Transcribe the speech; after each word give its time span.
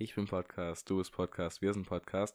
Ich 0.00 0.14
bin 0.14 0.24
Podcast, 0.24 0.88
du 0.88 0.96
bist 0.96 1.12
Podcast, 1.12 1.60
wir 1.60 1.74
sind 1.74 1.86
Podcast. 1.86 2.34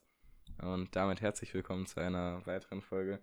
Und 0.61 0.95
damit 0.95 1.21
herzlich 1.21 1.51
willkommen 1.55 1.87
zu 1.87 1.99
einer 1.99 2.45
weiteren 2.45 2.79
Folge 2.83 3.19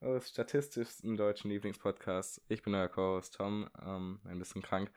eures 0.00 0.30
statistischsten 0.30 1.18
deutschen 1.18 1.50
Lieblingspodcasts. 1.50 2.40
Ich 2.48 2.62
bin 2.62 2.74
euer 2.74 2.88
Co-Host 2.88 3.34
Tom, 3.34 3.68
ähm, 3.84 4.20
ein 4.24 4.38
bisschen 4.38 4.62
krank. 4.62 4.90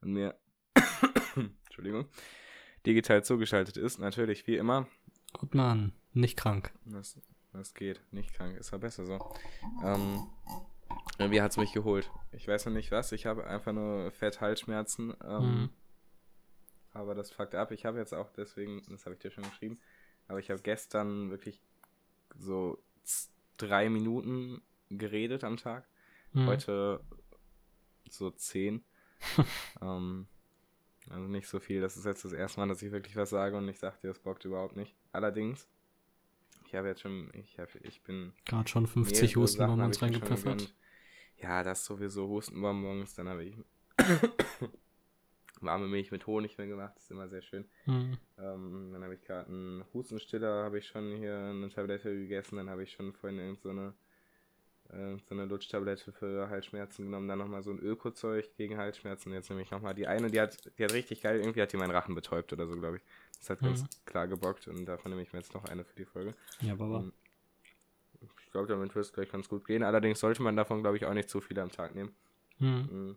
Und 0.00 0.14
mir, 0.14 0.34
Entschuldigung, 1.66 2.06
digital 2.86 3.22
zugeschaltet 3.22 3.76
ist 3.76 3.98
natürlich 3.98 4.46
wie 4.46 4.56
immer. 4.56 4.88
Gut, 5.34 5.54
Mann, 5.54 5.92
nicht 6.14 6.38
krank. 6.38 6.72
Das, 6.86 7.20
das 7.52 7.74
geht, 7.74 8.00
nicht 8.12 8.32
krank, 8.32 8.56
ist 8.56 8.70
ja 8.70 8.78
besser 8.78 9.04
so. 9.04 9.18
Ähm, 9.84 10.26
irgendwie 11.18 11.42
hat 11.42 11.50
es 11.50 11.58
mich 11.58 11.74
geholt. 11.74 12.10
Ich 12.32 12.48
weiß 12.48 12.64
noch 12.64 12.72
nicht 12.72 12.92
was, 12.92 13.12
ich 13.12 13.26
habe 13.26 13.46
einfach 13.46 13.74
nur 13.74 14.10
Fett-Halsschmerzen. 14.10 15.12
Ähm, 15.22 15.42
mhm 15.42 15.70
aber 16.92 17.14
das 17.14 17.30
fuckt 17.30 17.54
ab. 17.54 17.70
Ich 17.72 17.84
habe 17.84 17.98
jetzt 17.98 18.14
auch 18.14 18.30
deswegen, 18.30 18.82
das 18.88 19.04
habe 19.04 19.14
ich 19.14 19.20
dir 19.20 19.30
schon 19.30 19.44
geschrieben, 19.44 19.78
aber 20.26 20.38
ich 20.38 20.50
habe 20.50 20.62
gestern 20.62 21.30
wirklich 21.30 21.60
so 22.38 22.82
drei 23.56 23.88
Minuten 23.88 24.62
geredet 24.90 25.44
am 25.44 25.56
Tag. 25.56 25.86
Mhm. 26.32 26.46
Heute 26.46 27.00
so 28.08 28.30
zehn. 28.30 28.84
ähm, 29.82 30.26
also 31.10 31.26
nicht 31.26 31.48
so 31.48 31.60
viel. 31.60 31.80
Das 31.80 31.96
ist 31.96 32.04
jetzt 32.04 32.24
das 32.24 32.32
erste 32.32 32.60
Mal, 32.60 32.68
dass 32.68 32.82
ich 32.82 32.92
wirklich 32.92 33.16
was 33.16 33.30
sage 33.30 33.56
und 33.56 33.68
ich 33.68 33.78
sage 33.78 33.96
dir, 34.02 34.08
das 34.08 34.18
bockt 34.18 34.44
überhaupt 34.44 34.76
nicht. 34.76 34.94
Allerdings, 35.12 35.68
ich 36.66 36.74
habe 36.74 36.88
jetzt 36.88 37.00
schon, 37.00 37.30
ich, 37.34 37.58
hab, 37.58 37.74
ich 37.76 38.02
bin. 38.02 38.32
Gerade 38.44 38.68
schon 38.68 38.86
50 38.86 39.36
Hustenbonbons 39.36 40.02
reingepfeffert. 40.02 40.74
Ja, 41.36 41.62
das 41.62 41.84
sowieso 41.84 42.28
Hustenbonbons. 42.28 43.14
Dann 43.14 43.28
habe 43.28 43.44
ich 43.44 43.56
warme 45.60 45.88
Milch 45.88 46.10
mit 46.10 46.26
Honig 46.26 46.58
mir 46.58 46.66
gemacht, 46.66 46.92
das 46.96 47.04
ist 47.04 47.10
immer 47.10 47.28
sehr 47.28 47.42
schön. 47.42 47.64
Mhm. 47.86 48.18
Ähm, 48.38 48.90
dann 48.92 49.02
habe 49.02 49.14
ich 49.14 49.22
gerade 49.22 49.48
einen 49.48 49.84
Hustenstiller, 49.92 50.64
habe 50.64 50.78
ich 50.78 50.86
schon 50.86 51.16
hier 51.16 51.36
eine 51.36 51.68
Tablette 51.68 52.14
gegessen, 52.14 52.56
dann 52.56 52.70
habe 52.70 52.82
ich 52.82 52.92
schon 52.92 53.12
vorhin 53.12 53.38
irgend 53.38 53.60
so 53.60 53.70
eine, 53.70 53.94
äh, 54.90 55.16
so 55.28 55.34
eine 55.34 55.44
Lutschtablette 55.46 56.12
für 56.12 56.48
Halsschmerzen 56.48 57.06
genommen, 57.06 57.28
dann 57.28 57.38
nochmal 57.38 57.62
so 57.62 57.70
ein 57.70 57.78
Öko-Zeug 57.78 58.56
gegen 58.56 58.76
Halsschmerzen, 58.76 59.32
jetzt 59.32 59.50
nehme 59.50 59.62
ich 59.62 59.70
nochmal 59.70 59.94
die 59.94 60.06
eine, 60.06 60.30
die 60.30 60.40
hat, 60.40 60.58
die 60.78 60.84
hat 60.84 60.92
richtig 60.92 61.22
geil, 61.22 61.40
irgendwie 61.40 61.62
hat 61.62 61.72
die 61.72 61.76
meinen 61.76 61.90
Rachen 61.90 62.14
betäubt 62.14 62.52
oder 62.52 62.66
so, 62.66 62.74
glaube 62.74 62.96
ich. 62.98 63.02
Das 63.38 63.50
hat 63.50 63.62
mhm. 63.62 63.66
ganz 63.66 64.04
klar 64.04 64.26
gebockt 64.28 64.68
und 64.68 64.84
davon 64.86 65.10
nehme 65.10 65.22
ich 65.22 65.32
mir 65.32 65.40
jetzt 65.40 65.54
noch 65.54 65.64
eine 65.64 65.84
für 65.84 65.96
die 65.96 66.04
Folge. 66.04 66.34
Ja, 66.60 66.74
Baba. 66.74 66.98
Und 66.98 67.12
ich 68.48 68.50
glaube, 68.50 68.66
damit 68.66 68.94
wird 68.94 69.04
es 69.04 69.12
gleich 69.12 69.30
ganz 69.30 69.48
gut 69.48 69.66
gehen. 69.66 69.82
Allerdings 69.82 70.20
sollte 70.20 70.42
man 70.42 70.56
davon, 70.56 70.80
glaube 70.80 70.96
ich, 70.96 71.04
auch 71.04 71.14
nicht 71.14 71.28
zu 71.28 71.40
viele 71.40 71.62
am 71.62 71.70
Tag 71.70 71.94
nehmen. 71.94 72.14
Mhm. 72.58 73.16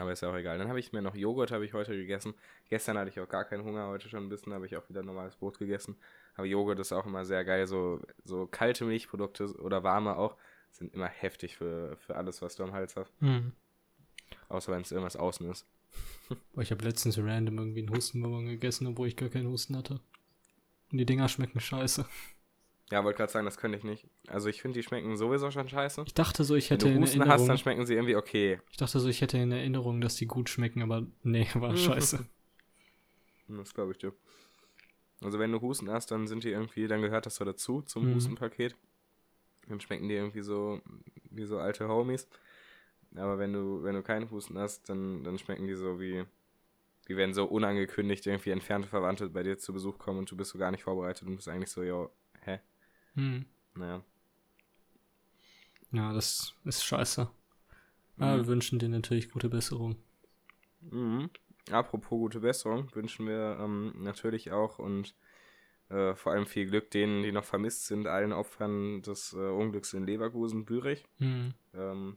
Aber 0.00 0.12
ist 0.12 0.22
ja 0.22 0.30
auch 0.30 0.36
egal. 0.36 0.58
Dann 0.58 0.68
habe 0.68 0.80
ich 0.80 0.92
mir 0.92 1.02
noch 1.02 1.14
Joghurt 1.14 1.50
habe 1.50 1.64
ich 1.64 1.72
heute 1.72 1.96
gegessen. 1.96 2.34
Gestern 2.68 2.98
hatte 2.98 3.10
ich 3.10 3.20
auch 3.20 3.28
gar 3.28 3.44
keinen 3.44 3.64
Hunger, 3.64 3.88
heute 3.88 4.08
schon 4.08 4.24
ein 4.24 4.28
bisschen, 4.28 4.52
habe 4.52 4.66
ich 4.66 4.76
auch 4.76 4.88
wieder 4.88 5.02
normales 5.02 5.36
Brot 5.36 5.58
gegessen. 5.58 5.96
Aber 6.34 6.46
Joghurt 6.46 6.78
ist 6.78 6.92
auch 6.92 7.06
immer 7.06 7.24
sehr 7.24 7.44
geil. 7.44 7.66
So, 7.66 8.00
so 8.24 8.46
kalte 8.46 8.84
Milchprodukte 8.84 9.46
oder 9.60 9.82
warme 9.82 10.16
auch 10.16 10.36
sind 10.72 10.94
immer 10.94 11.08
heftig 11.08 11.56
für, 11.56 11.96
für 11.96 12.16
alles, 12.16 12.42
was 12.42 12.56
du 12.56 12.64
am 12.64 12.72
Hals 12.72 12.96
hast. 12.96 13.12
Mhm. 13.20 13.52
Außer 14.48 14.72
wenn 14.72 14.82
es 14.82 14.92
irgendwas 14.92 15.16
außen 15.16 15.50
ist. 15.50 15.66
Ich 16.60 16.70
habe 16.70 16.84
letztens 16.84 17.16
random 17.18 17.58
irgendwie 17.58 17.80
einen 17.80 17.90
Hustenbonbon 17.90 18.46
gegessen, 18.46 18.86
obwohl 18.86 19.08
ich 19.08 19.16
gar 19.16 19.30
keinen 19.30 19.48
Husten 19.48 19.76
hatte. 19.76 20.00
Und 20.92 20.98
die 20.98 21.06
Dinger 21.06 21.28
schmecken 21.28 21.60
scheiße. 21.60 22.04
Ja, 22.90 23.04
wollte 23.04 23.18
gerade 23.18 23.32
sagen, 23.32 23.44
das 23.44 23.58
könnte 23.58 23.76
ich 23.76 23.84
nicht. 23.84 24.06
Also 24.28 24.48
ich 24.48 24.62
finde, 24.62 24.78
die 24.78 24.82
schmecken 24.82 25.16
sowieso 25.16 25.50
schon 25.50 25.68
scheiße. 25.68 26.04
Ich 26.06 26.14
dachte 26.14 26.44
so, 26.44 26.54
ich 26.54 26.70
hätte 26.70 26.86
Wenn 26.86 26.94
du 26.94 27.00
Husten 27.02 27.16
in 27.16 27.20
Erinnerung, 27.20 27.40
hast, 27.40 27.48
dann 27.48 27.58
schmecken 27.58 27.86
sie 27.86 27.94
irgendwie 27.94 28.16
okay. 28.16 28.60
Ich 28.70 28.78
dachte 28.78 28.98
so, 28.98 29.08
ich 29.08 29.20
hätte 29.20 29.36
in 29.36 29.52
Erinnerung, 29.52 30.00
dass 30.00 30.14
die 30.14 30.26
gut 30.26 30.48
schmecken, 30.48 30.82
aber 30.82 31.06
nee, 31.22 31.46
war 31.54 31.76
scheiße. 31.76 32.26
Das 33.50 33.72
glaube 33.72 33.92
ich 33.92 33.98
dir. 33.98 34.12
Also 35.22 35.38
wenn 35.38 35.50
du 35.50 35.62
Husten 35.62 35.90
hast, 35.90 36.10
dann 36.10 36.26
sind 36.26 36.44
die 36.44 36.50
irgendwie, 36.50 36.86
dann 36.86 37.00
gehört 37.00 37.24
das 37.24 37.36
so 37.36 37.46
dazu, 37.46 37.80
zum 37.80 38.10
mhm. 38.10 38.14
Hustenpaket. 38.16 38.76
Dann 39.68 39.80
schmecken 39.80 40.06
die 40.06 40.16
irgendwie 40.16 40.42
so 40.42 40.82
wie 41.30 41.44
so 41.44 41.58
alte 41.58 41.88
Homies. 41.88 42.28
Aber 43.16 43.38
wenn 43.38 43.52
du, 43.52 43.82
wenn 43.82 43.94
du 43.94 44.02
keinen 44.02 44.30
Husten 44.30 44.58
hast, 44.58 44.88
dann, 44.88 45.24
dann 45.24 45.38
schmecken 45.38 45.66
die 45.66 45.74
so 45.74 45.98
wie, 45.98 46.24
wie 47.06 47.16
wenn 47.16 47.32
so 47.32 47.46
unangekündigt 47.46 48.26
irgendwie 48.26 48.50
entfernte 48.50 48.88
Verwandte 48.88 49.28
bei 49.30 49.42
dir 49.42 49.58
zu 49.58 49.72
Besuch 49.72 49.98
kommen 49.98 50.18
und 50.18 50.30
du 50.30 50.36
bist 50.36 50.50
so 50.50 50.58
gar 50.58 50.70
nicht 50.70 50.84
vorbereitet 50.84 51.26
und 51.26 51.36
bist 51.36 51.48
eigentlich 51.48 51.70
so, 51.70 51.82
yo, 51.82 52.10
hä? 52.27 52.27
Hm. 53.18 53.44
Naja. 53.74 54.02
Ja, 55.90 56.12
das 56.12 56.54
ist 56.64 56.84
scheiße. 56.84 57.28
Mhm. 58.16 58.22
Aber 58.22 58.36
wir 58.36 58.46
wünschen 58.46 58.78
dir 58.78 58.88
natürlich 58.88 59.30
gute 59.30 59.48
Besserung. 59.48 59.96
Mhm. 60.80 61.28
Apropos 61.70 62.10
gute 62.10 62.40
Besserung 62.40 62.94
wünschen 62.94 63.26
wir 63.26 63.58
ähm, 63.60 63.92
natürlich 63.96 64.52
auch 64.52 64.78
und 64.78 65.14
äh, 65.88 66.14
vor 66.14 66.32
allem 66.32 66.46
viel 66.46 66.66
Glück 66.66 66.92
denen, 66.92 67.24
die 67.24 67.32
noch 67.32 67.44
vermisst 67.44 67.86
sind, 67.86 68.06
allen 68.06 68.32
Opfern 68.32 69.02
des 69.02 69.32
äh, 69.32 69.36
Unglücks 69.36 69.92
in 69.94 70.06
Leverkusen, 70.06 70.64
Bürich. 70.64 71.04
Mhm. 71.18 71.54
Ähm, 71.74 72.16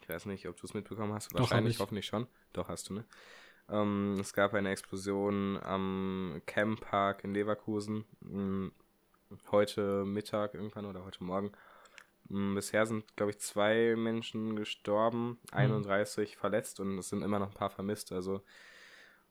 ich 0.00 0.08
weiß 0.08 0.24
nicht, 0.26 0.48
ob 0.48 0.56
du 0.56 0.66
es 0.66 0.74
mitbekommen 0.74 1.12
hast. 1.12 1.32
Doch, 1.32 1.40
Wahrscheinlich, 1.40 1.78
hoffentlich 1.78 2.06
schon. 2.06 2.26
Doch, 2.54 2.68
hast 2.68 2.88
du, 2.88 2.94
ne? 2.94 3.04
Ähm, 3.68 4.16
es 4.20 4.32
gab 4.32 4.54
eine 4.54 4.70
Explosion 4.70 5.58
am 5.62 6.40
Camp 6.46 6.80
Park 6.80 7.24
in 7.24 7.34
Leverkusen. 7.34 8.04
Heute 9.50 10.04
Mittag 10.04 10.54
irgendwann 10.54 10.86
oder 10.86 11.04
heute 11.04 11.22
Morgen. 11.22 11.52
Mm, 12.28 12.54
bisher 12.54 12.86
sind, 12.86 13.16
glaube 13.16 13.32
ich, 13.32 13.38
zwei 13.38 13.94
Menschen 13.96 14.56
gestorben, 14.56 15.38
31 15.52 16.34
mhm. 16.34 16.38
verletzt 16.38 16.80
und 16.80 16.98
es 16.98 17.08
sind 17.08 17.22
immer 17.22 17.38
noch 17.38 17.48
ein 17.48 17.54
paar 17.54 17.70
vermisst. 17.70 18.12
Also 18.12 18.42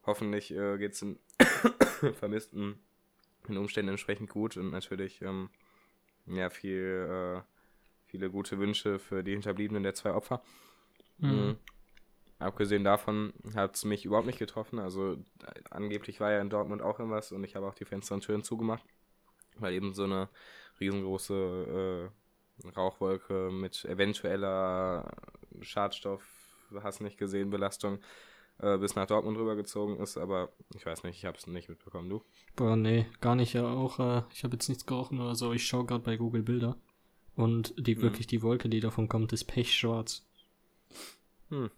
hoffentlich 0.05 0.51
äh, 0.51 0.77
geht 0.77 0.93
es 0.93 0.99
den 0.99 1.19
Vermissten 2.13 2.79
in 3.47 3.57
Umständen 3.57 3.89
entsprechend 3.89 4.29
gut 4.29 4.57
und 4.57 4.71
natürlich 4.71 5.21
ähm, 5.21 5.49
ja, 6.25 6.49
viel, 6.49 7.41
äh, 7.41 7.41
viele 8.05 8.29
gute 8.29 8.59
Wünsche 8.59 8.99
für 8.99 9.23
die 9.23 9.33
Hinterbliebenen 9.33 9.83
der 9.83 9.95
zwei 9.95 10.13
Opfer. 10.13 10.43
Mhm. 11.17 11.29
Mhm. 11.29 11.57
Abgesehen 12.39 12.83
davon 12.83 13.33
hat 13.55 13.75
es 13.75 13.85
mich 13.85 14.05
überhaupt 14.05 14.27
nicht 14.27 14.39
getroffen. 14.39 14.79
Also 14.79 15.17
angeblich 15.69 16.19
war 16.19 16.31
ja 16.31 16.41
in 16.41 16.49
Dortmund 16.49 16.81
auch 16.81 16.99
irgendwas 16.99 17.31
und 17.31 17.43
ich 17.43 17.55
habe 17.55 17.65
auch 17.65 17.75
die 17.75 17.85
Fenster 17.85 18.15
und 18.15 18.21
Türen 18.21 18.43
zugemacht 18.43 18.83
weil 19.59 19.73
eben 19.73 19.93
so 19.93 20.03
eine 20.03 20.29
riesengroße 20.79 22.09
äh, 22.63 22.67
Rauchwolke 22.75 23.49
mit 23.51 23.85
eventueller 23.85 25.11
Schadstoff, 25.61 26.23
hast 26.81 27.01
nicht 27.01 27.17
gesehen, 27.17 27.49
Belastung 27.49 27.99
äh, 28.59 28.77
bis 28.77 28.95
nach 28.95 29.07
Dortmund 29.07 29.37
rübergezogen 29.37 29.97
ist, 29.97 30.17
aber 30.17 30.49
ich 30.75 30.85
weiß 30.85 31.03
nicht, 31.03 31.17
ich 31.17 31.25
habe 31.25 31.37
es 31.37 31.47
nicht 31.47 31.69
mitbekommen, 31.69 32.09
du? 32.09 32.21
Boah, 32.55 32.75
nee, 32.75 33.05
gar 33.21 33.35
nicht, 33.35 33.53
ja 33.53 33.65
auch, 33.65 33.99
äh, 33.99 34.23
ich 34.33 34.43
habe 34.43 34.55
jetzt 34.55 34.69
nichts 34.69 34.85
gerochen 34.85 35.19
oder 35.19 35.35
so, 35.35 35.53
ich 35.53 35.65
schaue 35.65 35.85
gerade 35.85 36.03
bei 36.03 36.17
Google 36.17 36.43
Bilder 36.43 36.77
und 37.35 37.73
die 37.77 37.95
hm. 37.95 38.01
wirklich 38.01 38.27
die 38.27 38.41
Wolke, 38.41 38.69
die 38.69 38.79
davon 38.79 39.09
kommt, 39.09 39.33
ist 39.33 39.45
pechschwarz. 39.45 40.25
Hm. 41.49 41.69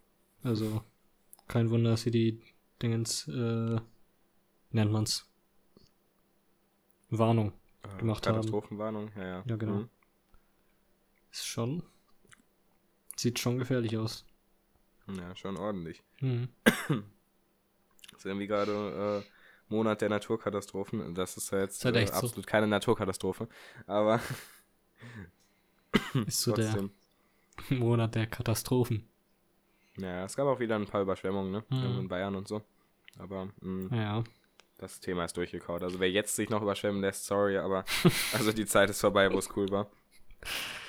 Also, 0.42 0.82
kein 1.48 1.70
Wunder, 1.70 1.90
dass 1.90 2.02
sie 2.02 2.10
die 2.10 2.40
Dingens, 2.82 3.26
äh, 3.28 3.80
nennt 4.70 4.92
man's, 4.92 5.28
Warnung 7.08 7.52
gemacht 7.98 8.24
Katastrophenwarnung, 8.24 9.10
haben. 9.14 9.20
ja, 9.20 9.28
ja. 9.28 9.42
Ja, 9.46 9.56
genau. 9.56 9.74
Mhm. 9.74 9.88
Ist 11.30 11.46
schon. 11.46 11.82
Sieht 13.16 13.38
schon 13.38 13.58
gefährlich 13.58 13.96
aus. 13.96 14.24
Ja, 15.06 15.34
schon 15.36 15.56
ordentlich. 15.56 16.02
Mhm. 16.20 16.48
ist 18.16 18.26
irgendwie 18.26 18.46
gerade 18.46 19.24
äh, 19.24 19.72
Monat 19.72 20.00
der 20.00 20.08
Naturkatastrophen. 20.08 21.14
Das 21.14 21.36
ist 21.36 21.50
ja 21.50 21.60
jetzt 21.60 21.78
ist 21.78 21.84
halt 21.84 21.96
äh, 21.96 22.10
absolut 22.10 22.34
so. 22.34 22.50
keine 22.50 22.66
Naturkatastrophe. 22.66 23.48
Aber. 23.86 24.20
ist 26.26 26.42
so 26.42 26.52
der 26.52 26.88
Monat 27.70 28.14
der 28.14 28.26
Katastrophen. 28.26 29.08
Ja, 29.98 30.24
es 30.24 30.36
gab 30.36 30.46
auch 30.46 30.60
wieder 30.60 30.76
ein 30.76 30.86
paar 30.86 31.02
Überschwemmungen, 31.02 31.52
ne? 31.52 31.64
Mhm. 31.70 32.00
In 32.00 32.08
Bayern 32.08 32.34
und 32.34 32.48
so. 32.48 32.62
Aber. 33.18 33.48
Mh. 33.60 33.96
Ja 33.96 34.24
das 34.78 35.00
Thema 35.00 35.24
ist 35.24 35.36
durchgekaut. 35.36 35.82
Also 35.82 36.00
wer 36.00 36.10
jetzt 36.10 36.36
sich 36.36 36.50
noch 36.50 36.62
überschwemmen 36.62 37.00
lässt, 37.00 37.26
sorry, 37.26 37.58
aber 37.58 37.84
also 38.32 38.52
die 38.52 38.66
Zeit 38.66 38.90
ist 38.90 39.00
vorbei, 39.00 39.32
wo 39.32 39.38
es 39.38 39.54
cool 39.56 39.70
war. 39.70 39.90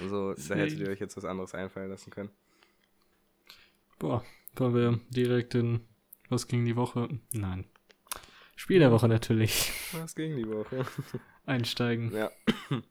Also 0.02 0.34
da 0.34 0.56
hättet 0.56 0.80
ihr 0.80 0.90
euch 0.90 1.00
jetzt 1.00 1.18
was 1.18 1.26
anderes 1.26 1.54
einfallen 1.54 1.90
lassen 1.90 2.12
können. 2.12 2.30
Boah, 3.98 4.24
wollen 4.56 4.76
wir 4.76 5.00
direkt 5.10 5.56
in 5.56 5.82
was 6.30 6.48
ging 6.48 6.66
die 6.66 6.76
Woche? 6.76 7.08
Nein. 7.32 7.66
Spiel 8.56 8.80
der 8.80 8.92
Woche 8.92 9.08
natürlich. 9.08 9.72
Was 9.94 10.14
ging 10.14 10.36
die 10.36 10.48
Woche? 10.48 10.86
Einsteigen. 11.46 12.12
Ja. 12.14 12.32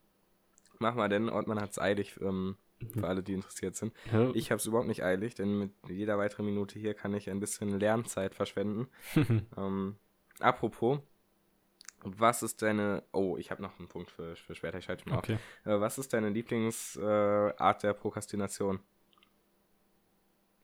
Mach 0.79 0.95
mal, 0.95 1.09
denn 1.09 1.29
Ortmann 1.29 1.61
hat 1.61 1.71
es 1.71 1.79
eilig 1.79 2.15
ähm, 2.23 2.57
für 2.93 3.07
alle, 3.07 3.23
die 3.23 3.35
interessiert 3.35 3.77
sind. 3.77 3.93
Ja. 4.11 4.31
Ich 4.35 4.51
habe 4.51 4.59
es 4.59 4.67
überhaupt 4.67 4.89
nicht 4.89 5.05
eilig, 5.05 5.35
denn 5.35 5.59
mit 5.59 5.73
jeder 5.89 6.17
weiteren 6.19 6.47
Minute 6.47 6.79
hier 6.79 6.95
kann 6.95 7.15
ich 7.15 7.29
ein 7.29 7.41
bisschen 7.41 7.79
Lernzeit 7.79 8.35
verschwenden. 8.35 8.89
ähm, 9.57 9.97
Apropos, 10.41 11.01
was 12.03 12.43
ist 12.43 12.63
deine. 12.63 13.03
Oh, 13.13 13.37
ich 13.39 13.51
habe 13.51 13.63
noch 13.63 13.79
einen 13.79 13.89
Punkt 13.89 14.11
für, 14.11 14.37
für 14.37 14.55
später, 14.55 14.79
ich 14.79 14.85
schalte 14.85 15.09
mal 15.09 15.19
okay. 15.19 15.35
auf. 15.65 15.67
Äh, 15.73 15.81
was 15.81 15.99
ist 15.99 16.13
deine 16.13 16.29
Lieblingsart 16.31 17.79
äh, 17.79 17.87
der 17.87 17.93
Prokrastination? 17.95 18.81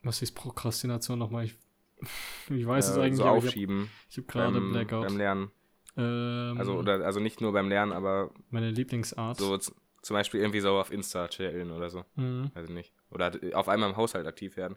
Was 0.03 0.21
ist 0.23 0.33
Prokrastination 0.33 1.19
nochmal? 1.19 1.45
Ich 1.47 1.55
Ich 2.51 2.67
weiß 2.67 2.89
es 2.89 2.97
äh, 2.97 3.01
eigentlich. 3.01 3.17
so 3.17 3.25
hab- 3.25 3.37
aufschieben 3.37 3.91
Ich 4.11 4.17
habe 4.19 4.27
gerade 4.27 4.53
beim, 4.53 4.73
Blackout. 4.73 5.07
beim 5.07 5.17
Lernen. 5.17 5.51
Ähm, 5.97 6.57
Also, 6.59 6.75
oder, 6.75 7.05
also 7.05 7.21
nicht 7.21 7.41
nur 7.41 7.53
beim 7.53 7.69
Lernen, 7.69 7.93
aber 7.93 8.31
meine 8.51 8.71
Lieblingsart. 8.71 9.39
so 9.39 9.57
zum 9.59 10.15
Beispiel 10.15 10.41
irgendwie 10.41 10.61
so 10.61 10.71
auf 10.79 10.91
Insta 10.91 11.29
chillen 11.29 11.71
oder 11.71 11.89
so. 11.91 12.05
Mhm. 12.17 12.51
Weiß 12.55 12.65
ich 12.69 12.75
nicht. 12.75 12.93
Oder 13.11 13.31
d- 13.31 13.55
auf 13.55 13.69
einmal 13.69 13.91
im 13.91 13.97
Haushalt 13.97 14.27
aktiv 14.27 14.57
werden. 14.57 14.77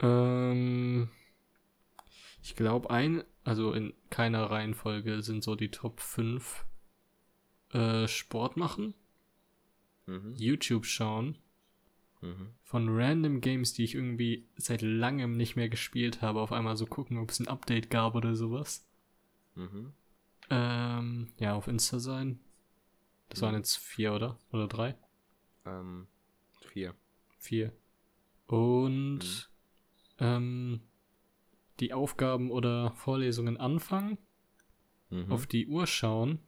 Ähm, 0.00 1.08
ich 2.46 2.54
glaube, 2.54 2.90
ein, 2.90 3.24
also 3.42 3.72
in 3.72 3.92
keiner 4.08 4.44
Reihenfolge 4.52 5.20
sind 5.22 5.42
so 5.42 5.56
die 5.56 5.72
Top 5.72 5.98
5 6.00 6.64
äh, 7.72 8.06
Sport 8.06 8.56
machen, 8.56 8.94
Mhm. 10.06 10.36
YouTube 10.36 10.86
schauen, 10.86 11.36
Mhm. 12.22 12.50
von 12.62 12.88
random 12.88 13.40
Games, 13.40 13.72
die 13.72 13.82
ich 13.82 13.96
irgendwie 13.96 14.46
seit 14.56 14.80
langem 14.80 15.32
nicht 15.36 15.56
mehr 15.56 15.68
gespielt 15.68 16.22
habe, 16.22 16.40
auf 16.40 16.52
einmal 16.52 16.76
so 16.76 16.86
gucken, 16.86 17.18
ob 17.18 17.30
es 17.30 17.40
ein 17.40 17.48
Update 17.48 17.90
gab 17.90 18.14
oder 18.14 18.36
sowas. 18.36 18.86
Mhm. 19.56 19.92
Ähm, 20.48 21.32
ja, 21.40 21.54
auf 21.54 21.66
Insta 21.66 21.98
sein. 21.98 22.38
Das 23.28 23.42
waren 23.42 23.56
jetzt 23.56 23.76
vier, 23.76 24.14
oder? 24.14 24.38
Oder 24.52 24.68
drei? 24.68 24.94
Ähm, 25.64 26.06
vier. 26.60 26.94
Vier. 27.38 27.72
Und 28.46 29.50
ähm, 30.20 30.80
die 31.80 31.92
Aufgaben 31.92 32.50
oder 32.50 32.92
Vorlesungen 32.92 33.56
anfangen, 33.56 34.18
Mhm. 35.10 35.32
auf 35.32 35.46
die 35.46 35.66
Uhr 35.68 35.86
schauen, 35.86 36.40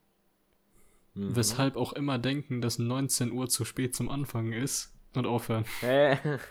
Mhm. 1.15 1.37
weshalb 1.37 1.77
auch 1.77 1.93
immer 1.93 2.19
denken, 2.19 2.61
dass 2.61 2.79
19 2.79 3.33
Uhr 3.33 3.49
zu 3.49 3.65
spät 3.65 3.95
zum 3.95 4.09
Anfangen 4.09 4.53
ist 4.53 4.95
und 5.15 5.27
aufhören. 5.27 5.65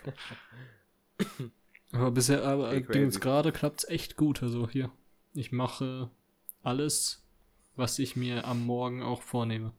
Aber 1.92 2.10
bisher, 2.10 2.44
aber 2.44 2.68
Okay, 2.68 2.82
Dings 2.92 3.18
gerade 3.18 3.50
klappt's 3.50 3.88
echt 3.88 4.16
gut. 4.16 4.42
Also 4.42 4.68
hier, 4.68 4.90
ich 5.32 5.52
mache 5.52 6.10
alles, 6.62 7.26
was 7.76 7.98
ich 7.98 8.14
mir 8.14 8.44
am 8.46 8.64
Morgen 8.66 9.02
auch 9.02 9.22
vornehme. 9.22 9.72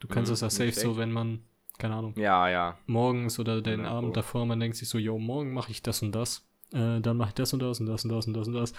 Du 0.00 0.08
kannst 0.08 0.30
Mhm, 0.30 0.32
das 0.32 0.40
ja 0.40 0.50
safe 0.50 0.72
so, 0.72 0.96
wenn 0.96 1.12
man, 1.12 1.44
keine 1.78 1.96
Ahnung, 1.96 2.14
ja, 2.16 2.48
ja. 2.48 2.78
morgens 2.86 3.38
oder 3.38 3.60
den 3.60 3.84
Abend 3.84 4.16
davor, 4.16 4.46
man 4.46 4.58
denkt 4.58 4.76
sich 4.78 4.88
so, 4.88 4.96
yo, 4.98 5.18
morgen 5.18 5.52
mache 5.52 5.70
ich 5.70 5.82
das 5.82 6.00
und 6.02 6.12
das, 6.12 6.48
äh, 6.72 7.00
dann 7.00 7.16
mache 7.16 7.30
ich 7.30 7.34
das 7.34 7.52
und 7.52 7.60
das 7.60 7.80
und 7.80 7.86
das 7.86 8.04
und 8.04 8.10
das 8.10 8.26
und 8.26 8.34
das 8.34 8.48
und 8.48 8.54
das. 8.54 8.72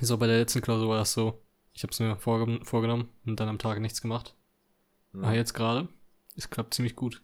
So, 0.00 0.16
bei 0.16 0.26
der 0.26 0.38
letzten 0.38 0.62
Klausur 0.62 0.88
war 0.88 0.98
das 0.98 1.12
so, 1.12 1.42
ich 1.72 1.82
habe 1.82 1.92
es 1.92 2.00
mir 2.00 2.16
vorge 2.16 2.60
vorgenommen 2.64 3.08
und 3.26 3.38
dann 3.38 3.48
am 3.48 3.58
Tag 3.58 3.80
nichts 3.80 4.00
gemacht. 4.00 4.34
Mhm. 5.12 5.24
Aber 5.24 5.34
jetzt 5.34 5.54
gerade, 5.54 5.88
es 6.36 6.50
klappt 6.50 6.74
ziemlich 6.74 6.96
gut. 6.96 7.22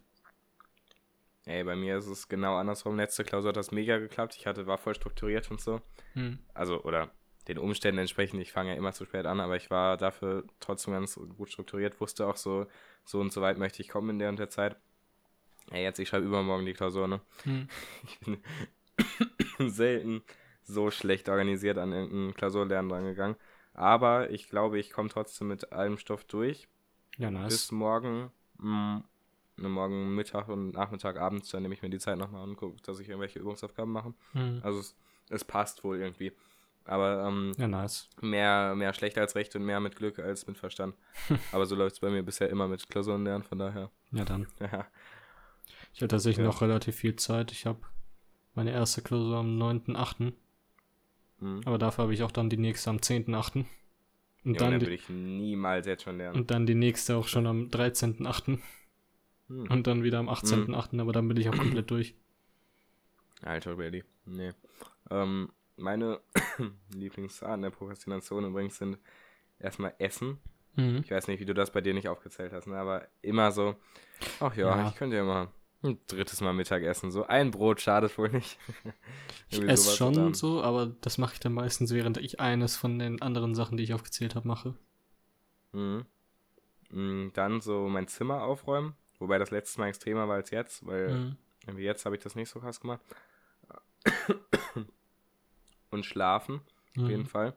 Ey, 1.45 1.63
bei 1.63 1.77
mir 1.77 1.97
ist 1.97 2.07
es 2.07 2.27
genau 2.27 2.57
andersrum. 2.57 2.97
Letzte 2.97 3.23
Klausur 3.23 3.49
hat 3.49 3.57
das 3.57 3.71
mega 3.71 3.97
geklappt. 3.99 4.35
Ich 4.37 4.45
hatte, 4.45 4.67
war 4.67 4.77
voll 4.77 4.95
strukturiert 4.95 5.49
und 5.49 5.61
so. 5.61 5.79
Hm. 6.13 6.39
Also, 6.53 6.83
oder 6.83 7.09
den 7.47 7.57
Umständen 7.57 7.99
entsprechend. 7.99 8.41
Ich 8.41 8.51
fange 8.51 8.71
ja 8.71 8.75
immer 8.75 8.91
zu 8.91 9.05
spät 9.05 9.25
an, 9.25 9.39
aber 9.39 9.55
ich 9.55 9.69
war 9.69 9.95
dafür 9.95 10.43
trotzdem 10.59 10.93
ganz 10.93 11.15
gut 11.15 11.49
strukturiert. 11.49 12.01
Wusste 12.01 12.27
auch 12.27 12.35
so, 12.35 12.67
so 13.05 13.21
und 13.21 13.31
so 13.31 13.41
weit 13.41 13.57
möchte 13.57 13.81
ich 13.81 13.87
kommen 13.87 14.09
in 14.09 14.19
der 14.19 14.27
und 14.27 14.39
der 14.39 14.49
Zeit. 14.49 14.75
Ey, 15.71 15.83
jetzt, 15.83 15.99
ich 15.99 16.09
schreibe 16.09 16.25
übermorgen 16.25 16.65
die 16.65 16.73
Klausur, 16.73 17.07
ne? 17.07 17.21
Hm. 17.43 17.69
Ich 18.03 18.19
bin 18.19 18.37
selten 19.59 20.21
so 20.63 20.91
schlecht 20.91 21.29
organisiert 21.29 21.77
an 21.77 21.93
irgendein 21.93 22.33
Klausurlernen 22.35 22.91
rangegangen. 22.91 23.37
Aber 23.73 24.31
ich 24.31 24.49
glaube, 24.49 24.79
ich 24.79 24.91
komme 24.91 25.09
trotzdem 25.09 25.47
mit 25.47 25.71
allem 25.71 25.97
Stoff 25.97 26.23
durch. 26.25 26.67
Ja, 27.17 27.29
Bis 27.29 27.39
nice. 27.41 27.71
morgen, 27.71 28.31
mh, 28.57 29.03
ne, 29.57 29.69
morgen 29.69 30.15
Mittag 30.15 30.49
und 30.49 30.71
Nachmittag, 30.71 31.17
abends, 31.17 31.49
dann 31.49 31.61
nehme 31.61 31.73
ich 31.73 31.81
mir 31.81 31.89
die 31.89 31.99
Zeit 31.99 32.17
nochmal 32.17 32.43
und 32.43 32.57
gucke, 32.57 32.81
dass 32.83 32.99
ich 32.99 33.07
irgendwelche 33.09 33.39
Übungsaufgaben 33.39 33.91
mache. 33.91 34.13
Hm. 34.33 34.59
Also 34.63 34.79
es, 34.79 34.95
es 35.29 35.43
passt 35.45 35.83
wohl 35.83 35.97
irgendwie. 35.99 36.31
Aber 36.85 37.25
ähm, 37.27 37.51
Ja, 37.57 37.67
nice. 37.67 38.09
mehr, 38.21 38.73
mehr 38.75 38.93
schlecht 38.93 39.17
als 39.17 39.35
recht 39.35 39.55
und 39.55 39.63
mehr 39.63 39.79
mit 39.79 39.95
Glück 39.95 40.19
als 40.19 40.47
mit 40.47 40.57
Verstand. 40.57 40.95
Aber 41.51 41.65
so 41.65 41.75
läuft 41.75 41.95
es 41.95 41.99
bei 41.99 42.09
mir 42.09 42.23
bisher 42.23 42.49
immer 42.49 42.67
mit 42.67 42.87
Klausuren 42.89 43.23
lernen, 43.25 43.43
von 43.43 43.57
daher. 43.59 43.91
Ja, 44.11 44.25
dann. 44.25 44.47
Ja. 44.59 44.85
Ich 45.93 46.01
habe 46.01 46.07
tatsächlich 46.07 46.43
Ja. 46.45 46.51
noch 46.51 46.61
relativ 46.61 46.95
viel 46.95 47.15
Zeit. 47.15 47.51
Ich 47.51 47.65
habe 47.65 47.79
meine 48.57 48.71
erste 48.71 49.01
Klausur 49.01 49.37
am 49.37 49.57
9.8. 49.61 50.33
Mhm. 51.39 51.61
Aber 51.65 51.77
dafür 51.77 52.03
habe 52.03 52.13
ich 52.13 52.23
auch 52.23 52.31
dann 52.31 52.49
die 52.49 52.57
nächste 52.57 52.89
am 52.89 52.97
10.8. 52.97 53.65
Und, 54.45 54.53
Ja, 54.53 54.59
dann 54.59 54.71
dann 54.71 54.79
die, 54.79 54.85
würde 54.85 54.95
ich 54.95 55.07
niemals 55.09 55.85
jetzt 55.87 56.03
schon 56.03 56.17
lernen. 56.17 56.35
und 56.37 56.51
dann 56.51 56.65
die 56.65 56.75
nächste 56.75 57.15
auch 57.15 57.27
schon 57.27 57.47
am 57.47 57.69
13.8. 57.69 58.59
Hm. 59.47 59.71
Und 59.71 59.87
dann 59.87 60.03
wieder 60.03 60.19
am 60.19 60.27
18.8. 60.29 60.99
Aber 60.99 61.13
dann 61.13 61.27
bin 61.27 61.37
ich 61.37 61.47
auch 61.49 61.55
komplett 61.57 61.89
durch. 61.91 62.15
Alter, 63.43 63.77
ready. 63.77 64.03
Nee. 64.25 64.51
Ähm, 65.09 65.49
meine 65.77 66.19
Lieblingsarten 66.95 67.61
der 67.61 67.69
Prokrastination 67.69 68.45
übrigens 68.45 68.77
sind 68.77 68.97
erstmal 69.59 69.93
Essen. 69.99 70.39
Mhm. 70.75 71.01
Ich 71.03 71.11
weiß 71.11 71.27
nicht, 71.27 71.39
wie 71.39 71.45
du 71.45 71.53
das 71.53 71.71
bei 71.71 71.81
dir 71.81 71.93
nicht 71.93 72.07
aufgezählt 72.09 72.51
hast, 72.51 72.67
ne? 72.67 72.77
aber 72.77 73.07
immer 73.21 73.51
so, 73.51 73.75
ach 74.39 74.55
ja, 74.55 74.75
Ja. 74.75 74.87
ich 74.89 74.95
könnte 74.95 75.15
ja 75.15 75.23
mal 75.23 75.47
ein 75.83 75.99
drittes 76.07 76.41
Mal 76.41 76.53
Mittagessen. 76.53 77.11
So 77.11 77.25
ein 77.25 77.51
Brot 77.51 77.81
schadet 77.81 78.17
wohl 78.17 78.29
nicht. 78.29 78.57
Ich 79.49 79.61
esse 79.61 79.95
schon 79.95 80.33
so, 80.33 80.61
aber 80.63 80.87
das 81.01 81.17
mache 81.17 81.33
ich 81.33 81.39
dann 81.39 81.53
meistens, 81.53 81.93
während 81.93 82.17
ich 82.17 82.39
eines 82.39 82.75
von 82.75 82.99
den 82.99 83.21
anderen 83.21 83.55
Sachen, 83.55 83.77
die 83.77 83.83
ich 83.83 83.93
aufgezählt 83.93 84.35
habe, 84.35 84.47
mache. 84.47 84.75
Mhm. 85.71 86.05
Mm, 86.89 87.29
Dann 87.33 87.61
so 87.61 87.87
mein 87.89 88.07
Zimmer 88.07 88.43
aufräumen, 88.43 88.95
wobei 89.19 89.37
das 89.37 89.51
letztes 89.51 89.77
Mal 89.77 89.87
extremer 89.87 90.27
war 90.27 90.35
als 90.35 90.49
jetzt, 90.51 90.85
weil 90.85 91.13
Mhm. 91.13 91.37
irgendwie 91.65 91.83
jetzt 91.83 92.05
habe 92.05 92.15
ich 92.15 92.23
das 92.23 92.35
nicht 92.35 92.49
so 92.49 92.59
krass 92.59 92.79
gemacht. 92.79 93.01
Und 95.89 96.05
schlafen, 96.05 96.61
auf 96.97 97.09
jeden 97.09 97.23
Mhm. 97.23 97.27
Fall. 97.27 97.53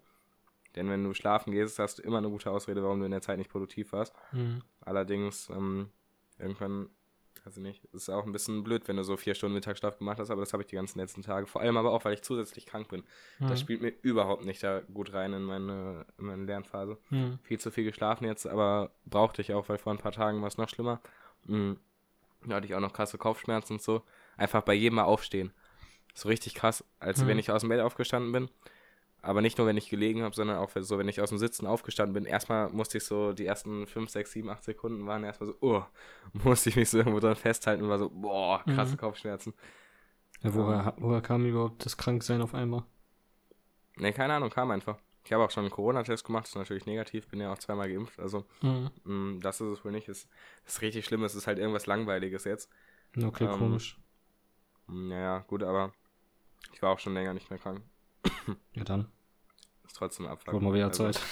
Denn 0.77 0.89
wenn 0.89 1.03
du 1.03 1.15
schlafen 1.15 1.51
gehst, 1.53 1.79
hast 1.81 1.99
du 1.99 2.03
immer 2.03 2.19
eine 2.19 2.31
gute 2.31 2.51
Ausrede, 2.51 2.83
warum 2.83 3.01
du 3.01 3.05
in 3.05 3.11
der 3.11 3.23
Zeit 3.23 3.39
nicht 3.39 3.51
produktiv 3.51 3.93
warst. 3.93 4.15
Mhm. 4.33 4.63
Allerdings, 4.83 5.49
ähm, 5.51 5.91
irgendwann, 6.39 6.91
ich 7.47 7.57
nicht, 7.63 7.85
ist 7.93 8.09
auch 8.11 8.25
ein 8.27 8.33
bisschen 8.33 8.63
blöd, 8.63 8.87
wenn 8.89 8.97
du 8.97 9.05
so 9.05 9.17
vier 9.17 9.35
Stunden 9.35 9.55
Mittagsschlaf 9.55 9.99
gemacht 9.99 10.19
hast, 10.19 10.31
aber 10.31 10.41
das 10.41 10.53
habe 10.53 10.63
ich 10.63 10.69
die 10.69 10.77
ganzen 10.77 10.99
letzten 10.99 11.23
Tage. 11.23 11.47
Vor 11.47 11.61
allem 11.61 11.77
aber 11.77 11.91
auch, 11.93 12.05
weil 12.05 12.15
ich 12.15 12.23
zusätzlich 12.23 12.67
krank 12.67 12.89
bin. 12.89 13.03
Das 13.41 13.51
Mhm. 13.51 13.57
spielt 13.57 13.83
mir 13.83 13.93
überhaupt 14.03 14.45
nicht 14.45 14.63
da 14.63 14.81
gut 14.81 15.13
rein 15.13 15.33
in 15.33 15.43
meine, 15.45 16.07
in 16.19 16.27
meine 16.27 16.45
Lernphase. 16.45 16.99
Mhm. 17.11 17.39
Viel 17.43 17.59
zu 17.59 17.71
viel 17.71 17.85
geschlafen 17.85 18.25
jetzt, 18.25 18.47
aber 18.47 18.91
brauchte 19.07 19.43
ich 19.43 19.55
auch, 19.55 19.69
weil 19.69 19.79
vor 19.79 19.93
ein 19.93 19.99
paar 19.99 20.13
Tagen 20.13 20.41
war 20.41 20.49
es 20.49 20.59
noch 20.59 20.69
schlimmer. 20.69 21.01
Mhm. 21.45 21.79
Da 22.47 22.57
hatte 22.57 22.67
ich 22.67 22.75
auch 22.75 22.81
noch 22.81 22.93
krasse 22.93 23.19
Kopfschmerzen 23.19 23.75
und 23.75 23.83
so. 23.83 24.03
Einfach 24.37 24.63
bei 24.63 24.75
jedem 24.75 24.97
Mal 24.97 25.05
aufstehen. 25.05 25.53
So 26.15 26.29
richtig 26.29 26.55
krass, 26.55 26.85
als 26.99 27.23
Mhm. 27.23 27.27
wenn 27.29 27.39
ich 27.39 27.51
aus 27.51 27.61
dem 27.61 27.69
Bett 27.69 27.81
aufgestanden 27.81 28.33
bin. 28.33 28.49
Aber 29.23 29.43
nicht 29.43 29.59
nur, 29.59 29.67
wenn 29.67 29.77
ich 29.77 29.91
gelegen 29.91 30.23
habe, 30.23 30.35
sondern 30.35 30.57
auch 30.59 30.71
so, 30.75 30.99
wenn 30.99 31.09
ich 31.09 31.21
aus 31.21 31.29
dem 31.29 31.39
Sitzen 31.39 31.67
aufgestanden 31.67 32.15
bin. 32.15 32.25
Erstmal 32.25 32.71
musste 32.71 32.99
ich 32.99 33.05
so, 33.05 33.33
die 33.33 33.45
ersten 33.47 33.87
5, 33.87 34.11
6, 34.11 34.33
7, 34.33 34.49
8 34.49 34.65
Sekunden 34.65 35.07
waren 35.07 35.25
erstmal 35.25 35.49
so, 35.51 35.57
oh, 35.61 35.85
musste 36.33 36.71
ich 36.71 36.77
mich 36.77 36.89
so 36.89 36.99
irgendwo 36.99 37.21
dran 37.21 37.37
festhalten 37.37 37.83
und 37.85 37.91
war 37.91 37.99
so, 37.99 38.11
boah, 38.11 38.65
krasse 38.65 38.95
Mhm. 38.95 38.99
Kopfschmerzen. 38.99 39.55
Ja, 40.43 40.55
woher, 40.55 40.95
woher 40.99 41.21
kam 41.23 41.45
überhaupt 41.47 41.85
das 41.85 41.97
Kranksein 41.97 42.43
auf 42.43 42.55
einmal? 42.55 42.85
Ne, 43.97 44.13
keine 44.13 44.35
Ahnung, 44.35 44.51
kam 44.51 44.71
einfach. 44.71 44.99
Ich 45.25 45.33
habe 45.33 45.45
auch 45.45 45.51
schon 45.51 45.65
einen 45.65 45.71
Corona-Test 45.73 46.25
gemacht, 46.25 46.47
ist 46.47 46.57
natürlich 46.57 46.87
negativ, 46.87 47.29
bin 47.29 47.41
ja 47.41 47.53
auch 47.53 47.59
zweimal 47.59 47.89
geimpft, 47.93 48.19
also 48.19 48.47
Mhm. 48.63 48.91
mh, 49.05 49.41
das 49.43 49.61
ist 49.61 49.69
es 49.79 49.85
wohl 49.85 49.93
nicht. 49.93 50.09
Ist, 50.09 50.29
ist 50.67 50.83
richtig 50.83 51.05
schlimm, 51.05 51.25
es 51.25 51.35
ist 51.35 51.47
halt 51.47 51.59
irgendwas 51.59 51.87
Langweiliges 51.87 52.45
jetzt. 52.45 52.71
Okay, 53.17 53.47
Ähm, 53.47 53.59
komisch. 53.59 53.99
Naja, 54.89 55.41
gut, 55.49 55.63
aber 55.63 55.93
ich 56.73 56.83
war 56.83 56.91
auch 56.91 56.99
schon 56.99 57.15
länger 57.15 57.35
nicht 57.35 57.51
mehr 57.51 57.59
krank. 57.59 57.83
Ja, 58.75 58.85
dann. 58.85 59.07
Ist 59.91 59.97
trotzdem 59.97 60.27
Abfuck. 60.27 60.55
Wurde 60.55 60.65
mal 60.65 60.75
wieder 60.75 60.87
Also, 60.87 61.11
Zeit. 61.11 61.21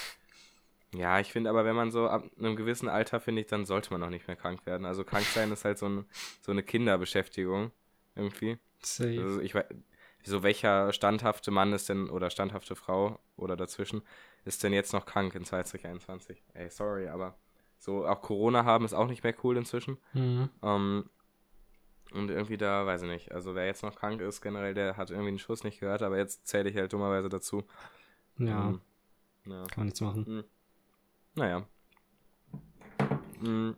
Ja, 0.93 1.19
ich 1.19 1.31
finde 1.31 1.51
aber, 1.51 1.65
wenn 1.65 1.75
man 1.75 1.91
so 1.91 2.09
ab 2.09 2.23
einem 2.39 2.55
gewissen 2.55 2.89
Alter, 2.89 3.19
finde 3.21 3.41
ich, 3.41 3.47
dann 3.47 3.65
sollte 3.67 3.93
man 3.93 4.01
auch 4.01 4.09
nicht 4.09 4.27
mehr 4.27 4.35
krank 4.35 4.65
werden. 4.65 4.85
Also 4.85 5.03
krank 5.03 5.23
sein 5.23 5.51
ist 5.51 5.63
halt 5.63 5.77
so, 5.77 5.87
ein, 5.87 6.05
so 6.41 6.51
eine 6.51 6.63
Kinderbeschäftigung 6.63 7.71
irgendwie. 8.15 8.57
Safe. 8.81 9.21
Also 9.21 9.39
ich 9.39 9.53
weiß, 9.53 9.65
so 10.23 10.41
welcher 10.41 10.91
standhafte 10.91 11.51
Mann 11.51 11.73
ist 11.73 11.89
denn, 11.89 12.09
oder 12.09 12.31
standhafte 12.31 12.75
Frau 12.75 13.19
oder 13.37 13.55
dazwischen, 13.55 14.01
ist 14.45 14.63
denn 14.63 14.73
jetzt 14.73 14.91
noch 14.91 15.05
krank 15.05 15.35
in 15.35 15.45
2021? 15.45 16.43
Ey, 16.55 16.71
sorry, 16.71 17.07
aber 17.07 17.35
so 17.77 18.07
auch 18.07 18.21
Corona 18.23 18.65
haben 18.65 18.83
ist 18.83 18.93
auch 18.93 19.07
nicht 19.07 19.23
mehr 19.23 19.35
cool 19.43 19.57
inzwischen. 19.57 19.99
Mhm. 20.13 20.49
Ähm, 20.63 21.09
und 22.13 22.31
irgendwie 22.31 22.57
da, 22.57 22.87
weiß 22.87 23.03
ich 23.03 23.09
nicht. 23.09 23.31
Also 23.31 23.53
wer 23.53 23.67
jetzt 23.67 23.83
noch 23.83 23.95
krank 23.95 24.21
ist, 24.21 24.41
generell, 24.41 24.73
der 24.73 24.97
hat 24.97 25.11
irgendwie 25.11 25.29
einen 25.29 25.39
Schuss 25.39 25.63
nicht 25.63 25.79
gehört, 25.79 26.01
aber 26.01 26.17
jetzt 26.17 26.47
zähle 26.47 26.67
ich 26.67 26.75
halt 26.75 26.91
dummerweise 26.91 27.29
dazu. 27.29 27.63
Ja, 28.39 28.69
Ähm, 28.69 28.81
ja. 29.45 29.63
kann 29.65 29.77
man 29.77 29.85
nichts 29.87 30.01
machen. 30.01 30.43
Naja. 31.35 31.65
Hm. 33.41 33.75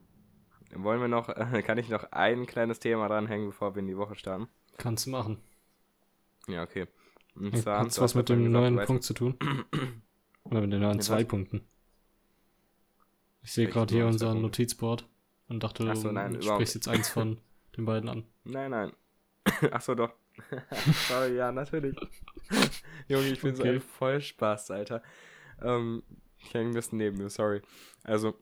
Wollen 0.75 1.01
wir 1.01 1.07
noch, 1.07 1.29
äh, 1.29 1.61
kann 1.65 1.77
ich 1.77 1.89
noch 1.89 2.11
ein 2.11 2.45
kleines 2.45 2.79
Thema 2.79 3.07
dranhängen, 3.07 3.47
bevor 3.47 3.75
wir 3.75 3.79
in 3.81 3.87
die 3.87 3.97
Woche 3.97 4.15
starten? 4.15 4.47
Kannst 4.77 5.05
du 5.05 5.09
machen. 5.11 5.37
Ja, 6.47 6.63
okay. 6.63 6.87
Und 7.35 7.53
Hat 7.53 7.59
zwar, 7.61 7.85
es 7.85 7.95
du 7.95 8.01
was 8.01 8.15
mit 8.15 8.29
dem 8.29 8.39
gesagt, 8.39 8.53
neuen 8.53 8.75
du 8.77 8.85
Punkt 8.85 9.03
zu 9.03 9.13
tun? 9.13 9.37
Oder 10.43 10.61
mit 10.61 10.71
den 10.73 10.81
neuen 10.81 10.99
zwei 11.01 11.21
was? 11.21 11.27
Punkten? 11.27 11.61
Ich 13.43 13.51
sehe 13.53 13.67
gerade 13.67 13.93
hier 13.93 14.05
unser 14.07 14.27
Punkte? 14.27 14.41
Notizboard 14.43 15.07
und 15.47 15.61
dachte, 15.63 15.85
Ach 15.87 15.95
so, 15.95 16.09
du 16.09 16.13
nein, 16.13 16.35
überhaupt 16.35 16.45
sprichst 16.55 16.75
jetzt 16.75 16.87
eins 16.87 17.09
von 17.09 17.39
den 17.77 17.85
beiden 17.85 18.09
an. 18.09 18.25
Nein, 18.43 18.71
nein. 18.71 18.93
Ach 19.71 19.81
so, 19.81 19.95
doch. 19.95 20.13
Sorry, 21.07 21.35
ja, 21.35 21.51
natürlich. 21.51 21.95
Junge, 23.07 23.27
ich 23.27 23.41
bin 23.41 23.53
okay. 23.53 23.63
so 23.63 23.69
ein 23.69 23.81
Vollspaß, 23.81 24.71
Alter. 24.71 25.01
Ähm, 25.61 26.03
ich 26.39 26.53
hänge 26.53 26.69
ein 26.69 26.73
bisschen 26.73 26.97
neben 26.97 27.17
mir, 27.17 27.29
sorry. 27.29 27.61
Also, 28.03 28.35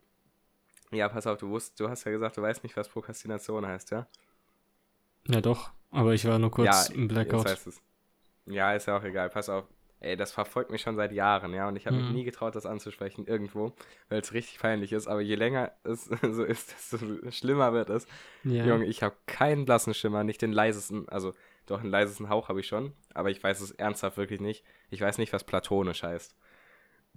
ja, 0.91 1.10
pass 1.10 1.27
auf, 1.27 1.38
du, 1.38 1.50
wusst, 1.50 1.79
du 1.79 1.89
hast 1.89 2.03
ja 2.05 2.12
gesagt, 2.12 2.38
du 2.38 2.41
weißt 2.41 2.63
nicht, 2.63 2.75
was 2.77 2.89
Prokrastination 2.89 3.65
heißt, 3.65 3.91
ja? 3.91 4.08
Ja, 5.27 5.41
doch. 5.41 5.72
Aber 5.91 6.13
ich 6.13 6.25
war 6.25 6.39
nur 6.39 6.51
kurz 6.51 6.89
ja, 6.89 6.96
im 6.96 7.08
Blackout. 7.08 7.48
Jetzt 7.48 7.51
heißt 7.51 7.67
es. 7.67 7.81
Ja, 8.46 8.74
ist 8.74 8.88
ja 8.88 8.98
auch 8.98 9.03
egal. 9.03 9.29
Pass 9.29 9.50
auf. 9.50 9.65
Ey, 10.01 10.15
das 10.15 10.31
verfolgt 10.31 10.72
mich 10.72 10.81
schon 10.81 10.96
seit 10.96 11.12
Jahren, 11.12 11.53
ja, 11.53 11.67
und 11.67 11.75
ich 11.75 11.86
habe 11.86 11.98
mhm. 11.98 12.03
mich 12.03 12.12
nie 12.12 12.24
getraut, 12.24 12.55
das 12.55 12.65
anzusprechen, 12.65 13.25
irgendwo, 13.25 13.74
weil 14.08 14.22
es 14.22 14.31
richtig 14.31 14.60
peinlich 14.60 14.93
ist, 14.93 15.08
aber 15.08 15.19
je 15.19 15.36
länger 15.36 15.74
es 15.84 16.05
so 16.31 16.46
ist, 16.46 16.72
desto 16.72 17.29
schlimmer 17.31 17.74
wird 17.74 17.89
es. 17.89 18.08
Ja. 18.46 18.63
Junge, 18.63 18.86
ich 18.86 19.03
habe 19.03 19.17
keinen 19.25 19.65
blassen 19.65 19.93
Schimmer, 19.93 20.24
nicht 20.24 20.41
den 20.41 20.53
leisesten, 20.53 21.10
also 21.10 21.34
doch 21.69 21.81
einen 21.81 21.89
leisesten 21.89 22.29
Hauch 22.29 22.49
habe 22.49 22.59
ich 22.59 22.67
schon, 22.67 22.93
aber 23.13 23.29
ich 23.29 23.43
weiß 23.43 23.61
es 23.61 23.71
ernsthaft 23.71 24.17
wirklich 24.17 24.39
nicht. 24.39 24.63
Ich 24.89 25.01
weiß 25.01 25.17
nicht, 25.17 25.33
was 25.33 25.43
platonisch 25.43 26.03
heißt. 26.03 26.35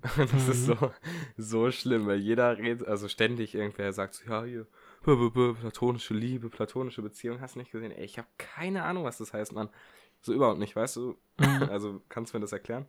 das 0.17 0.33
mhm. 0.33 0.51
ist 0.51 0.67
so, 0.67 0.77
so 1.37 1.71
schlimm, 1.71 2.07
weil 2.07 2.19
jeder 2.19 2.59
redet, 2.59 2.89
also 2.89 3.09
ständig 3.09 3.55
irgendwer 3.55 3.93
sagt 3.93 4.15
so, 4.15 4.29
ja, 4.29 4.45
hier, 4.45 4.67
platonische 5.03 6.15
Liebe, 6.15 6.49
platonische 6.51 7.03
Beziehung, 7.03 7.41
hast 7.41 7.55
du 7.55 7.61
nicht 7.61 7.71
gesehen? 7.71 7.93
Ey, 7.93 8.05
ich 8.05 8.19
habe 8.19 8.29
keine 8.39 8.85
Ahnung, 8.85 9.05
was 9.05 9.19
das 9.19 9.33
heißt, 9.33 9.53
Mann. 9.53 9.69
So 10.21 10.33
überhaupt 10.33 10.59
nicht, 10.59 10.75
weißt 10.77 10.97
du? 10.97 11.17
Mhm. 11.39 11.69
Also 11.71 12.01
kannst 12.09 12.33
du 12.33 12.39
mir 12.39 12.43
das 12.43 12.53
erklären? 12.53 12.87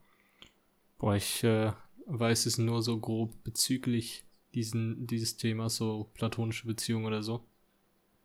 Boah, 0.97 1.15
ich 1.15 1.43
äh, 1.43 1.73
weiß 2.05 2.45
es 2.45 2.57
nur 2.57 2.81
so 2.81 2.99
grob 2.99 3.43
bezüglich 3.43 4.23
diesen, 4.53 5.07
dieses 5.07 5.37
Themas, 5.37 5.75
so 5.75 6.09
platonische 6.13 6.67
Beziehung 6.67 7.05
oder 7.05 7.23
so. 7.23 7.45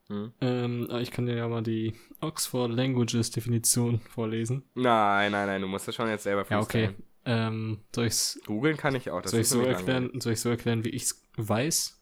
Hm. 0.09 0.33
Ähm, 0.41 0.89
ich 1.01 1.11
kann 1.11 1.27
dir 1.27 1.37
ja 1.37 1.49
mal 1.49 1.63
die 1.63 1.95
Oxford 2.21 2.71
Languages 2.71 3.31
Definition 3.31 4.01
vorlesen. 4.01 4.65
Nein, 4.75 5.33
nein, 5.33 5.47
nein, 5.47 5.61
du 5.61 5.69
musst 5.69 5.87
das 5.87 5.95
schon 5.95 6.09
jetzt 6.09 6.23
selber 6.23 6.47
Ja, 6.49 6.61
okay. 6.61 6.95
Ähm, 7.25 7.81
soll 7.95 8.07
ich's. 8.07 8.41
Googeln 8.47 8.79
kann 8.79 8.95
ich 8.95 9.11
auch. 9.11 9.21
Das 9.21 9.33
soll 9.33 9.41
ich 9.41 9.49
so 9.49 9.61
erklären, 9.61 10.19
soll 10.21 10.33
ich 10.33 10.41
so 10.41 10.49
erklären, 10.49 10.85
wie 10.85 10.91
ich 10.91 11.03
es 11.03 11.23
weiß? 11.37 12.01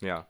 Ja. 0.00 0.28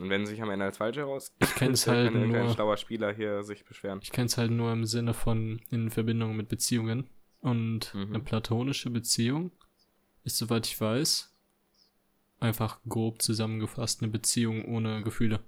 Und 0.00 0.10
wenn 0.10 0.26
sich 0.26 0.42
am 0.42 0.50
Ende 0.50 0.64
als 0.64 0.78
falsch 0.78 0.96
heraus, 0.96 1.32
ich 1.38 1.54
kenne 1.54 1.74
es 1.74 1.86
halt 1.86 2.12
kann 2.12 2.28
nur. 2.28 2.38
Ein 2.38 2.52
schlauer 2.52 2.76
Spieler 2.76 3.12
hier 3.12 3.44
sich 3.44 3.64
beschweren. 3.64 4.00
Ich 4.02 4.10
kenne 4.10 4.26
es 4.26 4.36
halt 4.36 4.50
nur 4.50 4.72
im 4.72 4.84
Sinne 4.84 5.14
von 5.14 5.60
in 5.70 5.90
Verbindung 5.90 6.36
mit 6.36 6.48
Beziehungen. 6.48 7.08
Und 7.40 7.94
mhm. 7.94 8.08
eine 8.08 8.20
platonische 8.20 8.90
Beziehung 8.90 9.52
ist, 10.24 10.38
soweit 10.38 10.66
ich 10.66 10.80
weiß, 10.80 11.32
einfach 12.40 12.80
grob 12.88 13.22
zusammengefasst 13.22 14.02
eine 14.02 14.10
Beziehung 14.10 14.64
ohne 14.64 15.02
Gefühle. 15.02 15.40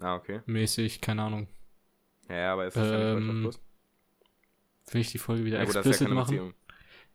Ah, 0.00 0.16
okay. 0.16 0.40
Mäßig, 0.46 1.00
keine 1.00 1.22
Ahnung. 1.22 1.48
Ja, 2.28 2.36
ja 2.36 2.52
aber 2.52 2.66
ist 2.66 2.76
das 2.76 2.88
ähm, 2.88 3.26
ja 3.26 3.32
nicht 3.34 3.60
Will 4.90 5.00
ich 5.00 5.12
die 5.12 5.18
Folge 5.18 5.44
wieder 5.44 5.58
ja, 5.58 5.64
gut, 5.64 5.76
explicit 5.76 6.08
ja 6.08 6.14
machen? 6.14 6.30
Beziehung. 6.30 6.54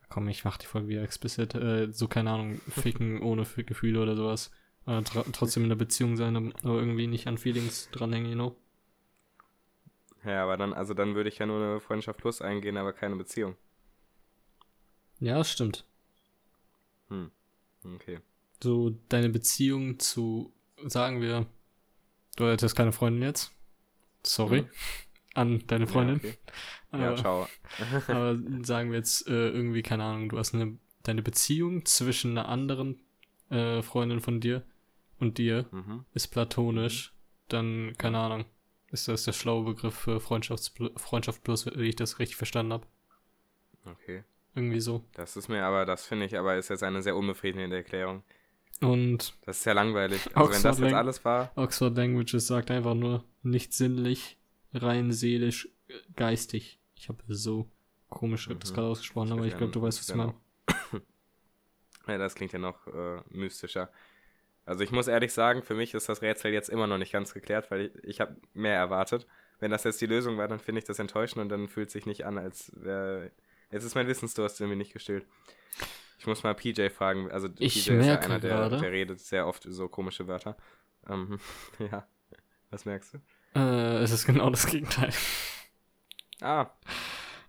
Komm, 0.09 0.27
ich 0.29 0.45
mach 0.45 0.57
die 0.57 0.65
Folge 0.65 0.87
wieder 0.87 1.03
explicit. 1.03 1.53
Äh, 1.55 1.91
so, 1.91 2.07
keine 2.07 2.31
Ahnung, 2.31 2.61
ficken 2.69 3.21
ohne 3.21 3.43
Gefühle 3.43 4.01
oder 4.01 4.15
sowas 4.15 4.51
äh, 4.87 5.01
trotzdem 5.03 5.63
in 5.63 5.69
der 5.69 5.75
Beziehung 5.75 6.15
sein, 6.15 6.53
aber 6.63 6.79
irgendwie 6.79 7.07
nicht 7.07 7.27
an 7.27 7.37
Feelings 7.37 7.89
dranhängen, 7.91 8.29
you 8.29 8.35
know? 8.35 8.55
Ja, 10.23 10.43
aber 10.43 10.57
dann, 10.57 10.73
also 10.73 10.93
dann 10.93 11.15
würde 11.15 11.29
ich 11.29 11.37
ja 11.37 11.45
nur 11.45 11.61
eine 11.61 11.79
Freundschaft 11.79 12.19
plus 12.19 12.41
eingehen, 12.41 12.77
aber 12.77 12.93
keine 12.93 13.15
Beziehung. 13.15 13.55
Ja, 15.19 15.37
das 15.37 15.51
stimmt. 15.51 15.85
Hm. 17.09 17.31
Okay. 17.95 18.19
So, 18.61 18.97
deine 19.09 19.29
Beziehung 19.29 19.99
zu, 19.99 20.53
sagen 20.85 21.21
wir, 21.21 21.45
du 22.37 22.47
hättest 22.47 22.75
keine 22.75 22.93
Freundin 22.93 23.23
jetzt. 23.23 23.51
Sorry. 24.23 24.59
Hm. 24.59 24.69
An 25.33 25.63
deine 25.67 25.85
Freundin. 25.85 26.21
Ja, 26.23 26.31
okay. 26.91 27.03
ja 27.03 27.15
ciao. 27.15 27.47
aber 28.07 28.37
sagen 28.63 28.91
wir 28.91 28.97
jetzt 28.97 29.27
äh, 29.27 29.49
irgendwie, 29.49 29.83
keine 29.83 30.03
Ahnung, 30.03 30.29
du 30.29 30.37
hast 30.39 30.55
eine, 30.55 30.77
deine 31.03 31.21
Beziehung 31.21 31.85
zwischen 31.85 32.31
einer 32.31 32.47
anderen 32.47 33.01
äh, 33.49 33.81
Freundin 33.81 34.19
von 34.19 34.39
dir 34.39 34.63
und 35.19 35.37
dir 35.37 35.67
mhm. 35.71 36.05
ist 36.13 36.29
platonisch, 36.29 37.13
dann, 37.49 37.93
keine 37.97 38.19
Ahnung, 38.19 38.45
ist 38.89 39.07
das 39.07 39.25
der 39.25 39.33
schlaue 39.33 39.65
Begriff 39.65 39.95
für 39.95 40.19
Freundschaft 40.19 41.43
plus, 41.43 41.65
wie 41.65 41.89
ich 41.89 41.95
das 41.95 42.19
richtig 42.19 42.37
verstanden 42.37 42.73
habe. 42.73 42.87
Okay. 43.85 44.23
Irgendwie 44.55 44.79
so. 44.79 45.05
Das 45.13 45.37
ist 45.37 45.49
mir 45.49 45.63
aber, 45.63 45.85
das 45.85 46.05
finde 46.05 46.25
ich 46.25 46.37
aber, 46.37 46.55
ist 46.55 46.69
jetzt 46.69 46.83
eine 46.83 47.03
sehr 47.03 47.15
unbefriedigende 47.15 47.75
Erklärung. 47.75 48.23
Und. 48.81 49.33
Das 49.45 49.59
ist 49.59 49.65
ja 49.65 49.73
langweilig. 49.73 50.21
Also, 50.33 50.53
wenn 50.53 50.63
das 50.63 50.79
jetzt 50.79 50.93
alles 50.93 51.25
war. 51.25 51.51
Oxford 51.55 51.97
Languages 51.97 52.47
sagt 52.47 52.71
einfach 52.71 52.93
nur 52.93 53.23
nicht 53.43 53.73
sinnlich, 53.73 54.37
rein 54.73 55.11
seelisch, 55.11 55.69
geistig. 56.15 56.79
Ich 56.95 57.09
habe 57.09 57.23
so 57.27 57.69
komisch 58.09 58.47
mhm. 58.49 58.59
das 58.59 58.73
gerade 58.73 58.87
ausgesprochen, 58.87 59.31
aber 59.31 59.45
ich 59.45 59.57
glaube, 59.57 59.71
du 59.71 59.81
weißt, 59.81 59.99
was 59.99 60.09
ich 60.09 60.15
meine. 60.15 60.33
Ja, 62.07 62.17
das 62.17 62.35
klingt 62.35 62.53
ja 62.53 62.59
noch 62.59 62.87
äh, 62.87 63.19
mystischer. 63.31 63.91
Also 64.65 64.81
ich 64.81 64.91
muss 64.91 65.09
ehrlich 65.09 65.33
sagen, 65.33 65.61
für 65.61 65.75
mich 65.75 65.93
ist 65.93 66.07
das 66.07 66.21
Rätsel 66.21 66.53
jetzt 66.53 66.69
immer 66.69 66.87
noch 66.87 66.97
nicht 66.97 67.11
ganz 67.11 67.33
geklärt, 67.33 67.69
weil 67.69 67.81
ich, 67.81 68.03
ich 68.03 68.21
habe 68.21 68.37
mehr 68.53 68.75
erwartet. 68.75 69.27
Wenn 69.59 69.71
das 69.71 69.83
jetzt 69.83 69.99
die 69.99 70.05
Lösung 70.05 70.37
war, 70.37 70.47
dann 70.47 70.59
finde 70.59 70.79
ich 70.79 70.85
das 70.85 70.99
enttäuschend 70.99 71.41
und 71.41 71.49
dann 71.49 71.67
fühlt 71.67 71.87
es 71.87 71.93
sich 71.93 72.05
nicht 72.05 72.25
an, 72.25 72.37
als 72.37 72.71
wäre... 72.75 73.31
Jetzt 73.71 73.83
ist 73.83 73.95
mein 73.95 74.07
Wissensdurst 74.07 74.61
irgendwie 74.61 74.77
nicht 74.77 74.93
gestillt. 74.93 75.25
Ich 76.17 76.25
muss 76.25 76.43
mal 76.43 76.55
PJ 76.55 76.89
fragen. 76.89 77.29
Also 77.31 77.47
ich 77.59 77.85
PJ 77.85 77.91
ist 77.99 78.05
ja 78.07 78.19
einer, 78.19 78.39
der, 78.39 78.69
der, 78.69 78.91
redet 78.91 79.19
sehr 79.19 79.47
oft 79.47 79.63
so 79.63 79.87
komische 79.87 80.27
Wörter. 80.27 80.57
Ähm, 81.07 81.39
ja. 81.91 82.07
Was 82.69 82.85
merkst 82.85 83.13
du? 83.13 83.59
Äh, 83.59 83.99
es 84.03 84.11
ist 84.11 84.25
genau 84.25 84.49
das 84.49 84.67
Gegenteil. 84.67 85.11
Ah. 86.41 86.71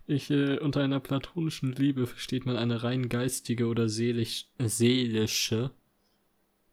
Ich, 0.07 0.31
äh, 0.31 0.57
unter 0.57 0.81
einer 0.81 0.99
platonischen 0.99 1.73
Liebe 1.73 2.07
versteht 2.07 2.45
man 2.45 2.55
eine 2.55 2.83
rein 2.83 3.09
geistige 3.09 3.67
oder 3.67 3.89
seelisch, 3.89 4.47
seelische 4.57 5.71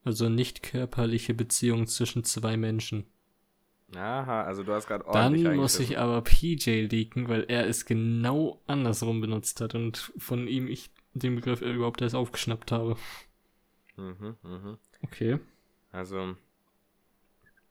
also 0.06 0.28
nicht 0.28 0.62
körperliche 0.62 1.34
Beziehung 1.34 1.88
zwischen 1.88 2.22
zwei 2.22 2.56
Menschen. 2.56 3.06
Aha, 3.94 4.42
also 4.42 4.62
du 4.62 4.72
hast 4.72 4.86
gerade 4.86 5.04
ordentlich 5.04 5.44
Dann 5.44 5.56
muss 5.56 5.80
ich 5.80 5.98
aber 5.98 6.22
PJ 6.22 6.86
leaken, 6.86 7.28
weil 7.28 7.44
er 7.48 7.66
es 7.66 7.84
genau 7.84 8.62
andersrum 8.66 9.20
benutzt 9.20 9.60
hat 9.60 9.74
und 9.74 10.12
von 10.16 10.46
ihm 10.46 10.68
ich 10.68 10.90
den 11.18 11.36
Begriff 11.36 11.62
überhaupt 11.62 12.02
erst 12.02 12.14
aufgeschnappt 12.14 12.72
habe. 12.72 12.96
Mhm, 13.96 14.36
mhm. 14.42 14.78
Okay. 15.02 15.38
Also. 15.92 16.36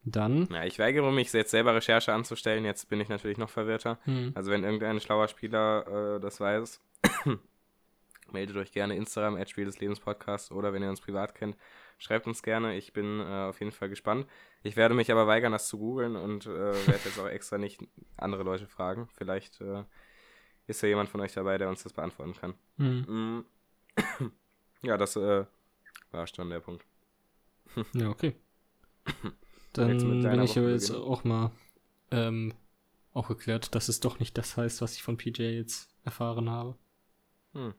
Dann. 0.03 0.47
Ja, 0.51 0.65
ich 0.65 0.77
weigere 0.77 1.11
mich 1.11 1.33
jetzt 1.33 1.51
selber 1.51 1.73
Recherche 1.73 2.13
anzustellen. 2.13 2.63
Jetzt 2.63 2.89
bin 2.89 2.99
ich 2.99 3.09
natürlich 3.09 3.37
noch 3.37 3.49
verwirrter. 3.49 3.97
Hm. 4.03 4.33
Also 4.35 4.51
wenn 4.51 4.63
irgendein 4.63 4.99
schlauer 4.99 5.27
Spieler 5.27 6.15
äh, 6.15 6.19
das 6.19 6.39
weiß, 6.39 6.79
meldet 8.31 8.55
euch 8.57 8.71
gerne 8.71 8.95
Instagram, 8.95 9.43
Spiel 9.47 9.65
des 9.65 9.79
Lebens 9.79 9.99
Podcast 9.99 10.51
oder 10.51 10.73
wenn 10.73 10.83
ihr 10.83 10.89
uns 10.89 11.01
privat 11.01 11.33
kennt, 11.33 11.57
Schreibt 11.97 12.27
uns 12.27 12.43
gerne, 12.43 12.75
ich 12.75 12.93
bin 12.93 13.21
äh, 13.21 13.47
auf 13.49 13.59
jeden 13.59 13.71
Fall 13.71 13.89
gespannt. 13.89 14.27
Ich 14.63 14.75
werde 14.75 14.95
mich 14.95 15.11
aber 15.11 15.27
weigern, 15.27 15.53
das 15.53 15.67
zu 15.67 15.77
googeln 15.77 16.15
und 16.15 16.45
äh, 16.45 16.49
werde 16.49 16.99
jetzt 17.05 17.19
auch 17.19 17.27
extra 17.27 17.57
nicht 17.57 17.81
andere 18.17 18.43
Leute 18.43 18.67
fragen. 18.67 19.07
Vielleicht 19.15 19.61
äh, 19.61 19.83
ist 20.67 20.81
ja 20.81 20.89
jemand 20.89 21.09
von 21.09 21.21
euch 21.21 21.33
dabei, 21.33 21.57
der 21.57 21.69
uns 21.69 21.83
das 21.83 21.93
beantworten 21.93 22.33
kann. 22.33 22.53
Mhm. 22.77 23.45
Ja, 24.81 24.97
das 24.97 25.15
äh, 25.15 25.45
war 26.11 26.27
schon 26.27 26.51
der 26.51 26.59
Punkt. 26.59 26.85
ja, 27.93 28.07
okay. 28.07 28.35
Dann 29.73 29.97
bin 29.97 30.41
ich 30.43 30.59
aber 30.59 30.69
jetzt 30.69 30.91
auch 30.91 31.23
mal 31.23 31.51
ähm, 32.11 32.53
auch 33.13 33.27
geklärt, 33.27 33.73
dass 33.73 33.89
es 33.89 33.99
doch 33.99 34.19
nicht 34.19 34.37
das 34.37 34.57
heißt, 34.57 34.81
was 34.81 34.95
ich 34.95 35.01
von 35.01 35.17
PJ 35.17 35.41
jetzt 35.41 35.89
erfahren 36.03 36.51
habe. 36.51 36.77
Hm. 37.53 37.73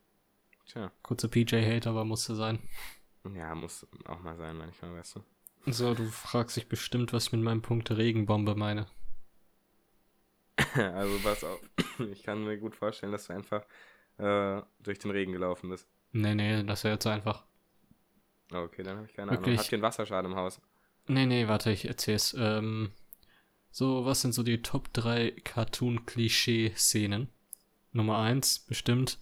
Tja. 0.67 0.91
Kurzer 1.03 1.29
PJ-Hater, 1.29 1.91
aber 1.91 2.05
musste 2.05 2.35
sein. 2.35 2.59
Ja, 3.35 3.55
muss 3.55 3.87
auch 4.07 4.21
mal 4.21 4.37
sein, 4.37 4.57
manchmal, 4.57 4.95
weißt 4.95 5.17
du. 5.17 5.25
So, 5.73 5.95
du 5.95 6.05
fragst 6.07 6.57
dich 6.57 6.69
bestimmt, 6.69 7.13
was 7.13 7.27
ich 7.27 7.33
mit 7.33 7.43
meinem 7.43 7.63
Punkt 7.63 7.91
Regenbombe 7.91 8.55
meine. 8.55 8.87
also 10.95 11.19
pass 11.23 11.45
auf. 11.45 11.61
Ich 12.13 12.23
kann 12.23 12.45
mir 12.45 12.59
gut 12.59 12.77
vorstellen, 12.77 13.13
dass 13.13 13.27
du 13.27 13.33
einfach 13.33 13.65
äh, 14.19 14.61
durch 14.81 14.99
den 14.99 15.11
Regen 15.11 15.33
gelaufen 15.33 15.71
bist. 15.71 15.89
Nee, 16.13 16.35
nee, 16.35 16.63
das 16.63 16.85
wäre 16.85 16.95
jetzt 16.95 17.07
einfach. 17.07 17.45
Okay, 18.53 18.83
dann 18.83 18.99
habe 18.99 19.07
ich 19.07 19.15
keine 19.15 19.31
Wirklich? 19.31 19.49
Ahnung. 19.49 19.59
Habt 19.59 19.73
ihr 19.73 19.77
einen 19.77 19.83
Wasserschaden 19.83 20.31
im 20.33 20.37
Haus? 20.37 20.61
Nee, 21.09 21.27
nee, 21.27 21.49
warte, 21.49 21.71
ich 21.71 21.87
erzähl's. 21.87 22.35
Ähm, 22.39 22.93
so, 23.71 24.05
was 24.05 24.21
sind 24.21 24.33
so 24.33 24.43
die 24.43 24.63
Top 24.63 24.93
3 24.93 25.33
Cartoon-Klischee-Szenen? 25.43 27.29
Nummer 27.93 28.19
1, 28.19 28.61
bestimmt. 28.61 29.19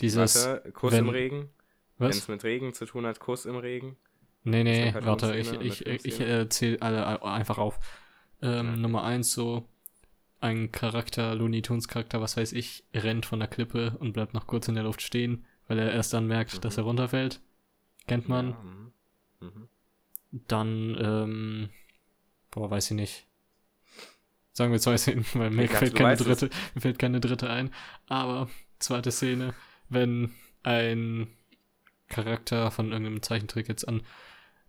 Dieses. 0.00 0.46
Warte, 0.46 0.72
Kuss 0.72 0.92
wenn, 0.92 1.06
im 1.06 1.10
Regen? 1.10 1.50
Wenn 1.98 2.10
es 2.10 2.28
mit 2.28 2.44
Regen 2.44 2.74
zu 2.74 2.86
tun 2.86 3.06
hat, 3.06 3.18
Kuss 3.20 3.46
im 3.46 3.56
Regen. 3.56 3.96
Nee, 4.44 4.64
nee, 4.64 4.94
warte, 5.02 5.36
ich, 5.36 5.52
ich, 5.52 5.84
ich, 5.84 6.04
ich 6.04 6.20
äh, 6.20 6.48
zähle 6.48 6.80
alle 6.80 7.22
einfach 7.22 7.58
auf. 7.58 7.78
Ähm, 8.40 8.66
ja. 8.66 8.76
Nummer 8.76 9.02
eins 9.02 9.32
so, 9.32 9.68
ein 10.40 10.70
Charakter, 10.72 11.34
Looney 11.34 11.62
Tunes 11.62 11.88
Charakter, 11.88 12.20
was 12.20 12.36
weiß 12.36 12.52
ich, 12.52 12.84
rennt 12.94 13.26
von 13.26 13.40
der 13.40 13.48
Klippe 13.48 13.96
und 13.98 14.12
bleibt 14.12 14.34
noch 14.34 14.46
kurz 14.46 14.68
in 14.68 14.74
der 14.74 14.84
Luft 14.84 15.02
stehen, 15.02 15.44
weil 15.66 15.78
er 15.78 15.92
erst 15.92 16.12
dann 16.12 16.26
merkt, 16.26 16.54
mhm. 16.56 16.60
dass 16.60 16.76
er 16.76 16.84
runterfällt. 16.84 17.40
Kennt 18.06 18.28
man. 18.28 18.50
Ja, 18.50 18.56
mhm. 18.62 18.92
mhm. 19.40 19.68
Dann, 20.46 20.96
ähm, 21.00 21.70
boah, 22.50 22.70
weiß 22.70 22.90
ich 22.90 22.96
nicht. 22.96 23.26
Sagen 24.52 24.72
wir 24.72 24.80
zwei 24.80 24.96
Szenen, 24.96 25.24
weil 25.34 25.50
mir 25.50 25.68
fällt 25.68 25.94
keine 25.94 26.16
dritte, 26.16 26.50
mir 26.74 26.80
fällt 26.80 26.98
keine 26.98 27.20
dritte 27.20 27.50
ein. 27.50 27.72
Aber 28.06 28.48
zweite 28.78 29.10
Szene, 29.10 29.54
wenn 29.88 30.34
ein 30.62 31.28
Charakter 32.08 32.70
von 32.70 32.92
irgendeinem 32.92 33.22
Zeichentrick 33.22 33.68
jetzt 33.68 33.86
an 33.86 34.02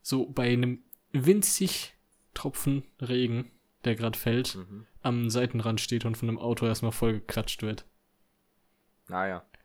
so 0.01 0.25
bei 0.27 0.51
einem 0.51 0.83
winzig 1.11 1.93
Tropfen 2.33 2.83
Regen, 3.01 3.51
der 3.85 3.95
gerade 3.95 4.17
fällt, 4.17 4.55
mhm. 4.55 4.85
am 5.01 5.29
Seitenrand 5.29 5.81
steht 5.81 6.05
und 6.05 6.17
von 6.17 6.29
einem 6.29 6.37
Auto 6.37 6.65
erstmal 6.65 6.91
voll 6.91 7.13
geklatscht 7.13 7.61
wird. 7.61 7.85
Naja. 9.07 9.43
Ah, 9.45 9.59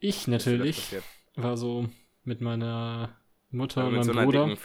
ich 0.00 0.26
natürlich 0.26 0.96
war 1.36 1.56
so 1.56 1.88
mit 2.24 2.40
meiner 2.40 3.16
Mutter 3.50 3.86
und 3.86 3.94
meinem 3.94 4.04
so 4.04 4.12
Bruder 4.12 4.56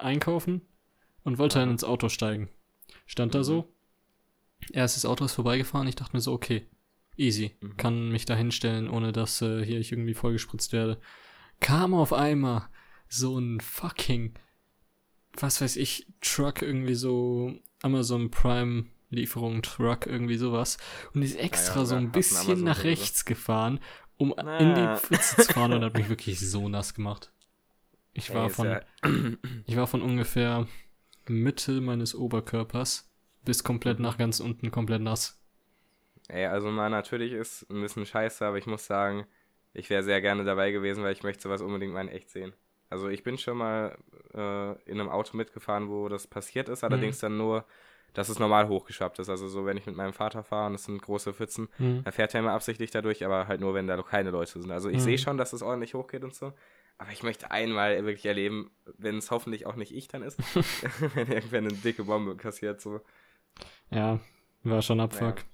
einkaufen 0.00 0.62
und 1.24 1.38
wollte 1.38 1.58
dann 1.58 1.70
ins 1.70 1.84
Auto 1.84 2.08
steigen. 2.08 2.48
Stand 3.06 3.32
mhm. 3.32 3.38
da 3.38 3.44
so. 3.44 3.72
Erstes 4.72 5.04
Auto 5.04 5.24
ist 5.24 5.34
vorbeigefahren. 5.34 5.88
Ich 5.88 5.96
dachte 5.96 6.16
mir 6.16 6.20
so, 6.20 6.32
okay, 6.32 6.66
easy. 7.16 7.56
Mhm. 7.60 7.76
Kann 7.76 8.08
mich 8.10 8.24
da 8.24 8.34
hinstellen, 8.34 8.88
ohne 8.88 9.12
dass 9.12 9.42
äh, 9.42 9.64
hier 9.64 9.78
ich 9.78 9.92
irgendwie 9.92 10.14
vollgespritzt 10.14 10.72
werde. 10.72 11.00
Kam 11.60 11.94
auf 11.94 12.12
einmal 12.12 12.68
so 13.08 13.38
ein 13.38 13.60
fucking, 13.60 14.34
was 15.34 15.60
weiß 15.60 15.76
ich, 15.76 16.06
Truck, 16.20 16.62
irgendwie 16.62 16.94
so 16.94 17.52
Amazon 17.82 18.30
Prime 18.30 18.86
Lieferung, 19.12 19.62
Truck, 19.62 20.06
irgendwie 20.06 20.36
sowas. 20.36 20.78
Und 21.14 21.22
ist 21.22 21.36
extra 21.36 21.76
ja, 21.76 21.80
ja, 21.80 21.86
so 21.86 21.94
ein 21.96 22.10
bisschen 22.10 22.64
nach 22.64 22.82
rechts 22.84 23.24
gefahren, 23.24 23.78
um 24.16 24.34
Na. 24.36 24.58
in 24.58 24.74
die 24.74 24.96
Pfütze 24.96 25.42
zu 25.42 25.52
fahren 25.52 25.74
und 25.74 25.84
hat 25.84 25.94
mich 25.94 26.08
wirklich 26.08 26.40
so 26.40 26.68
nass 26.68 26.94
gemacht. 26.94 27.30
Ich 28.14 28.32
war 28.34 28.50
von, 28.50 28.80
ich 29.66 29.76
war 29.76 29.86
von 29.86 30.02
ungefähr 30.02 30.66
Mitte 31.26 31.80
meines 31.80 32.14
Oberkörpers 32.14 33.10
bis 33.44 33.64
komplett 33.64 34.00
nach 34.00 34.18
ganz 34.18 34.40
unten 34.40 34.70
komplett 34.70 35.02
nass. 35.02 35.40
Ey, 36.28 36.46
also 36.46 36.70
mal 36.70 36.88
natürlich 36.88 37.32
ist 37.32 37.68
ein 37.70 37.82
bisschen 37.82 38.06
scheiße, 38.06 38.46
aber 38.46 38.56
ich 38.56 38.66
muss 38.66 38.86
sagen, 38.86 39.26
ich 39.74 39.90
wäre 39.90 40.02
sehr 40.02 40.20
gerne 40.20 40.44
dabei 40.44 40.70
gewesen, 40.70 41.02
weil 41.02 41.12
ich 41.12 41.22
möchte 41.22 41.42
sowas 41.42 41.62
unbedingt 41.62 41.92
mal 41.92 42.02
in 42.02 42.08
echt 42.08 42.30
sehen. 42.30 42.52
Also 42.92 43.08
ich 43.08 43.22
bin 43.22 43.38
schon 43.38 43.56
mal 43.56 43.96
äh, 44.34 44.72
in 44.82 45.00
einem 45.00 45.08
Auto 45.08 45.34
mitgefahren, 45.34 45.88
wo 45.88 46.08
das 46.10 46.26
passiert 46.26 46.68
ist, 46.68 46.84
allerdings 46.84 47.16
mhm. 47.18 47.20
dann 47.22 47.36
nur, 47.38 47.64
dass 48.12 48.28
es 48.28 48.38
normal 48.38 48.68
hochgeschwappt 48.68 49.18
ist. 49.18 49.30
Also 49.30 49.48
so, 49.48 49.64
wenn 49.64 49.78
ich 49.78 49.86
mit 49.86 49.96
meinem 49.96 50.12
Vater 50.12 50.44
fahre 50.44 50.66
und 50.66 50.74
es 50.74 50.84
sind 50.84 51.00
große 51.00 51.32
Pfützen, 51.32 51.68
mhm. 51.78 52.02
er 52.04 52.12
fährt 52.12 52.34
ja 52.34 52.40
immer 52.40 52.52
absichtlich 52.52 52.90
dadurch, 52.90 53.24
aber 53.24 53.48
halt 53.48 53.62
nur, 53.62 53.72
wenn 53.72 53.86
da 53.86 54.00
keine 54.02 54.30
Leute 54.30 54.60
sind. 54.60 54.70
Also 54.70 54.90
ich 54.90 54.98
mhm. 54.98 55.00
sehe 55.00 55.18
schon, 55.18 55.38
dass 55.38 55.54
es 55.54 55.62
ordentlich 55.62 55.94
hochgeht 55.94 56.22
und 56.22 56.34
so. 56.34 56.52
Aber 56.98 57.10
ich 57.12 57.22
möchte 57.22 57.50
einmal 57.50 58.04
wirklich 58.04 58.26
erleben, 58.26 58.70
wenn 58.98 59.16
es 59.16 59.30
hoffentlich 59.30 59.64
auch 59.64 59.76
nicht 59.76 59.94
ich 59.94 60.08
dann 60.08 60.22
ist, 60.22 60.38
wenn 61.14 61.32
irgendwer 61.32 61.58
eine 61.58 61.72
dicke 61.72 62.04
Bombe 62.04 62.36
kassiert. 62.36 62.82
So. 62.82 63.00
Ja, 63.90 64.20
war 64.64 64.82
schon 64.82 65.00
Abfuck. 65.00 65.38
Ja. 65.38 65.44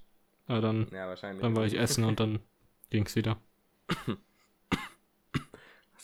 Aber 0.49 0.61
dann, 0.61 0.88
ja, 0.92 1.07
wahrscheinlich. 1.07 1.42
dann 1.42 1.54
war 1.54 1.66
ich 1.66 1.78
essen 1.78 2.02
und 2.02 2.18
dann 2.18 2.40
ging's 2.90 3.14
wieder. 3.14 3.37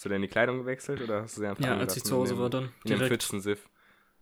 Hast 0.04 0.10
du 0.10 0.12
denn 0.12 0.20
die 0.20 0.28
Kleidung 0.28 0.58
gewechselt 0.58 1.00
oder 1.00 1.22
hast 1.22 1.38
du 1.38 1.40
sie 1.40 1.46
einfach 1.46 1.64
Ja, 1.64 1.78
als 1.78 1.96
ich 1.96 2.04
zu 2.04 2.14
Hause 2.14 2.38
war 2.38 2.50
dann. 2.50 2.74
Direkt. 2.86 3.08
Pfützensiff. 3.08 3.70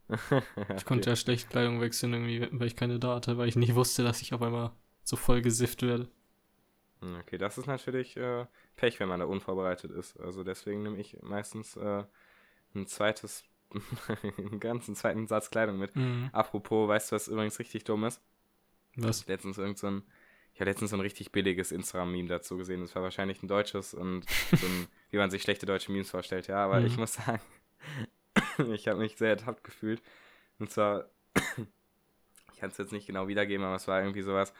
ich 0.76 0.84
konnte 0.84 1.10
ja 1.10 1.16
schlecht 1.16 1.50
Kleidung 1.50 1.80
wechseln, 1.80 2.12
irgendwie, 2.12 2.46
weil 2.52 2.68
ich 2.68 2.76
keine 2.76 3.00
da 3.00 3.16
hatte, 3.16 3.36
weil 3.36 3.48
ich 3.48 3.56
nicht 3.56 3.74
wusste, 3.74 4.04
dass 4.04 4.22
ich 4.22 4.32
auf 4.32 4.40
einmal 4.42 4.70
so 5.02 5.16
voll 5.16 5.42
gesifft 5.42 5.82
werde. 5.82 6.08
Hm, 7.00 7.16
okay, 7.16 7.36
das 7.36 7.58
ist 7.58 7.66
natürlich 7.66 8.16
äh, 8.16 8.46
Pech, 8.76 9.00
wenn 9.00 9.08
man 9.08 9.18
da 9.18 9.26
unvorbereitet 9.26 9.90
ist. 9.90 10.20
Also 10.20 10.44
deswegen 10.44 10.84
nehme 10.84 11.00
ich 11.00 11.20
meistens 11.20 11.74
äh, 11.74 12.04
ein 12.76 12.86
zweites, 12.86 13.42
einen 14.38 14.60
ganzen 14.60 14.94
zweiten 14.94 15.26
Satz 15.26 15.50
Kleidung 15.50 15.78
mit. 15.78 15.96
Mhm. 15.96 16.30
Apropos, 16.32 16.88
weißt 16.88 17.10
du, 17.10 17.16
was 17.16 17.26
übrigens 17.26 17.58
richtig 17.58 17.82
dumm 17.82 18.04
ist? 18.04 18.22
Was? 18.94 19.26
Letztens 19.26 19.58
irgend 19.58 19.78
so 19.78 19.88
ein, 19.88 20.04
ich 20.54 20.60
habe 20.60 20.70
letztens 20.70 20.90
so 20.90 20.96
ein 20.96 21.00
richtig 21.00 21.32
billiges 21.32 21.72
Instagram-Meme 21.72 22.28
dazu 22.28 22.56
gesehen. 22.56 22.82
Das 22.82 22.94
war 22.94 23.02
wahrscheinlich 23.02 23.42
ein 23.42 23.48
deutsches 23.48 23.94
und 23.94 24.30
so 24.52 24.64
ein, 24.64 24.86
wie 25.12 25.18
man 25.18 25.30
sich 25.30 25.42
schlechte 25.42 25.66
deutsche 25.66 25.92
Memes 25.92 26.10
vorstellt, 26.10 26.48
ja. 26.48 26.56
Aber 26.56 26.80
mhm. 26.80 26.86
ich 26.86 26.96
muss 26.96 27.12
sagen, 27.12 27.40
ich 28.72 28.88
habe 28.88 28.98
mich 28.98 29.16
sehr 29.16 29.28
ertappt 29.28 29.62
gefühlt. 29.62 30.02
Und 30.58 30.70
zwar, 30.70 31.10
ich 32.52 32.58
kann 32.58 32.70
es 32.70 32.78
jetzt 32.78 32.92
nicht 32.92 33.06
genau 33.06 33.28
wiedergeben, 33.28 33.64
aber 33.64 33.76
es 33.76 33.86
war 33.86 34.00
irgendwie 34.00 34.22
sowas. 34.22 34.52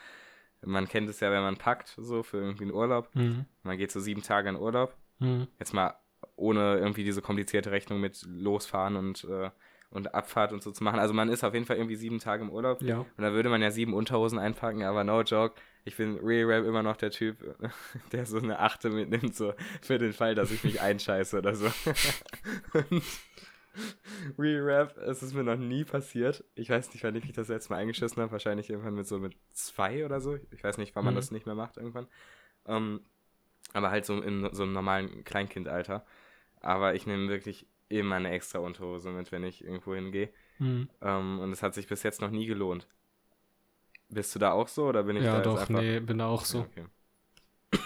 Man 0.61 0.87
kennt 0.89 1.09
es 1.09 1.19
ja, 1.21 1.33
wenn 1.33 1.43
man 1.43 1.57
packt, 1.57 1.95
so 1.97 2.23
für 2.23 2.37
irgendwie 2.37 2.65
einen 2.65 2.75
Urlaub. 2.75 3.09
Mhm. 3.15 3.47
Man 3.63 3.79
geht 3.79 3.91
so 3.91 3.99
sieben 3.99 4.23
Tage 4.23 4.51
in 4.51 4.57
Urlaub. 4.57 4.95
Mhm. 5.19 5.49
Jetzt 5.59 5.73
mal 5.73 5.97
ohne 6.37 6.79
irgendwie 6.79 7.05
diese 7.05 7.23
komplizierte 7.23 7.73
Rechnung 7.73 8.01
mit 8.01 8.23
losfahren 8.27 8.97
und 8.97 9.25
äh, 9.25 9.51
und 9.93 10.15
Abfahrt 10.15 10.53
und 10.53 10.63
so 10.63 10.71
zu 10.73 10.83
machen. 10.83 10.99
Also 10.99 11.15
man 11.15 11.29
ist 11.29 11.45
auf 11.45 11.55
jeden 11.55 11.67
Fall 11.67 11.77
irgendwie 11.77 11.97
sieben 11.97 12.19
Tage 12.19 12.43
im 12.43 12.51
Urlaub. 12.51 12.83
Ja. 12.83 12.99
Und 12.99 13.19
da 13.19 13.33
würde 13.33 13.49
man 13.49 13.63
ja 13.63 13.71
sieben 13.71 13.95
Unterhosen 13.95 14.39
einpacken, 14.39 14.83
aber 14.83 15.05
no 15.05 15.23
joke. 15.23 15.55
Ich 15.85 15.97
bin 15.97 16.19
Real 16.19 16.47
Rap 16.47 16.65
immer 16.65 16.83
noch 16.83 16.97
der 16.97 17.11
Typ, 17.11 17.37
der 18.13 18.27
so 18.27 18.39
eine 18.39 18.61
Achte 18.61 18.91
mitnimmt, 18.91 19.35
so 19.35 19.53
für 19.81 19.99
den 19.99 20.13
Fall, 20.13 20.35
dass 20.35 20.51
ich 20.51 20.65
mich 20.65 20.81
einscheiße 20.81 21.39
oder 21.39 21.55
so. 21.55 21.67
und 22.73 23.03
Real 24.39 24.63
Rap, 24.63 24.97
es 24.99 25.23
ist 25.23 25.35
mir 25.35 25.45
noch 25.45 25.57
nie 25.57 25.85
passiert. 25.85 26.45
Ich 26.55 26.71
weiß 26.71 26.93
nicht, 26.93 27.03
wann 27.05 27.15
ich 27.17 27.25
mich 27.25 27.33
das 27.33 27.49
letzte 27.49 27.73
Mal 27.73 27.81
eingeschissen 27.81 28.23
habe. 28.23 28.33
Wahrscheinlich 28.33 28.71
irgendwann 28.71 28.95
mit 28.95 29.07
so 29.07 29.19
mit 29.19 29.37
zwei 29.53 30.05
oder 30.05 30.21
so. 30.21 30.39
Ich 30.51 30.63
weiß 30.63 30.79
nicht, 30.79 30.95
wann 30.95 31.05
man 31.05 31.15
mhm. 31.15 31.17
das 31.17 31.31
nicht 31.31 31.47
mehr 31.47 31.55
macht 31.55 31.77
irgendwann. 31.77 32.07
Um, 32.65 32.75
ähm, 32.75 33.01
aber 33.73 33.91
halt 33.91 34.05
so 34.05 34.21
in 34.21 34.49
so 34.53 34.63
einem 34.63 34.73
normalen 34.73 35.25
Kleinkindalter. 35.25 36.05
Aber 36.61 36.95
ich 36.95 37.07
nehme 37.07 37.29
wirklich 37.29 37.67
immer 37.99 38.17
eine 38.17 38.31
extra 38.31 38.59
Unterhose 38.59 39.11
mit, 39.11 39.33
wenn 39.33 39.45
ich 39.45 39.65
irgendwo 39.65 39.95
hingehe. 39.95 40.31
Mhm. 40.59 40.89
Ähm, 41.01 41.41
und 41.41 41.53
es 41.53 41.63
hat 41.63 41.75
sich 41.75 41.87
bis 41.87 42.03
jetzt 42.03 42.21
noch 42.21 42.31
nie 42.31 42.47
gelohnt. 42.47 42.87
Bist 44.09 44.35
du 44.35 44.39
da 44.39 44.53
auch 44.53 44.69
so 44.69 44.87
oder 44.87 45.05
bin 45.05 45.17
ich 45.17 45.25
ja, 45.25 45.37
da 45.37 45.43
doch, 45.43 45.61
einfach... 45.61 45.81
nee, 45.81 46.01
bin 46.01 46.19
da 46.19 46.27
auch 46.27 46.45
so. 46.45 46.61
Okay. 46.61 46.87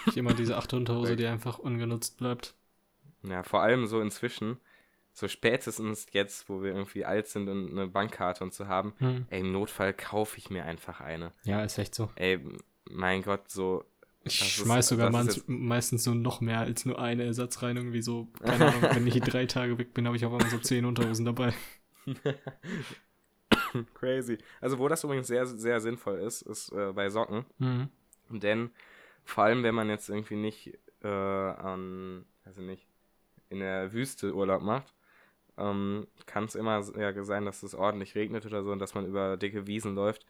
Ich 0.07 0.16
immer 0.16 0.35
diese 0.35 0.57
achte 0.57 0.77
Unterhose, 0.77 1.16
die 1.16 1.27
einfach 1.27 1.59
ungenutzt 1.59 2.19
bleibt. 2.19 2.55
Ja, 3.23 3.42
vor 3.42 3.62
allem 3.62 3.87
so 3.87 4.01
inzwischen, 4.01 4.59
so 5.12 5.29
spätestens 5.29 6.07
jetzt, 6.11 6.49
wo 6.49 6.62
wir 6.62 6.73
irgendwie 6.73 7.05
alt 7.05 7.29
sind 7.29 7.49
und 7.49 7.71
eine 7.71 7.87
Bankkarte 7.87 8.42
und 8.42 8.53
so 8.53 8.66
haben, 8.66 8.95
hm. 8.99 9.27
ey, 9.31 9.40
im 9.40 9.53
Notfall 9.53 9.95
kaufe 9.95 10.38
ich 10.38 10.51
mir 10.51 10.64
einfach 10.64 11.01
eine. 11.01 11.33
Ja, 11.45 11.62
ist 11.62 11.79
echt 11.79 11.95
so. 11.95 12.11
Ey, 12.16 12.40
mein 12.90 13.23
Gott, 13.23 13.51
so 13.51 13.85
ich 14.27 14.39
das 14.39 14.49
schmeiß 14.49 14.85
ist, 14.85 14.89
sogar 14.89 15.11
mal 15.11 15.27
meistens 15.47 16.05
so 16.05 16.15
noch 16.15 16.41
mehr 16.41 16.61
als 16.61 16.85
nur 16.85 17.01
eine 17.01 17.25
Ersatz 17.25 17.62
rein. 17.62 17.77
Irgendwie 17.77 18.03
so, 18.03 18.29
keine 18.41 18.67
Ahnung, 18.67 18.83
wenn 18.93 19.07
ich 19.07 19.21
drei 19.21 19.47
Tage 19.47 19.79
weg 19.79 19.95
bin, 19.95 20.07
habe 20.07 20.17
ich 20.17 20.25
auf 20.25 20.33
einmal 20.33 20.51
so 20.51 20.59
zehn 20.59 20.85
Unterhosen 20.85 21.25
dabei. 21.25 21.55
Crazy. 23.95 24.39
Also, 24.61 24.79
wo 24.79 24.89
das 24.89 25.05
übrigens 25.05 25.27
sehr, 25.27 25.47
sehr 25.47 25.81
sinnvoll 25.81 26.19
ist, 26.19 26.43
ist 26.43 26.73
äh, 26.73 26.93
bei 26.93 27.11
Socken. 27.11 27.45
Mhm. 27.59 27.89
Denn 28.31 28.71
vor 29.25 29.45
allem, 29.45 29.62
wenn 29.62 29.75
man 29.75 29.89
jetzt 29.89 30.09
irgendwie 30.09 30.37
nicht 30.37 30.79
äh, 31.03 31.09
an, 31.09 32.25
weiß 32.45 32.59
ich 32.59 32.65
nicht, 32.65 32.87
in 33.49 33.61
der 33.61 33.93
Wüste 33.93 34.35
Urlaub 34.35 34.62
macht, 34.62 34.95
ähm, 35.59 36.07
kann 36.27 36.45
es 36.45 36.55
immer 36.55 36.83
ja, 36.99 37.25
sein, 37.25 37.45
dass 37.45 37.62
es 37.62 37.75
ordentlich 37.75 38.15
regnet 38.15 38.47
oder 38.47 38.62
so 38.62 38.73
und 38.73 38.79
dass 38.79 38.95
man 38.95 39.07
über 39.07 39.37
dicke 39.37 39.67
Wiesen 39.67 39.95
läuft. 39.95 40.27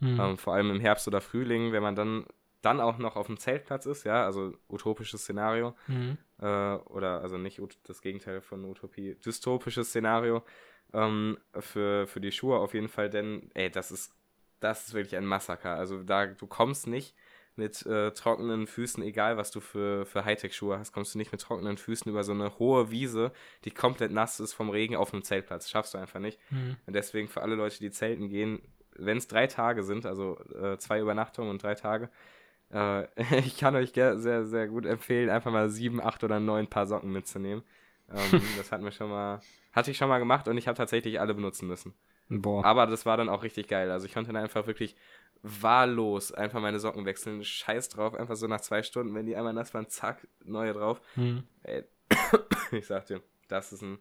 Mhm. 0.00 0.18
Ähm, 0.18 0.38
vor 0.38 0.54
allem 0.54 0.70
im 0.70 0.80
Herbst 0.80 1.06
oder 1.06 1.20
Frühling, 1.20 1.72
wenn 1.72 1.82
man 1.82 1.94
dann 1.94 2.24
dann 2.62 2.80
auch 2.80 2.98
noch 2.98 3.16
auf 3.16 3.26
dem 3.26 3.38
Zeltplatz 3.38 3.86
ist, 3.86 4.04
ja, 4.04 4.24
also 4.24 4.54
utopisches 4.68 5.22
Szenario, 5.22 5.74
mhm. 5.86 6.18
äh, 6.38 6.44
oder 6.44 7.20
also 7.22 7.38
nicht 7.38 7.60
das 7.84 8.02
Gegenteil 8.02 8.40
von 8.40 8.64
Utopie, 8.64 9.14
dystopisches 9.14 9.88
Szenario 9.88 10.44
ähm, 10.92 11.38
für, 11.58 12.06
für 12.06 12.20
die 12.20 12.32
Schuhe 12.32 12.58
auf 12.58 12.74
jeden 12.74 12.88
Fall, 12.88 13.10
denn, 13.10 13.50
ey, 13.54 13.70
das 13.70 13.90
ist, 13.90 14.14
das 14.60 14.88
ist 14.88 14.94
wirklich 14.94 15.16
ein 15.16 15.24
Massaker. 15.24 15.74
Also 15.74 16.02
da, 16.02 16.26
du 16.26 16.46
kommst 16.46 16.86
nicht 16.86 17.14
mit 17.56 17.84
äh, 17.86 18.12
trockenen 18.12 18.66
Füßen, 18.66 19.02
egal 19.02 19.36
was 19.36 19.50
du 19.50 19.60
für, 19.60 20.06
für 20.06 20.24
Hightech-Schuhe 20.24 20.78
hast, 20.78 20.92
kommst 20.92 21.14
du 21.14 21.18
nicht 21.18 21.32
mit 21.32 21.40
trockenen 21.40 21.76
Füßen 21.76 22.10
über 22.10 22.24
so 22.24 22.32
eine 22.32 22.58
hohe 22.58 22.90
Wiese, 22.90 23.32
die 23.64 23.70
komplett 23.70 24.12
nass 24.12 24.40
ist 24.40 24.54
vom 24.54 24.70
Regen 24.70 24.96
auf 24.96 25.12
einem 25.12 25.22
Zeltplatz. 25.22 25.68
Schaffst 25.68 25.94
du 25.94 25.98
einfach 25.98 26.20
nicht. 26.20 26.38
Mhm. 26.50 26.76
Und 26.86 26.94
deswegen 26.94 27.28
für 27.28 27.42
alle 27.42 27.56
Leute, 27.56 27.78
die 27.78 27.90
zelten 27.90 28.28
gehen, 28.28 28.62
wenn 28.96 29.18
es 29.18 29.28
drei 29.28 29.46
Tage 29.46 29.82
sind, 29.82 30.06
also 30.06 30.38
äh, 30.54 30.78
zwei 30.78 31.00
Übernachtungen 31.00 31.50
und 31.50 31.62
drei 31.62 31.74
Tage, 31.74 32.10
äh, 32.72 33.06
ich 33.38 33.58
kann 33.58 33.76
euch 33.76 33.92
sehr, 33.92 34.44
sehr 34.44 34.68
gut 34.68 34.86
empfehlen, 34.86 35.30
einfach 35.30 35.52
mal 35.52 35.68
sieben, 35.68 36.00
acht 36.00 36.24
oder 36.24 36.40
neun 36.40 36.66
Paar 36.66 36.86
Socken 36.86 37.12
mitzunehmen. 37.12 37.62
Ähm, 38.10 38.42
das 38.56 38.72
hat 38.72 38.82
mir 38.82 38.92
schon 38.92 39.10
mal, 39.10 39.40
hatte 39.72 39.90
ich 39.90 39.96
schon 39.96 40.08
mal 40.08 40.18
gemacht 40.18 40.48
und 40.48 40.56
ich 40.56 40.68
habe 40.68 40.76
tatsächlich 40.76 41.20
alle 41.20 41.34
benutzen 41.34 41.68
müssen. 41.68 41.94
Boah. 42.28 42.64
Aber 42.64 42.86
das 42.86 43.06
war 43.06 43.16
dann 43.16 43.28
auch 43.28 43.42
richtig 43.42 43.66
geil. 43.66 43.90
Also 43.90 44.06
ich 44.06 44.14
konnte 44.14 44.32
dann 44.32 44.42
einfach 44.42 44.66
wirklich 44.66 44.96
wahllos 45.42 46.32
einfach 46.32 46.60
meine 46.60 46.78
Socken 46.78 47.06
wechseln. 47.06 47.42
Scheiß 47.42 47.88
drauf, 47.88 48.14
einfach 48.14 48.36
so 48.36 48.46
nach 48.46 48.60
zwei 48.60 48.82
Stunden, 48.82 49.14
wenn 49.14 49.26
die 49.26 49.36
einmal 49.36 49.52
nass 49.52 49.74
waren, 49.74 49.88
zack, 49.88 50.26
neue 50.44 50.72
drauf. 50.72 51.00
Hm. 51.14 51.44
Ey, 51.62 51.84
ich 52.72 52.86
sag 52.86 53.06
dir, 53.06 53.22
das 53.48 53.72
ist 53.72 53.82
ein, 53.82 53.98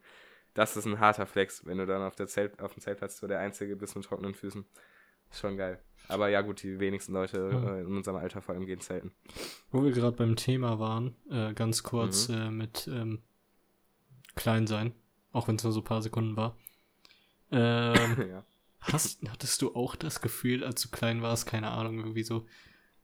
das 0.54 0.78
ist 0.78 0.86
ein 0.86 1.00
harter 1.00 1.26
Flex, 1.26 1.66
wenn 1.66 1.78
du 1.78 1.86
dann 1.86 2.02
auf, 2.02 2.16
der 2.16 2.28
Zelt, 2.28 2.62
auf 2.62 2.74
dem 2.74 2.82
Zeltplatz 2.82 3.18
so 3.20 3.28
der 3.28 3.40
Einzige 3.40 3.76
bist 3.76 3.96
mit 3.96 4.06
trockenen 4.06 4.34
Füßen. 4.34 4.66
Ist 5.32 5.40
schon 5.40 5.58
geil. 5.58 5.80
Aber 6.08 6.30
ja, 6.30 6.42
gut, 6.42 6.64
die 6.64 6.80
wenigsten 6.80 7.14
Leute 7.14 7.50
ja. 7.52 7.76
äh, 7.76 7.82
in 7.82 7.96
unserem 7.96 8.18
Alter 8.18 8.42
vor 8.42 8.56
allem 8.56 8.66
gehen 8.66 8.82
zelten. 8.82 9.12
Wo 9.72 9.84
wir 9.84 9.92
gerade 9.92 10.18
beim 10.18 10.36
Thema 10.36 10.80
waren, 10.80 11.16
äh, 11.30 11.54
ganz 11.54 11.84
kurz 11.84 12.30
mhm. 12.30 12.36
äh, 12.36 12.52
mit 12.52 12.88
ähm, 12.92 13.22
klein 14.36 14.66
sein, 14.66 14.94
auch 15.32 15.48
wenn 15.48 15.56
es 15.56 15.64
nur 15.64 15.72
so 15.72 15.82
ein 15.82 15.86
paar 15.86 16.02
Sekunden 16.02 16.36
war. 16.36 16.58
Ähm, 17.52 18.26
ja. 18.30 18.44
Hast, 18.82 19.22
hattest 19.30 19.62
du 19.62 19.76
auch 19.76 19.96
das 19.96 20.22
Gefühl, 20.22 20.64
als 20.64 20.82
du 20.82 20.90
klein 20.90 21.22
warst, 21.22 21.46
keine 21.46 21.70
Ahnung, 21.70 22.00
irgendwie 22.00 22.24
so 22.24 22.46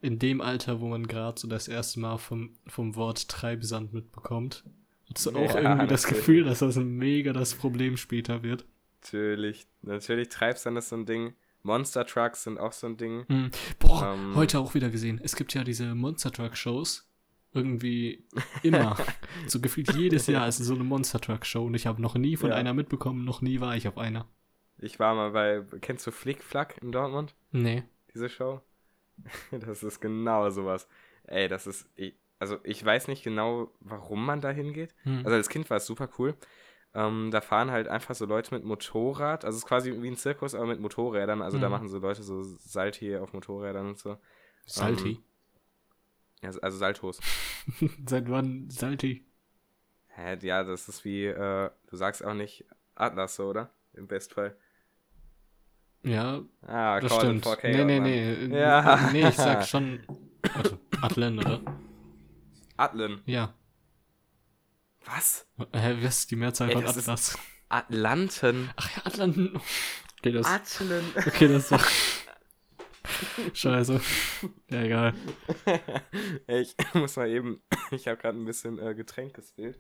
in 0.02 0.20
dem 0.20 0.42
Alter, 0.42 0.82
wo 0.82 0.88
man 0.88 1.08
gerade 1.08 1.40
so 1.40 1.48
das 1.48 1.68
erste 1.68 2.00
Mal 2.00 2.18
vom, 2.18 2.56
vom 2.68 2.96
Wort 2.96 3.28
Treibsand 3.28 3.94
mitbekommt, 3.94 4.64
hattest 5.10 5.28
du 5.28 5.32
auch 5.32 5.54
Ja, 5.54 5.62
irgendwie 5.62 5.88
das 5.88 6.04
natürlich. 6.04 6.26
Gefühl, 6.26 6.44
dass 6.46 6.60
das 6.60 6.78
ein 6.78 6.96
mega 6.96 7.34
das 7.34 7.56
Problem 7.56 7.98
später 7.98 8.42
wird? 8.42 8.66
Natürlich, 9.02 9.68
natürlich 9.82 10.30
Treibsand 10.30 10.78
ist 10.78 10.90
so 10.90 10.96
ein 10.96 11.06
Ding. 11.06 11.36
Monster 11.66 12.06
Trucks 12.06 12.44
sind 12.44 12.60
auch 12.60 12.72
so 12.72 12.86
ein 12.88 12.96
Ding. 12.98 13.26
Hm. 13.28 13.50
Boah, 13.80 14.14
Ähm. 14.14 14.36
heute 14.36 14.60
auch 14.60 14.76
wieder 14.76 14.90
gesehen. 14.90 15.20
Es 15.24 15.36
gibt 15.36 15.54
ja 15.56 15.64
diese 15.64 15.96
Monster 15.96 16.32
Truck 16.32 16.56
Shows. 16.56 17.10
Irgendwie 17.54 18.24
immer. 18.64 18.96
so 19.48 19.60
gefühlt 19.60 19.94
jedes 19.96 20.28
Jahr 20.28 20.48
ist 20.48 20.58
so 20.58 20.76
eine 20.76 20.84
Monster 20.84 21.20
Truck 21.20 21.46
Show 21.46 21.66
und 21.66 21.74
ich 21.74 21.88
habe 21.88 22.02
noch 22.02 22.16
nie 22.16 22.36
von 22.38 22.50
Ja. 22.50 22.56
einer 22.56 22.74
mitbekommen, 22.74 23.26
noch 23.26 23.42
nie 23.42 23.62
war 23.62 23.76
ich 23.76 23.88
auf 23.88 23.98
einer. 23.98 24.28
Ich 24.78 25.00
war 25.00 25.16
mal 25.16 25.32
bei, 25.32 25.64
kennst 25.82 26.06
du 26.06 26.12
Flick 26.12 26.44
Flack 26.44 26.78
in 26.84 26.92
Dortmund? 26.92 27.34
Nee. 27.52 27.84
Diese 28.14 28.30
Show? 28.30 28.62
Das 29.52 29.82
ist 29.84 30.02
genau 30.02 30.50
sowas. 30.50 30.88
Ey, 31.24 31.48
das 31.48 31.66
ist, 31.66 31.90
also 32.38 32.60
ich 32.64 32.84
weiß 32.86 33.08
nicht 33.08 33.24
genau, 33.24 33.72
warum 33.80 34.24
man 34.26 34.42
da 34.42 34.52
hingeht. 34.52 34.94
Hm. 35.04 35.20
Also 35.24 35.32
als 35.38 35.50
Kind 35.50 35.70
war 35.70 35.78
es 35.78 35.86
super 35.88 36.10
cool. 36.20 36.36
Ähm, 36.96 37.30
da 37.30 37.42
fahren 37.42 37.72
halt 37.72 37.88
einfach 37.90 38.16
so 38.16 38.26
Leute 38.26 38.56
mit 38.56 38.64
Motorrad. 38.64 39.44
Also 39.46 39.58
es 39.58 39.64
ist 39.64 39.68
quasi 39.68 39.94
wie 40.02 40.08
ein 40.08 40.16
Zirkus, 40.18 40.56
aber 40.56 40.66
mit 40.66 40.80
Motorrädern. 40.80 41.42
Also 41.42 41.60
da 41.60 41.68
Mhm. 41.68 41.72
machen 41.74 41.90
so 41.90 42.00
Leute 42.00 42.24
so 42.24 42.42
Salti 42.44 43.18
auf 43.18 43.34
Motorrädern 43.34 43.88
und 43.90 43.98
so. 44.00 44.18
Salty. 44.66 45.20
Ja, 46.42 46.52
also 46.62 46.78
Saltos. 46.78 47.20
Seit 48.08 48.30
wann 48.30 48.70
Salty? 48.70 49.26
Hä, 50.08 50.38
ja, 50.42 50.64
das 50.64 50.88
ist 50.88 51.04
wie, 51.04 51.26
äh, 51.26 51.70
du 51.88 51.96
sagst 51.98 52.24
auch 52.24 52.34
nicht 52.34 52.66
Atlas 52.96 53.36
so, 53.36 53.50
oder? 53.50 53.72
Im 53.94 54.08
Bestfall. 54.08 54.56
Ja, 56.04 56.42
Ah, 56.62 57.00
das 57.02 57.14
stimmt. 57.16 57.46
4K, 57.46 57.68
nee, 57.72 57.84
nee, 57.84 58.00
Mann. 58.00 58.50
nee. 58.50 58.60
Ja. 58.60 59.10
Nee, 59.12 59.28
ich 59.28 59.36
sag 59.36 59.64
schon. 59.68 60.00
Warte, 60.54 60.80
Atlan, 61.02 61.40
oder? 61.40 61.60
Atlan. 62.78 63.22
Ja. 63.26 63.54
Was? 65.06 65.48
Hä, 65.74 65.98
was 66.02 66.20
ist 66.20 66.32
die 66.32 66.36
Mehrzahl 66.36 66.70
Ey, 66.70 66.74
von 66.76 66.84
das 66.84 66.98
Atlas? 66.98 67.38
Atlanten. 67.70 68.70
Ach 68.76 68.96
ja, 68.98 69.06
Atlanten. 69.06 69.60
Okay, 70.20 70.32
das, 70.32 70.48
Atlan. 70.48 71.04
okay, 71.16 71.48
das 71.48 71.72
war. 71.72 71.82
Scheiße. 73.54 74.02
Ja, 74.70 74.82
egal. 74.82 75.14
Ich 76.48 76.76
muss 76.94 77.16
mal 77.18 77.30
eben, 77.30 77.62
ich 77.92 78.08
habe 78.08 78.18
gerade 78.18 78.38
ein 78.38 78.46
bisschen 78.46 78.80
äh, 78.80 78.96
Getränk 78.96 79.34
gespillt. 79.36 79.80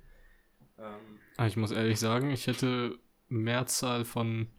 Ähm, 0.77 1.19
Aber 1.37 1.47
ich 1.47 1.57
muss 1.57 1.71
ehrlich 1.71 1.99
sagen, 1.99 2.29
ich 2.31 2.47
hätte 2.47 2.97
Mehrzahl 3.27 4.05
von. 4.05 4.49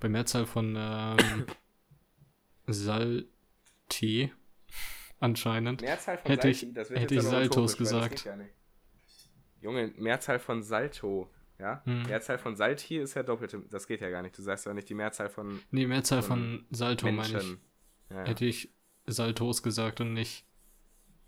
Bei 0.00 0.10
Mehrzahl 0.10 0.44
von 0.44 0.76
ähm, 0.78 1.46
Salti 2.66 4.32
anscheinend. 5.20 5.80
Mehrzahl 5.80 6.18
von 6.18 6.30
Hätte 6.30 6.48
ich- 6.48 6.60
Salti, 6.60 6.74
das 6.74 6.90
wird 6.90 7.00
hätte 7.00 7.14
ich 7.14 7.22
Saltos 7.22 7.76
gesagt. 7.78 8.24
ja 8.24 8.36
nicht. 8.36 8.50
Junge, 9.66 9.92
Mehrzahl 9.96 10.38
von 10.38 10.62
Salto, 10.62 11.28
ja? 11.58 11.82
Hm. 11.86 12.04
Mehrzahl 12.04 12.38
von 12.38 12.54
Salti 12.54 12.98
ist 12.98 13.14
ja 13.14 13.24
doppelte, 13.24 13.60
das 13.68 13.88
geht 13.88 14.00
ja 14.00 14.10
gar 14.10 14.22
nicht. 14.22 14.38
Du 14.38 14.42
sagst 14.42 14.64
ja 14.64 14.72
nicht 14.72 14.88
die 14.88 14.94
Mehrzahl 14.94 15.28
von 15.28 15.60
Nee, 15.72 15.88
Mehrzahl 15.88 16.22
von 16.22 16.64
Salto 16.70 17.10
meine 17.10 17.40
ich. 17.40 17.56
Ja, 18.10 18.16
ja. 18.18 18.24
Hätte 18.26 18.44
ich 18.44 18.72
Saltos 19.06 19.64
gesagt 19.64 20.00
und 20.00 20.12
nicht 20.12 20.46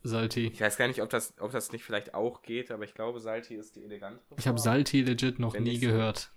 Salti. 0.04 0.46
Ich 0.52 0.60
weiß 0.60 0.76
gar 0.76 0.86
nicht, 0.86 1.02
ob 1.02 1.10
das, 1.10 1.34
ob 1.40 1.50
das 1.50 1.72
nicht 1.72 1.82
vielleicht 1.82 2.14
auch 2.14 2.42
geht, 2.42 2.70
aber 2.70 2.84
ich 2.84 2.94
glaube, 2.94 3.18
Salti 3.18 3.56
ist 3.56 3.74
die 3.74 3.82
elegantere. 3.82 4.36
Ich 4.38 4.46
habe. 4.46 4.60
Salti 4.60 5.02
legit 5.02 5.40
noch 5.40 5.54
Wenn 5.54 5.64
nie 5.64 5.80
gehört. 5.80 6.30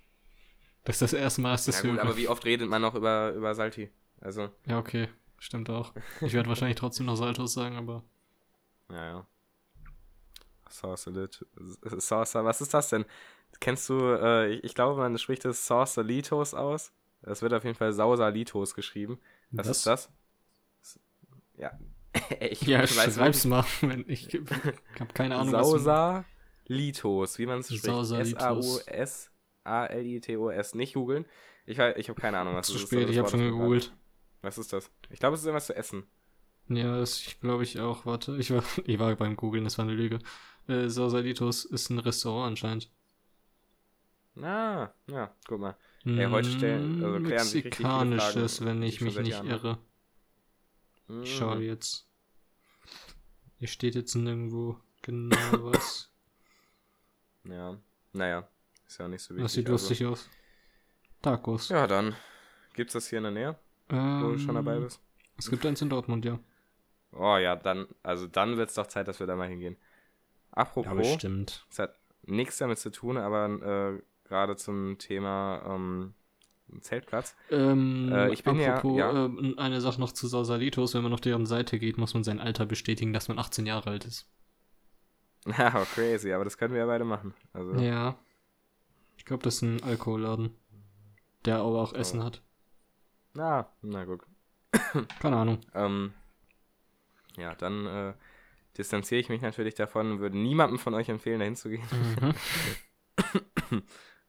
Das 0.83 0.95
ist 0.95 1.01
das 1.03 1.13
erste 1.13 1.41
Mal, 1.41 1.51
dass 1.51 1.65
das 1.65 1.83
Ja 1.83 1.91
gut, 1.91 1.99
aber 1.99 2.17
wie 2.17 2.27
oft 2.27 2.43
redet 2.45 2.67
man 2.67 2.81
noch 2.81 2.95
über, 2.95 3.31
über 3.33 3.53
Salti? 3.53 3.91
Also, 4.19 4.49
Ja, 4.65 4.79
okay. 4.79 5.07
Stimmt 5.37 5.69
auch. 5.69 5.93
Ich 6.21 6.33
werde 6.33 6.49
wahrscheinlich 6.49 6.77
trotzdem 6.77 7.05
noch 7.05 7.15
Saltos 7.15 7.53
sagen, 7.53 7.75
aber. 7.75 8.03
ja, 8.89 9.05
ja. 9.05 9.27
Saucer, 10.71 11.29
Saucer, 11.83 12.45
was 12.45 12.61
ist 12.61 12.73
das 12.73 12.89
denn? 12.89 13.05
Kennst 13.59 13.89
du, 13.89 13.99
äh, 13.99 14.53
ich, 14.53 14.63
ich 14.63 14.75
glaube, 14.75 14.99
man 14.99 15.17
spricht 15.17 15.45
das 15.45 15.67
Saucerlitos 15.67 16.53
aus. 16.53 16.93
Das 17.21 17.41
wird 17.41 17.53
auf 17.53 17.63
jeden 17.63 17.75
Fall 17.75 17.93
Sausalitos 17.93 18.73
geschrieben. 18.73 19.19
Was 19.51 19.67
Was? 19.67 19.77
ist 19.77 19.85
das? 19.87 20.09
Ja. 21.57 21.77
ich 22.39 22.61
Ja, 22.63 22.81
weiß 22.81 23.15
schreib's 23.15 23.45
mal. 23.45 23.65
Ich 24.07 24.33
ich 24.33 24.49
habe 24.99 25.13
keine 25.13 25.35
Ahnung. 25.37 25.51
Sausalitos, 25.51 27.37
wie 27.37 27.45
man 27.45 27.59
es 27.59 27.67
spricht. 27.67 27.83
Sausalitos. 27.83 28.79
S-A-U-S-A-L-I-T-O-S. 28.87 30.75
Nicht 30.75 30.93
googeln. 30.93 31.25
Ich, 31.65 31.77
ich 31.77 32.09
habe 32.09 32.19
keine 32.19 32.39
Ahnung, 32.39 32.55
was 32.55 32.67
Zu 32.67 32.73
das 32.73 32.81
ist, 32.83 32.87
spät, 32.87 33.03
aber 33.03 33.09
ich 33.11 33.17
das 33.17 33.23
habe 33.25 33.29
schon 33.29 33.41
ist 33.41 33.51
gegoogelt. 33.51 33.93
Was 34.41 34.57
ist 34.57 34.73
das? 34.73 34.89
Ich 35.09 35.19
glaube, 35.19 35.35
es 35.35 35.41
ist 35.41 35.45
irgendwas 35.45 35.67
zu 35.67 35.75
essen. 35.75 36.05
Ja, 36.67 36.97
das 36.97 37.19
ich 37.19 37.39
glaube 37.39 37.63
ich 37.63 37.79
auch. 37.79 38.05
Warte, 38.05 38.37
ich 38.37 38.51
war, 38.51 38.63
ich 38.85 38.99
war 38.99 39.15
beim 39.15 39.35
Googlen, 39.35 39.63
das 39.63 39.77
war 39.77 39.85
eine 39.85 39.93
Lüge. 39.93 40.19
Äh, 40.67 40.89
Sausalitos 40.89 41.65
ist 41.65 41.89
ein 41.89 41.99
Restaurant 41.99 42.51
anscheinend. 42.51 42.89
Ah, 44.41 44.89
ja, 45.07 45.35
guck 45.47 45.59
mal. 45.59 45.75
Ey, 46.05 46.25
heute 46.29 46.49
stellen- 46.49 47.03
also 47.03 47.19
klären 47.23 47.45
sich 47.45 47.63
Mexikanisches, 47.65 48.57
Fragen, 48.57 48.69
wenn 48.69 48.83
ich 48.83 49.01
mich 49.01 49.17
nicht 49.19 49.31
Jahren 49.31 49.47
irre. 49.47 49.77
Mhm. 51.07 51.23
Ich 51.23 51.35
schau 51.37 51.55
jetzt. 51.57 52.07
Hier 53.59 53.67
steht 53.67 53.95
jetzt 53.95 54.15
nirgendwo 54.15 54.79
genau 55.01 55.35
was. 55.73 56.09
Ja, 57.43 57.77
naja, 58.13 58.47
ist 58.87 58.97
ja 58.99 59.07
nicht 59.07 59.21
so 59.21 59.35
wichtig. 59.35 59.43
Das 59.43 59.53
sieht 59.53 59.69
also. 59.69 59.73
lustig 59.89 60.05
aus. 60.05 60.29
Tacos. 61.21 61.69
Ja, 61.69 61.85
dann. 61.85 62.15
Gibt's 62.73 62.93
das 62.93 63.07
hier 63.07 63.17
in 63.17 63.23
der 63.25 63.31
Nähe, 63.33 63.59
wo 63.89 64.31
du 64.31 64.39
schon 64.39 64.55
dabei 64.55 64.77
Ähm, 64.77 64.83
bist? 64.85 65.01
Es 65.37 65.49
gibt 65.49 65.65
eins 65.65 65.81
in 65.81 65.89
Dortmund, 65.89 66.23
ja. 66.23 66.39
Oh 67.11 67.35
ja, 67.37 67.55
dann, 67.57 67.87
also 68.01 68.27
dann 68.27 68.55
wird's 68.57 68.75
doch 68.75 68.87
Zeit, 68.87 69.07
dass 69.07 69.19
wir 69.19 69.27
da 69.27 69.35
mal 69.35 69.49
hingehen. 69.49 69.75
Apropos, 70.51 70.95
bestimmt. 70.97 71.65
es 71.69 71.79
hat 71.79 71.95
nichts 72.23 72.57
damit 72.57 72.77
zu 72.79 72.91
tun, 72.91 73.17
aber 73.17 73.45
äh, 73.97 74.01
gerade 74.27 74.55
zum 74.55 74.97
Thema 74.97 75.61
ähm, 75.65 76.13
Zeltplatz. 76.81 77.35
Ähm, 77.49 78.11
Äh, 78.11 78.31
ich 78.33 78.43
bin 78.43 78.59
ja- 78.59 78.75
apropos, 78.75 78.97
ja. 78.99 79.25
ähm, 79.25 79.55
eine 79.57 79.81
Sache 79.81 79.99
noch 79.99 80.11
zu 80.11 80.27
Sausalitos. 80.27 80.93
Wenn 80.93 81.03
man 81.03 81.13
auf 81.13 81.21
deren 81.21 81.45
Seite 81.45 81.79
geht, 81.79 81.97
muss 81.97 82.13
man 82.13 82.23
sein 82.23 82.39
Alter 82.39 82.65
bestätigen, 82.65 83.11
dass 83.13 83.27
man 83.27 83.39
18 83.39 83.65
Jahre 83.65 83.89
alt 83.91 84.05
ist. 84.05 84.27
Ja, 85.57 85.71
crazy, 85.95 86.31
aber 86.33 86.43
das 86.43 86.57
können 86.57 86.73
wir 86.73 86.81
ja 86.81 86.85
beide 86.85 87.03
machen. 87.03 87.33
Also, 87.51 87.73
Ja. 87.73 88.15
Ich 89.17 89.25
glaube, 89.25 89.41
das 89.43 89.55
ist 89.55 89.61
ein 89.63 89.81
Alkoholladen. 89.83 90.55
Der 91.45 91.57
aber 91.57 91.81
auch 91.81 91.93
Essen 91.93 92.23
hat. 92.23 92.41
na, 93.33 93.67
na 93.81 94.05
gut. 94.05 94.21
Keine 95.19 95.37
Ahnung. 95.37 95.59
Ähm, 95.73 96.13
ja, 97.37 97.55
dann 97.55 97.85
äh, 97.87 98.13
distanziere 98.81 99.21
ich 99.21 99.29
mich 99.29 99.41
natürlich 99.41 99.75
davon, 99.75 100.19
würde 100.19 100.37
niemandem 100.37 100.79
von 100.79 100.93
euch 100.93 101.09
empfehlen, 101.09 101.39
da 101.39 101.45
hinzugehen. 101.45 101.83
Mhm. 101.91 103.83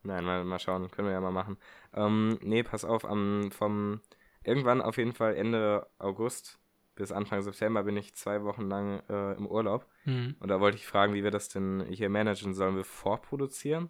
Nein, 0.05 0.25
mal, 0.25 0.45
mal 0.45 0.59
schauen, 0.59 0.91
können 0.91 1.09
wir 1.09 1.13
ja 1.13 1.21
mal 1.21 1.33
machen. 1.33 1.57
Ähm, 1.95 2.39
nee, 2.43 2.63
pass 2.63 2.85
auf, 2.85 3.05
am, 3.05 3.51
vom 3.51 4.01
irgendwann 4.45 4.83
auf 4.83 4.97
jeden 4.99 5.13
Fall 5.13 5.35
Ende 5.35 5.87
August 5.99 6.59
bis 6.95 7.13
Anfang 7.13 7.41
September 7.41 7.85
bin 7.85 7.97
ich 7.97 8.15
zwei 8.15 8.43
Wochen 8.43 8.69
lang 8.69 9.03
äh, 9.09 9.33
im 9.35 9.47
Urlaub. 9.47 9.87
Mhm. 10.05 10.37
Und 10.41 10.49
da 10.49 10.61
wollte 10.61 10.77
ich 10.77 10.87
fragen, 10.87 11.15
wie 11.15 11.25
wir 11.25 11.31
das 11.31 11.49
denn 11.49 11.87
hier 11.89 12.11
managen. 12.11 12.55
Sollen 12.55 12.77
wir 12.77 12.85
vorproduzieren? 12.85 13.89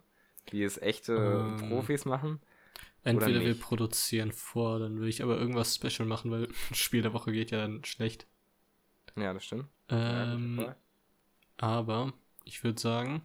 Wie 0.51 0.63
es 0.63 0.81
echte 0.81 1.15
Ähm. 1.61 1.69
Profis 1.69 2.05
machen? 2.05 2.41
Entweder 3.05 3.41
wir 3.41 3.59
produzieren 3.59 4.31
vor, 4.31 4.79
dann 4.79 5.01
will 5.01 5.09
ich 5.09 5.23
aber 5.23 5.37
irgendwas 5.37 5.75
Special 5.75 6.07
machen, 6.07 6.31
weil 6.31 6.45
ein 6.71 6.75
Spiel 6.75 7.03
der 7.03 7.13
Woche 7.13 7.33
geht 7.33 7.51
ja 7.51 7.59
dann 7.59 7.85
schlecht. 7.85 8.27
Ja, 9.17 9.35
das 9.35 9.45
stimmt. 9.45 9.67
Ja, 9.93 10.33
Ähm, 10.35 10.75
aber 11.59 12.13
ich 12.45 12.65
würde 12.65 12.81
sagen, 12.81 13.23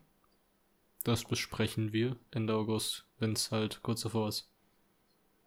das 1.04 1.24
besprechen 1.24 1.94
wir 1.94 2.18
Ende 2.32 2.54
August, 2.54 3.06
wenn 3.20 3.34
es 3.34 3.52
halt 3.52 3.82
kurz 3.84 4.02
davor 4.02 4.28
ist. 4.28 4.50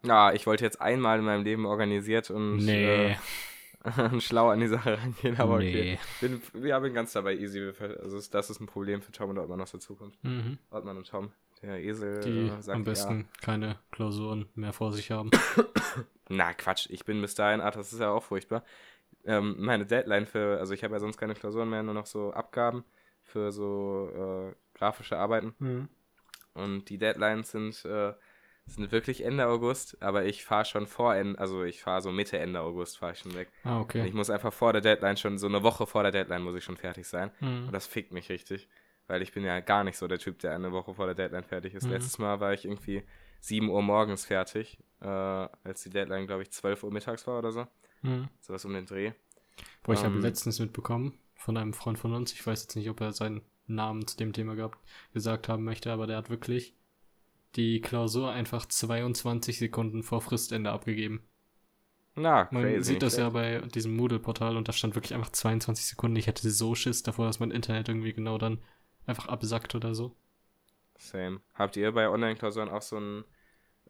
Ja, 0.02 0.32
ich 0.32 0.46
wollte 0.46 0.64
jetzt 0.64 0.80
einmal 0.80 1.18
in 1.18 1.24
meinem 1.24 1.44
Leben 1.44 1.66
organisiert 1.66 2.30
und 2.30 2.56
Nee. 2.56 3.16
äh, 3.84 4.20
schlau 4.20 4.48
an 4.48 4.60
die 4.60 4.68
Sache 4.68 4.98
rangehen, 4.98 5.38
aber 5.38 5.58
Nee. 5.58 5.98
okay. 6.20 6.38
Bin, 6.52 6.66
ja, 6.66 6.78
bin 6.78 6.94
ganz 6.94 7.12
dabei, 7.12 7.36
easy. 7.36 7.72
Also 8.02 8.20
das 8.30 8.50
ist 8.50 8.60
ein 8.60 8.66
Problem 8.66 9.02
für 9.02 9.12
Tom 9.12 9.30
und 9.30 9.38
Ottmann 9.38 9.60
aus 9.60 9.72
der 9.72 9.80
Zukunft. 9.80 10.22
Mhm. 10.24 10.58
Ottmann 10.70 10.96
und 10.96 11.06
Tom. 11.08 11.32
Der 11.62 11.78
Esel 11.82 12.20
Die 12.24 12.46
äh, 12.48 12.62
sagt 12.62 12.74
am 12.74 12.84
besten 12.84 13.28
keine 13.42 13.78
Klausuren 13.90 14.48
mehr 14.54 14.72
vor 14.72 14.92
sich 14.92 15.10
haben. 15.10 15.30
ja. 15.56 15.64
Na, 16.32 16.54
Quatsch, 16.54 16.86
ich 16.90 17.04
bin 17.04 17.20
bis 17.20 17.34
dahin, 17.34 17.60
ach, 17.60 17.72
das 17.74 17.92
ist 17.92 17.98
ja 18.00 18.10
auch 18.10 18.22
furchtbar. 18.22 18.64
Ähm, 19.24 19.56
meine 19.58 19.86
Deadline 19.86 20.26
für, 20.26 20.58
also 20.58 20.72
ich 20.72 20.82
habe 20.82 20.94
ja 20.94 21.00
sonst 21.00 21.18
keine 21.18 21.34
Klausuren 21.34 21.68
mehr, 21.68 21.82
nur 21.82 21.94
noch 21.94 22.06
so 22.06 22.32
Abgaben 22.32 22.84
für 23.22 23.52
so 23.52 24.10
äh, 24.52 24.54
grafische 24.78 25.18
Arbeiten. 25.18 25.54
Mhm. 25.58 25.88
Und 26.54 26.88
die 26.88 26.98
Deadlines 26.98 27.50
sind, 27.50 27.84
äh, 27.84 28.14
sind 28.66 28.92
wirklich 28.92 29.24
Ende 29.24 29.46
August, 29.46 30.00
aber 30.02 30.24
ich 30.24 30.44
fahre 30.44 30.64
schon 30.64 30.86
vor 30.86 31.14
Ende, 31.14 31.38
also 31.38 31.64
ich 31.64 31.82
fahre 31.82 32.02
so 32.02 32.10
Mitte, 32.12 32.38
Ende 32.38 32.60
August 32.60 32.98
fahre 32.98 33.12
ich 33.12 33.18
schon 33.18 33.34
weg. 33.34 33.48
Ah, 33.64 33.76
Und 33.76 33.82
okay. 33.82 34.06
Ich 34.06 34.14
muss 34.14 34.30
einfach 34.30 34.52
vor 34.52 34.72
der 34.72 34.82
Deadline 34.82 35.16
schon, 35.16 35.38
so 35.38 35.46
eine 35.46 35.62
Woche 35.62 35.86
vor 35.86 36.02
der 36.02 36.12
Deadline 36.12 36.42
muss 36.42 36.56
ich 36.56 36.64
schon 36.64 36.76
fertig 36.76 37.06
sein. 37.06 37.30
Mhm. 37.40 37.66
Und 37.66 37.72
das 37.72 37.86
fickt 37.86 38.12
mich 38.12 38.28
richtig. 38.30 38.68
Weil 39.06 39.22
ich 39.22 39.32
bin 39.32 39.44
ja 39.44 39.58
gar 39.58 39.82
nicht 39.82 39.96
so 39.96 40.06
der 40.06 40.18
Typ, 40.18 40.38
der 40.38 40.54
eine 40.54 40.70
Woche 40.70 40.94
vor 40.94 41.06
der 41.06 41.16
Deadline 41.16 41.42
fertig 41.44 41.74
ist. 41.74 41.84
Mhm. 41.84 41.92
Letztes 41.92 42.18
Mal 42.18 42.38
war 42.40 42.52
ich 42.52 42.64
irgendwie 42.64 43.02
7 43.40 43.68
Uhr 43.68 43.82
morgens 43.82 44.24
fertig, 44.24 44.78
äh, 45.00 45.06
als 45.06 45.82
die 45.82 45.90
Deadline, 45.90 46.26
glaube 46.26 46.42
ich, 46.42 46.50
12 46.52 46.84
Uhr 46.84 46.92
mittags 46.92 47.26
war 47.26 47.38
oder 47.38 47.50
so. 47.50 47.66
Mhm. 48.02 48.28
Sowas 48.40 48.64
um 48.64 48.72
den 48.72 48.86
Dreh. 48.86 49.12
Boah, 49.82 49.94
ich 49.94 50.00
ähm, 50.00 50.06
habe 50.06 50.18
letztens 50.20 50.58
mitbekommen 50.58 51.18
von 51.34 51.56
einem 51.56 51.72
Freund 51.72 51.98
von 51.98 52.12
uns, 52.12 52.32
ich 52.32 52.46
weiß 52.46 52.62
jetzt 52.62 52.76
nicht, 52.76 52.90
ob 52.90 53.00
er 53.00 53.12
seinen 53.12 53.42
Namen 53.66 54.06
zu 54.06 54.16
dem 54.16 54.32
Thema 54.32 54.54
gehabt, 54.54 54.78
gesagt 55.12 55.48
haben 55.48 55.64
möchte, 55.64 55.92
aber 55.92 56.06
der 56.06 56.18
hat 56.18 56.30
wirklich 56.30 56.74
die 57.56 57.80
Klausur 57.80 58.30
einfach 58.30 58.66
22 58.66 59.58
Sekunden 59.58 60.02
vor 60.02 60.20
Fristende 60.20 60.70
abgegeben. 60.70 61.22
Na, 62.14 62.44
crazy. 62.44 62.62
Man 62.62 62.82
sieht 62.82 63.02
das 63.02 63.16
ja 63.16 63.28
bei 63.30 63.60
diesem 63.60 63.96
Moodle-Portal 63.96 64.56
und 64.56 64.68
da 64.68 64.72
stand 64.72 64.94
wirklich 64.94 65.14
einfach 65.14 65.30
22 65.30 65.86
Sekunden. 65.86 66.16
Ich 66.16 66.26
hätte 66.26 66.48
so 66.50 66.74
Schiss 66.74 67.02
davor, 67.02 67.26
dass 67.26 67.40
mein 67.40 67.50
Internet 67.50 67.88
irgendwie 67.88 68.12
genau 68.12 68.36
dann 68.36 68.60
einfach 69.06 69.28
absackt 69.28 69.74
oder 69.74 69.94
so. 69.94 70.16
Same. 70.98 71.40
Habt 71.54 71.76
ihr 71.76 71.92
bei 71.92 72.08
Online-Klausuren 72.08 72.68
auch 72.68 72.82
so 72.82 72.96
einen 72.96 73.24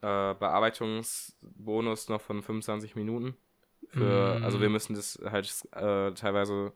äh, 0.03 0.35
Bearbeitungsbonus 0.35 2.09
noch 2.09 2.21
von 2.21 2.43
25 2.43 2.95
Minuten? 2.95 3.37
Für, 3.91 4.39
mm. 4.39 4.45
Also 4.45 4.61
wir 4.61 4.69
müssen 4.69 4.95
das 4.95 5.19
halt 5.25 5.47
äh, 5.73 6.13
teilweise, 6.13 6.73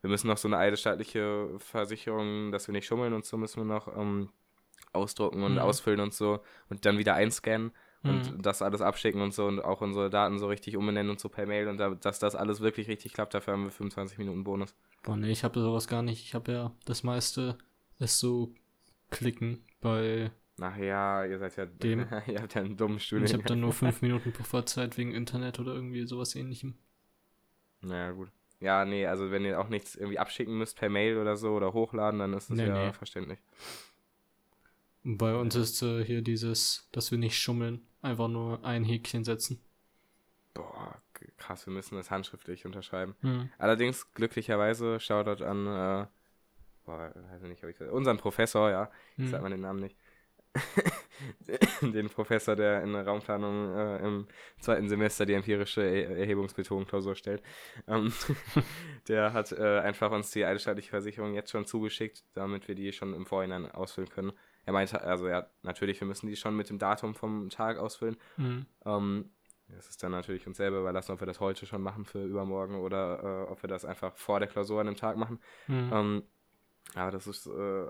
wir 0.00 0.10
müssen 0.10 0.28
noch 0.28 0.38
so 0.38 0.48
eine 0.48 0.58
eidesstaatliche 0.58 1.48
Versicherung, 1.58 2.52
dass 2.52 2.66
wir 2.68 2.72
nicht 2.72 2.86
schummeln 2.86 3.12
und 3.12 3.24
so 3.24 3.36
müssen 3.36 3.60
wir 3.60 3.74
noch 3.74 3.88
ähm, 3.96 4.30
ausdrucken 4.92 5.42
und 5.42 5.56
mm. 5.56 5.58
ausfüllen 5.58 6.00
und 6.00 6.14
so 6.14 6.40
und 6.68 6.84
dann 6.86 6.98
wieder 6.98 7.14
einscannen 7.14 7.72
und 8.02 8.32
mhm. 8.32 8.42
das 8.42 8.62
alles 8.62 8.80
abschicken 8.80 9.20
und 9.20 9.34
so 9.34 9.46
und 9.46 9.60
auch 9.60 9.82
unsere 9.82 10.08
Daten 10.08 10.38
so 10.38 10.48
richtig 10.48 10.76
umbenennen 10.76 11.10
und 11.10 11.20
so 11.20 11.28
per 11.28 11.46
Mail 11.46 11.68
und 11.68 11.76
da, 11.76 11.90
dass 11.90 12.18
das 12.18 12.34
alles 12.34 12.60
wirklich 12.60 12.88
richtig 12.88 13.12
klappt, 13.12 13.34
dafür 13.34 13.52
haben 13.52 13.64
wir 13.64 13.70
25 13.70 14.18
Minuten 14.18 14.42
Bonus. 14.42 14.74
Boah, 15.02 15.16
nee, 15.16 15.30
ich 15.30 15.44
habe 15.44 15.60
sowas 15.60 15.86
gar 15.86 16.02
nicht. 16.02 16.24
Ich 16.24 16.34
habe 16.34 16.52
ja 16.52 16.72
das 16.86 17.02
meiste 17.02 17.58
ist 17.98 18.18
so 18.18 18.54
klicken 19.10 19.62
bei. 19.80 20.30
Ach 20.60 20.76
ja, 20.76 21.24
ihr 21.24 21.38
seid 21.38 21.56
ja 21.56 21.66
dem. 21.66 22.00
ihr 22.26 22.42
habt 22.42 22.54
ja 22.54 22.60
einen 22.60 22.76
dummen 22.76 23.00
Studiengang. 23.00 23.26
Ich 23.26 23.34
habe 23.34 23.48
dann 23.48 23.60
nur 23.60 23.72
5 23.74 24.02
Minuten 24.02 24.32
Pufferzeit 24.32 24.96
wegen 24.98 25.12
Internet 25.12 25.58
oder 25.58 25.74
irgendwie 25.74 26.06
sowas 26.06 26.34
ähnlichem. 26.34 26.74
Naja, 27.80 28.12
gut. 28.12 28.30
Ja, 28.60 28.84
nee, 28.84 29.06
also 29.06 29.30
wenn 29.30 29.44
ihr 29.44 29.58
auch 29.58 29.70
nichts 29.70 29.94
irgendwie 29.94 30.18
abschicken 30.18 30.58
müsst 30.58 30.76
per 30.76 30.90
Mail 30.90 31.16
oder 31.16 31.36
so 31.36 31.52
oder 31.52 31.72
hochladen, 31.72 32.20
dann 32.20 32.34
ist 32.34 32.50
das 32.50 32.58
nee, 32.58 32.66
ja 32.66 32.86
nee. 32.86 32.92
verständlich. 32.92 33.38
Bei 35.02 35.34
uns 35.34 35.54
ist 35.54 35.80
äh, 35.80 36.04
hier 36.04 36.20
dieses, 36.20 36.86
dass 36.92 37.10
wir 37.10 37.16
nicht 37.16 37.38
schummeln, 37.38 37.80
einfach 38.02 38.28
nur 38.28 38.62
ein 38.62 38.84
Häkchen 38.84 39.24
setzen. 39.24 39.62
Boah, 40.52 41.00
krass, 41.38 41.66
wir 41.66 41.72
müssen 41.72 41.94
das 41.94 42.10
handschriftlich 42.10 42.66
unterschreiben. 42.66 43.14
Mhm. 43.22 43.50
Allerdings, 43.56 44.12
glücklicherweise, 44.12 45.00
Shoutout 45.00 45.42
an, 45.42 45.66
äh, 45.66 46.06
boah, 46.84 47.14
weiß 47.14 47.42
nicht, 47.42 47.64
ob 47.64 47.70
ich 47.70 47.78
das, 47.78 47.90
unseren 47.90 48.18
Professor, 48.18 48.70
ja, 48.70 48.90
ich 49.16 49.24
mhm. 49.24 49.28
sag 49.28 49.40
mal 49.40 49.48
den 49.48 49.62
Namen 49.62 49.80
nicht. 49.80 49.96
den 51.80 52.08
Professor, 52.08 52.56
der 52.56 52.82
in 52.82 52.92
der 52.92 53.06
Raumplanung 53.06 53.74
äh, 53.74 53.98
im 53.98 54.26
zweiten 54.60 54.88
Semester 54.88 55.26
die 55.26 55.34
empirische 55.34 55.82
er 55.82 56.16
Erhebungsmethodenklausur 56.16 57.14
stellt. 57.14 57.42
Ähm, 57.86 58.12
der 59.08 59.32
hat 59.32 59.52
äh, 59.52 59.80
einfach 59.80 60.10
uns 60.10 60.30
die 60.30 60.44
eidesstaatliche 60.44 60.90
Versicherung 60.90 61.34
jetzt 61.34 61.50
schon 61.50 61.66
zugeschickt, 61.66 62.24
damit 62.34 62.68
wir 62.68 62.74
die 62.74 62.92
schon 62.92 63.14
im 63.14 63.26
Vorhinein 63.26 63.70
ausfüllen 63.70 64.10
können. 64.10 64.32
Er 64.66 64.72
meinte, 64.72 65.00
also 65.02 65.28
ja, 65.28 65.48
natürlich, 65.62 66.00
wir 66.00 66.06
müssen 66.06 66.26
die 66.26 66.36
schon 66.36 66.56
mit 66.56 66.68
dem 66.68 66.78
Datum 66.78 67.14
vom 67.14 67.48
Tag 67.48 67.78
ausfüllen. 67.78 68.16
Mhm. 68.36 68.66
Ähm, 68.84 69.30
das 69.68 69.88
ist 69.88 70.02
dann 70.02 70.12
natürlich 70.12 70.46
uns 70.46 70.56
selber 70.56 70.80
überlassen, 70.80 71.12
ob 71.12 71.20
wir 71.20 71.26
das 71.26 71.40
heute 71.40 71.66
schon 71.66 71.82
machen 71.82 72.04
für 72.04 72.24
übermorgen 72.24 72.74
oder 72.74 73.46
äh, 73.46 73.50
ob 73.50 73.62
wir 73.62 73.68
das 73.68 73.84
einfach 73.84 74.16
vor 74.16 74.40
der 74.40 74.48
Klausur 74.48 74.80
an 74.80 74.86
dem 74.86 74.96
Tag 74.96 75.16
machen. 75.16 75.38
Mhm. 75.68 75.90
Ähm, 75.92 76.22
aber 76.94 77.10
das 77.12 77.26
ist 77.26 77.46
äh, 77.46 77.88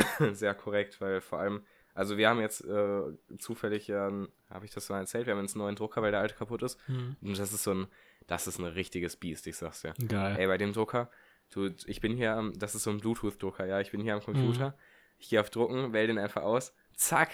sehr 0.32 0.54
korrekt, 0.54 1.00
weil 1.00 1.20
vor 1.20 1.38
allem, 1.38 1.62
also 2.00 2.16
wir 2.16 2.28
haben 2.28 2.40
jetzt 2.40 2.64
äh, 2.64 3.02
zufällig, 3.38 3.86
ja, 3.86 4.10
habe 4.50 4.64
ich 4.64 4.72
das 4.72 4.86
so 4.86 4.94
erzählt, 4.94 5.26
wir 5.26 5.34
haben 5.34 5.42
jetzt 5.42 5.54
einen 5.54 5.62
neuen 5.62 5.76
Drucker, 5.76 6.02
weil 6.02 6.10
der 6.10 6.20
alte 6.20 6.34
kaputt 6.34 6.62
ist. 6.62 6.78
Mhm. 6.88 7.16
Und 7.20 7.38
das 7.38 7.52
ist 7.52 7.62
so 7.62 7.72
ein, 7.72 7.86
das 8.26 8.46
ist 8.46 8.58
ein 8.58 8.64
richtiges 8.64 9.16
Biest, 9.16 9.46
ich 9.46 9.56
sag's 9.56 9.82
dir. 9.82 9.94
Geil. 10.08 10.36
Ey, 10.38 10.46
bei 10.46 10.58
dem 10.58 10.72
Drucker, 10.72 11.10
du, 11.50 11.70
ich 11.86 12.00
bin 12.00 12.16
hier 12.16 12.34
am, 12.34 12.58
das 12.58 12.74
ist 12.74 12.82
so 12.82 12.90
ein 12.90 12.98
Bluetooth-Drucker, 12.98 13.66
ja, 13.66 13.80
ich 13.80 13.90
bin 13.90 14.00
hier 14.00 14.14
am 14.14 14.22
Computer. 14.22 14.70
Mhm 14.70 14.74
ich 15.20 15.28
gehe 15.28 15.40
auf 15.40 15.50
Drucken, 15.50 15.92
wähle 15.92 16.08
den 16.08 16.18
einfach 16.18 16.42
aus. 16.42 16.74
Zack. 16.94 17.30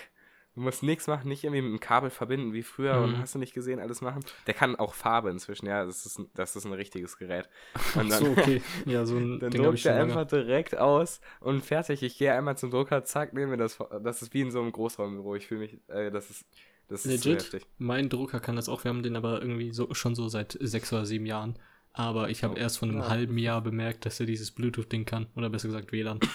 Du 0.57 0.63
musst 0.63 0.83
nichts 0.83 1.07
machen, 1.07 1.29
nicht 1.29 1.45
irgendwie 1.45 1.61
mit 1.61 1.71
dem 1.71 1.81
Kabel 1.81 2.09
verbinden 2.09 2.55
wie 2.55 2.63
früher 2.63 2.97
mhm. 2.97 3.05
und 3.05 3.19
hast 3.19 3.35
du 3.35 3.39
nicht 3.39 3.53
gesehen, 3.53 3.79
alles 3.79 4.01
machen. 4.01 4.25
Der 4.47 4.55
kann 4.55 4.75
auch 4.75 4.95
Farbe 4.95 5.29
inzwischen, 5.29 5.67
ja, 5.67 5.85
das 5.85 6.07
ist, 6.07 6.19
ein, 6.19 6.31
das 6.33 6.57
ist 6.57 6.65
ein 6.65 6.73
richtiges 6.73 7.19
Gerät. 7.19 7.51
Und 7.95 8.11
dann, 8.11 8.25
so, 8.25 8.31
okay. 8.31 8.63
Ja, 8.87 9.05
so 9.05 9.19
ein 9.19 9.39
dann 9.39 9.51
Ding 9.51 9.63
druckt 9.63 9.85
er 9.85 10.03
einfach 10.03 10.27
direkt 10.27 10.75
aus 10.75 11.21
und 11.41 11.63
fertig. 11.63 12.03
Ich 12.03 12.17
gehe 12.17 12.33
einmal 12.33 12.57
zum 12.57 12.71
Drucker, 12.71 13.05
zack, 13.05 13.35
nehme 13.35 13.49
mir 13.49 13.57
das. 13.59 13.77
Das 14.03 14.23
ist 14.23 14.33
wie 14.33 14.41
in 14.41 14.51
so 14.51 14.63
einem 14.63 14.73
Großraumbüro. 14.73 15.35
Ich 15.35 15.47
fühle 15.47 15.61
mich, 15.61 15.79
äh, 15.89 16.11
das 16.11 16.31
ist, 16.31 16.47
das 16.89 17.05
ist 17.05 17.25
Legit, 17.25 17.41
so 17.43 17.47
heftig. 17.49 17.67
Mein 17.77 18.09
Drucker 18.09 18.41
kann 18.41 18.57
das 18.57 18.71
auch. 18.71 18.83
Wir 18.83 18.89
haben 18.89 19.03
den 19.03 19.17
aber 19.17 19.43
irgendwie 19.43 19.75
so, 19.75 19.93
schon 19.93 20.15
so 20.15 20.27
seit 20.29 20.57
sechs 20.59 20.91
oder 20.91 21.05
sieben 21.05 21.27
Jahren. 21.27 21.59
Aber 21.93 22.31
ich 22.31 22.43
habe 22.43 22.55
oh, 22.55 22.59
erst 22.59 22.79
von 22.79 22.89
einem 22.89 23.01
ja. 23.01 23.09
halben 23.11 23.37
Jahr 23.37 23.61
bemerkt, 23.61 24.07
dass 24.07 24.21
er 24.21 24.27
dieses 24.27 24.53
Bluetooth-Ding 24.53 25.05
kann. 25.05 25.27
Oder 25.37 25.51
besser 25.51 25.69
gesagt 25.69 25.93
WLAN. 25.93 26.21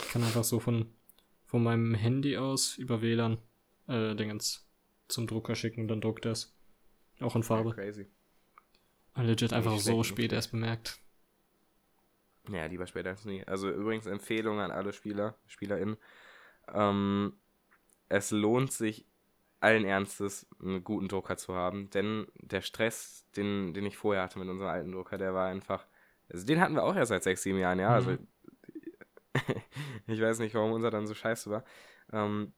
Ich 0.00 0.12
kann 0.12 0.22
einfach 0.22 0.44
so 0.44 0.60
von, 0.60 0.86
von 1.48 1.62
meinem 1.62 1.94
Handy 1.94 2.36
aus 2.36 2.76
über 2.76 3.00
WLAN 3.00 3.38
äh, 3.86 4.14
Dingens 4.14 4.68
zum 5.08 5.26
Drucker 5.26 5.54
schicken 5.54 5.80
und 5.80 5.88
dann 5.88 6.02
druckt 6.02 6.26
er 6.26 6.32
es. 6.32 6.54
Auch 7.20 7.34
in 7.34 7.42
Farbe. 7.42 7.70
Ja, 7.70 7.74
crazy. 7.74 8.06
Legit 9.16 9.52
einfach 9.52 9.78
so 9.78 10.04
spät 10.04 10.32
erst 10.32 10.52
bemerkt. 10.52 11.00
Ja, 12.52 12.66
lieber 12.66 12.86
später 12.86 13.10
als 13.10 13.24
nie. 13.24 13.42
Also 13.46 13.70
übrigens 13.70 14.06
Empfehlung 14.06 14.60
an 14.60 14.70
alle 14.70 14.92
Spieler, 14.92 15.36
SpielerInnen. 15.46 15.96
Ähm, 16.72 17.32
es 18.10 18.30
lohnt 18.30 18.70
sich 18.70 19.06
allen 19.60 19.84
Ernstes, 19.84 20.46
einen 20.62 20.84
guten 20.84 21.08
Drucker 21.08 21.36
zu 21.38 21.54
haben, 21.54 21.90
denn 21.90 22.26
der 22.36 22.60
Stress, 22.60 23.26
den, 23.36 23.72
den 23.72 23.86
ich 23.86 23.96
vorher 23.96 24.22
hatte 24.22 24.38
mit 24.38 24.48
unserem 24.48 24.70
alten 24.70 24.92
Drucker, 24.92 25.18
der 25.18 25.34
war 25.34 25.48
einfach, 25.48 25.86
also 26.28 26.46
den 26.46 26.60
hatten 26.60 26.74
wir 26.74 26.84
auch 26.84 26.94
erst 26.94 27.08
seit 27.08 27.24
sechs, 27.24 27.42
sieben 27.42 27.58
Jahren, 27.58 27.80
ja, 27.80 27.88
also 27.88 28.10
mhm. 28.10 28.18
also 28.18 28.28
ich 30.06 30.20
weiß 30.20 30.38
nicht, 30.40 30.54
warum 30.54 30.72
unser 30.72 30.90
dann 30.90 31.06
so 31.06 31.14
scheiße 31.14 31.50
war. 31.50 31.64
Ähm, 32.12 32.52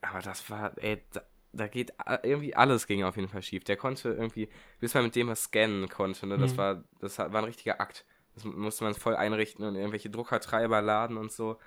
aber 0.00 0.20
das 0.20 0.48
war, 0.50 0.72
ey, 0.82 1.02
da, 1.12 1.22
da, 1.52 1.68
geht 1.68 1.92
irgendwie 2.22 2.54
alles 2.54 2.86
ging 2.86 3.04
auf 3.04 3.16
jeden 3.16 3.28
Fall 3.28 3.42
schief. 3.42 3.64
Der 3.64 3.76
konnte 3.76 4.10
irgendwie, 4.10 4.48
bis 4.80 4.94
man 4.94 5.04
mit 5.04 5.16
dem 5.16 5.28
was 5.28 5.44
scannen 5.44 5.88
konnte, 5.88 6.26
ne, 6.26 6.38
das 6.38 6.52
mhm. 6.54 6.58
war, 6.58 6.84
das 7.00 7.18
war 7.18 7.34
ein 7.34 7.44
richtiger 7.44 7.80
Akt. 7.80 8.04
Das 8.34 8.44
musste 8.44 8.84
man 8.84 8.94
voll 8.94 9.14
einrichten 9.14 9.64
und 9.64 9.76
irgendwelche 9.76 10.10
Druckertreiber 10.10 10.82
laden 10.82 11.16
und 11.16 11.30
so. 11.32 11.58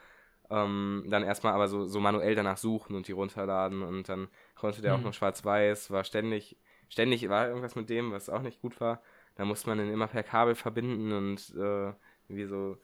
Ähm, 0.49 1.05
dann 1.09 1.23
erstmal 1.23 1.53
aber 1.53 1.67
so, 1.67 1.85
so 1.85 1.99
manuell 1.99 2.35
danach 2.35 2.57
suchen 2.57 2.95
und 2.95 3.07
die 3.07 3.11
runterladen 3.11 3.83
und 3.83 4.07
dann 4.07 4.29
konnte 4.55 4.81
der 4.81 4.93
mhm. 4.93 4.99
auch 4.99 5.05
noch 5.07 5.13
schwarz-weiß, 5.13 5.91
war 5.91 6.03
ständig, 6.03 6.57
ständig 6.89 7.27
war 7.27 7.47
irgendwas 7.47 7.75
mit 7.75 7.89
dem, 7.89 8.11
was 8.11 8.29
auch 8.29 8.41
nicht 8.41 8.61
gut 8.61 8.79
war. 8.79 9.01
Da 9.35 9.45
musste 9.45 9.69
man 9.69 9.77
den 9.77 9.91
immer 9.91 10.07
per 10.07 10.23
Kabel 10.23 10.55
verbinden 10.55 11.11
und 11.11 11.53
äh, 11.55 11.93
irgendwie 12.27 12.45
so 12.45 12.77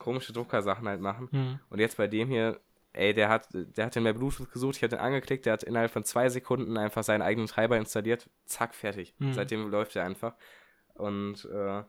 komische 0.00 0.32
Druckersachen 0.32 0.88
halt 0.88 1.00
machen. 1.00 1.28
Mhm. 1.30 1.60
Und 1.68 1.78
jetzt 1.78 1.96
bei 1.96 2.08
dem 2.08 2.28
hier, 2.28 2.58
ey, 2.92 3.14
der 3.14 3.28
hat, 3.28 3.48
der 3.52 3.86
hat 3.86 3.94
den 3.94 4.02
bei 4.02 4.12
Bluetooth 4.12 4.50
gesucht, 4.50 4.76
ich 4.76 4.82
habe 4.82 4.96
den 4.96 4.98
angeklickt, 4.98 5.46
der 5.46 5.52
hat 5.52 5.62
innerhalb 5.62 5.92
von 5.92 6.02
zwei 6.02 6.28
Sekunden 6.28 6.76
einfach 6.76 7.04
seinen 7.04 7.22
eigenen 7.22 7.46
Treiber 7.46 7.76
installiert, 7.76 8.28
zack, 8.46 8.74
fertig. 8.74 9.14
Mhm. 9.18 9.34
Seitdem 9.34 9.70
läuft 9.70 9.94
er 9.94 10.04
einfach. 10.04 10.34
Und 10.94 11.44
äh, 11.44 11.84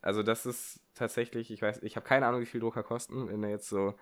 also 0.00 0.22
das 0.22 0.46
ist 0.46 0.80
tatsächlich, 0.94 1.50
ich 1.50 1.60
weiß, 1.60 1.82
ich 1.82 1.96
habe 1.96 2.06
keine 2.06 2.26
Ahnung, 2.26 2.40
wie 2.40 2.46
viel 2.46 2.60
Drucker 2.60 2.82
kosten. 2.82 3.28
Wenn 3.28 3.42
er 3.42 3.50
jetzt 3.50 3.68
so 3.68 3.94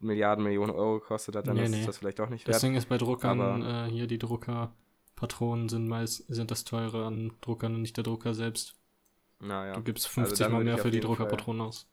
Milliarden, 0.00 0.44
Millionen 0.44 0.70
Euro 0.70 1.00
gekostet 1.00 1.36
hat, 1.36 1.46
dann 1.46 1.56
nee, 1.56 1.64
ist 1.64 1.70
nee. 1.70 1.86
das 1.86 1.98
vielleicht 1.98 2.20
auch 2.20 2.28
nicht 2.28 2.46
wert. 2.46 2.56
Deswegen 2.56 2.74
ist 2.74 2.88
bei 2.88 2.98
Druckern 2.98 3.62
äh, 3.62 3.90
hier 3.90 4.06
die 4.06 4.18
Druckerpatronen 4.18 5.68
sind 5.68 5.88
meist 5.88 6.24
sind 6.28 6.50
das 6.50 6.64
teure 6.64 7.06
an 7.06 7.32
Druckern 7.40 7.74
und 7.74 7.82
nicht 7.82 7.96
der 7.96 8.04
Drucker 8.04 8.34
selbst. 8.34 8.76
Naja. 9.40 9.74
Du 9.74 9.82
gibst 9.82 10.06
50 10.08 10.44
also 10.44 10.54
mal 10.54 10.64
mehr 10.64 10.78
für 10.78 10.90
die 10.90 11.00
Druckerpatronen 11.00 11.62
aus 11.62 11.90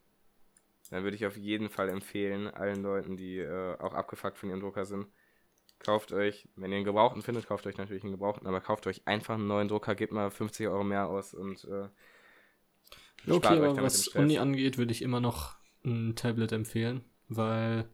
dann 0.89 1.03
würde 1.03 1.15
ich 1.15 1.25
auf 1.25 1.37
jeden 1.37 1.69
Fall 1.69 1.89
empfehlen, 1.89 2.47
allen 2.47 2.81
Leuten, 2.81 3.17
die 3.17 3.39
äh, 3.39 3.77
auch 3.79 3.93
abgefuckt 3.93 4.37
von 4.37 4.49
ihrem 4.49 4.59
Drucker 4.59 4.85
sind, 4.85 5.07
kauft 5.79 6.11
euch, 6.11 6.47
wenn 6.55 6.71
ihr 6.71 6.77
einen 6.77 6.85
Gebrauchten 6.85 7.21
findet, 7.21 7.47
kauft 7.47 7.67
euch 7.67 7.77
natürlich 7.77 8.03
einen 8.03 8.13
Gebrauchten, 8.13 8.47
aber 8.47 8.61
kauft 8.61 8.87
euch 8.87 9.07
einfach 9.07 9.35
einen 9.35 9.47
neuen 9.47 9.67
Drucker, 9.67 9.95
gebt 9.95 10.13
mal 10.13 10.31
50 10.31 10.67
Euro 10.67 10.83
mehr 10.83 11.07
aus 11.07 11.33
und 11.33 11.63
äh, 11.65 11.87
Okay, 13.27 13.57
aber 13.57 13.81
was 13.81 14.07
Uni 14.09 14.37
angeht, 14.37 14.77
würde 14.77 14.91
ich 14.91 15.01
immer 15.01 15.19
noch 15.19 15.55
ein 15.83 16.15
Tablet 16.15 16.51
empfehlen, 16.51 17.03
weil 17.27 17.89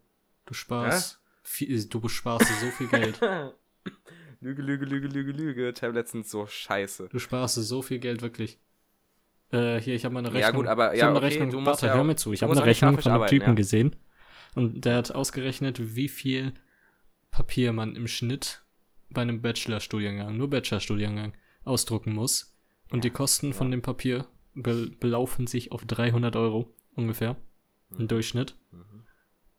du 0.45 0.53
sparst, 0.53 1.21
viel, 1.43 1.85
du 1.85 2.07
sparst 2.07 2.47
so 2.59 2.67
viel 2.67 2.87
Geld. 2.87 3.19
Lüge, 4.41 4.61
Lüge, 4.61 4.85
Lüge, 4.85 5.07
Lüge, 5.07 5.31
Lüge. 5.31 5.73
Tablets 5.73 6.11
sind 6.11 6.27
so 6.27 6.45
scheiße. 6.45 7.07
Du 7.09 7.19
sparst 7.19 7.55
so 7.55 7.81
viel 7.81 7.99
Geld, 7.99 8.21
wirklich. 8.21 8.59
Äh, 9.53 9.79
hier, 9.79 9.93
ich 9.93 10.03
habe 10.03 10.13
mal 10.13 10.19
eine 10.19 10.33
Rechnung. 10.33 10.41
Ja, 10.41 10.51
gut, 10.51 10.67
aber 10.67 10.95
ja, 10.95 11.07
eine 11.07 11.17
okay, 11.17 11.27
Rechnung. 11.27 11.65
Warte, 11.65 11.85
ja 11.85 11.93
hör 11.93 12.03
mir 12.03 12.15
zu. 12.15 12.33
Ich 12.33 12.41
habe 12.41 12.53
eine 12.53 12.65
Rechnung 12.65 12.99
von 12.99 13.11
einem 13.11 13.27
Typen 13.27 13.49
ja. 13.49 13.53
gesehen. 13.53 13.95
Und 14.55 14.85
der 14.85 14.97
hat 14.97 15.11
ausgerechnet, 15.11 15.95
wie 15.95 16.09
viel 16.09 16.53
Papier 17.29 17.71
man 17.71 17.95
im 17.95 18.07
Schnitt 18.07 18.63
bei 19.11 19.21
einem 19.21 19.41
Bachelorstudiengang, 19.41 20.35
nur 20.35 20.49
Bachelorstudiengang, 20.49 21.33
ausdrucken 21.65 22.13
muss. 22.13 22.55
Und 22.89 23.03
die 23.03 23.11
Kosten 23.11 23.47
ja. 23.47 23.53
von 23.53 23.69
dem 23.69 23.81
Papier 23.83 24.25
be 24.55 24.91
belaufen 24.99 25.47
sich 25.47 25.71
auf 25.71 25.85
300 25.85 26.35
Euro 26.35 26.73
ungefähr. 26.95 27.35
Mhm. 27.89 27.99
Im 27.99 28.07
Durchschnitt. 28.07 28.55
Mhm. 28.71 29.03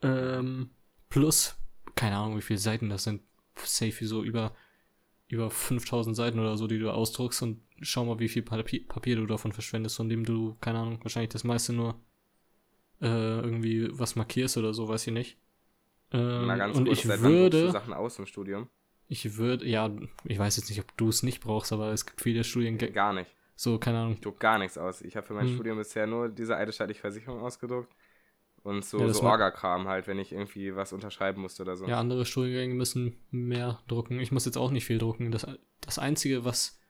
Ähm, 0.03 0.71
plus, 1.09 1.57
keine 1.95 2.17
Ahnung, 2.17 2.37
wie 2.37 2.43
viele 2.43 2.59
Seiten 2.59 2.89
das 2.89 3.05
sind. 3.05 3.23
safe 3.57 4.07
so 4.07 4.25
über, 4.25 4.55
über 5.35 5.51
5000 5.51 6.17
Seiten 6.17 6.39
oder 6.39 6.57
so, 6.57 6.67
die 6.67 6.79
du 6.79 6.91
ausdruckst 6.91 7.43
und 7.43 7.61
schau 7.81 8.05
mal, 8.05 8.19
wie 8.19 8.29
viel 8.29 8.43
Papier, 8.43 8.87
Papier 8.87 9.17
du 9.17 9.27
davon 9.27 9.53
verschwendest, 9.53 9.97
von 9.97 10.09
dem 10.09 10.25
du, 10.25 10.57
keine 10.61 10.79
Ahnung, 10.79 10.99
wahrscheinlich 11.03 11.31
das 11.31 11.45
meiste 11.45 11.73
nur 11.73 12.01
äh, 13.03 13.07
irgendwie 13.07 13.89
was 13.91 14.17
markierst 14.17 14.57
oder 14.57 14.73
so, 14.73 14.89
weiß 14.89 15.07
ich 15.09 15.13
nicht. 15.13 15.39
Ähm, 16.13 16.47
Mal 16.47 16.59
ganz 16.59 16.77
und 16.77 16.87
kurz, 16.87 16.99
ich 16.99 17.09
würde 17.09 17.71
Sachen 17.71 17.93
aus 17.93 18.19
im 18.19 18.27
Studium. 18.27 18.69
Ich 19.09 19.37
würde, 19.37 19.67
ja, 19.67 19.91
ich 20.25 20.39
weiß 20.39 20.57
jetzt 20.57 20.71
nicht, 20.71 20.81
ob 20.81 20.97
du 20.97 21.09
es 21.09 21.23
nicht 21.23 21.41
brauchst, 21.41 21.73
aber 21.73 21.93
es 21.93 22.07
gibt 22.07 22.23
viele 22.23 22.43
Studiengänge. 22.45 22.93
Gar 22.93 23.13
nicht. 23.13 23.31
So, 23.57 23.79
keine 23.79 23.99
Ahnung. 23.99 24.13
Ich 24.15 24.21
druck 24.21 24.41
gar 24.41 24.59
nichts 24.59 24.79
aus. 24.79 25.03
Ich 25.03 25.17
habe 25.17 25.27
für 25.27 25.35
mein 25.35 25.47
hm. 25.47 25.55
Studium 25.55 25.79
bisher 25.79 26.07
nur 26.07 26.29
diese 26.29 26.57
eidesstaatliche 26.57 27.01
Versicherung 27.01 27.41
ausgedruckt. 27.41 27.95
Und 28.65 28.83
so, 28.83 28.99
ja, 28.99 29.13
so 29.13 29.23
Orga-Kram 29.23 29.89
halt, 29.89 30.07
wenn 30.07 30.19
ich 30.19 30.33
irgendwie 30.33 30.75
was 30.75 30.95
unterschreiben 30.95 31.43
musste 31.43 31.63
oder 31.63 31.77
so. 31.77 31.87
Ja, 31.87 32.01
andere 32.01 32.25
Studiengänge 32.25 32.73
müssen 32.73 33.15
mehr 33.31 33.83
drucken. 33.89 34.19
Ich 34.21 34.33
muss 34.33 34.47
jetzt 34.47 34.57
auch 34.57 34.71
nicht 34.71 34.87
viel 34.87 34.97
drucken. 34.97 35.31
Das, 35.31 35.47
das 35.83 35.99
Einzige, 35.99 36.47
was 36.47 36.81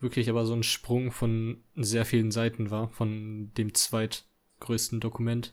wirklich 0.00 0.30
aber 0.30 0.46
so 0.46 0.54
ein 0.54 0.62
Sprung 0.62 1.12
von 1.12 1.62
sehr 1.76 2.06
vielen 2.06 2.30
Seiten 2.30 2.70
war, 2.70 2.88
von 2.92 3.52
dem 3.58 3.74
zweitgrößten 3.74 5.00
Dokument, 5.00 5.52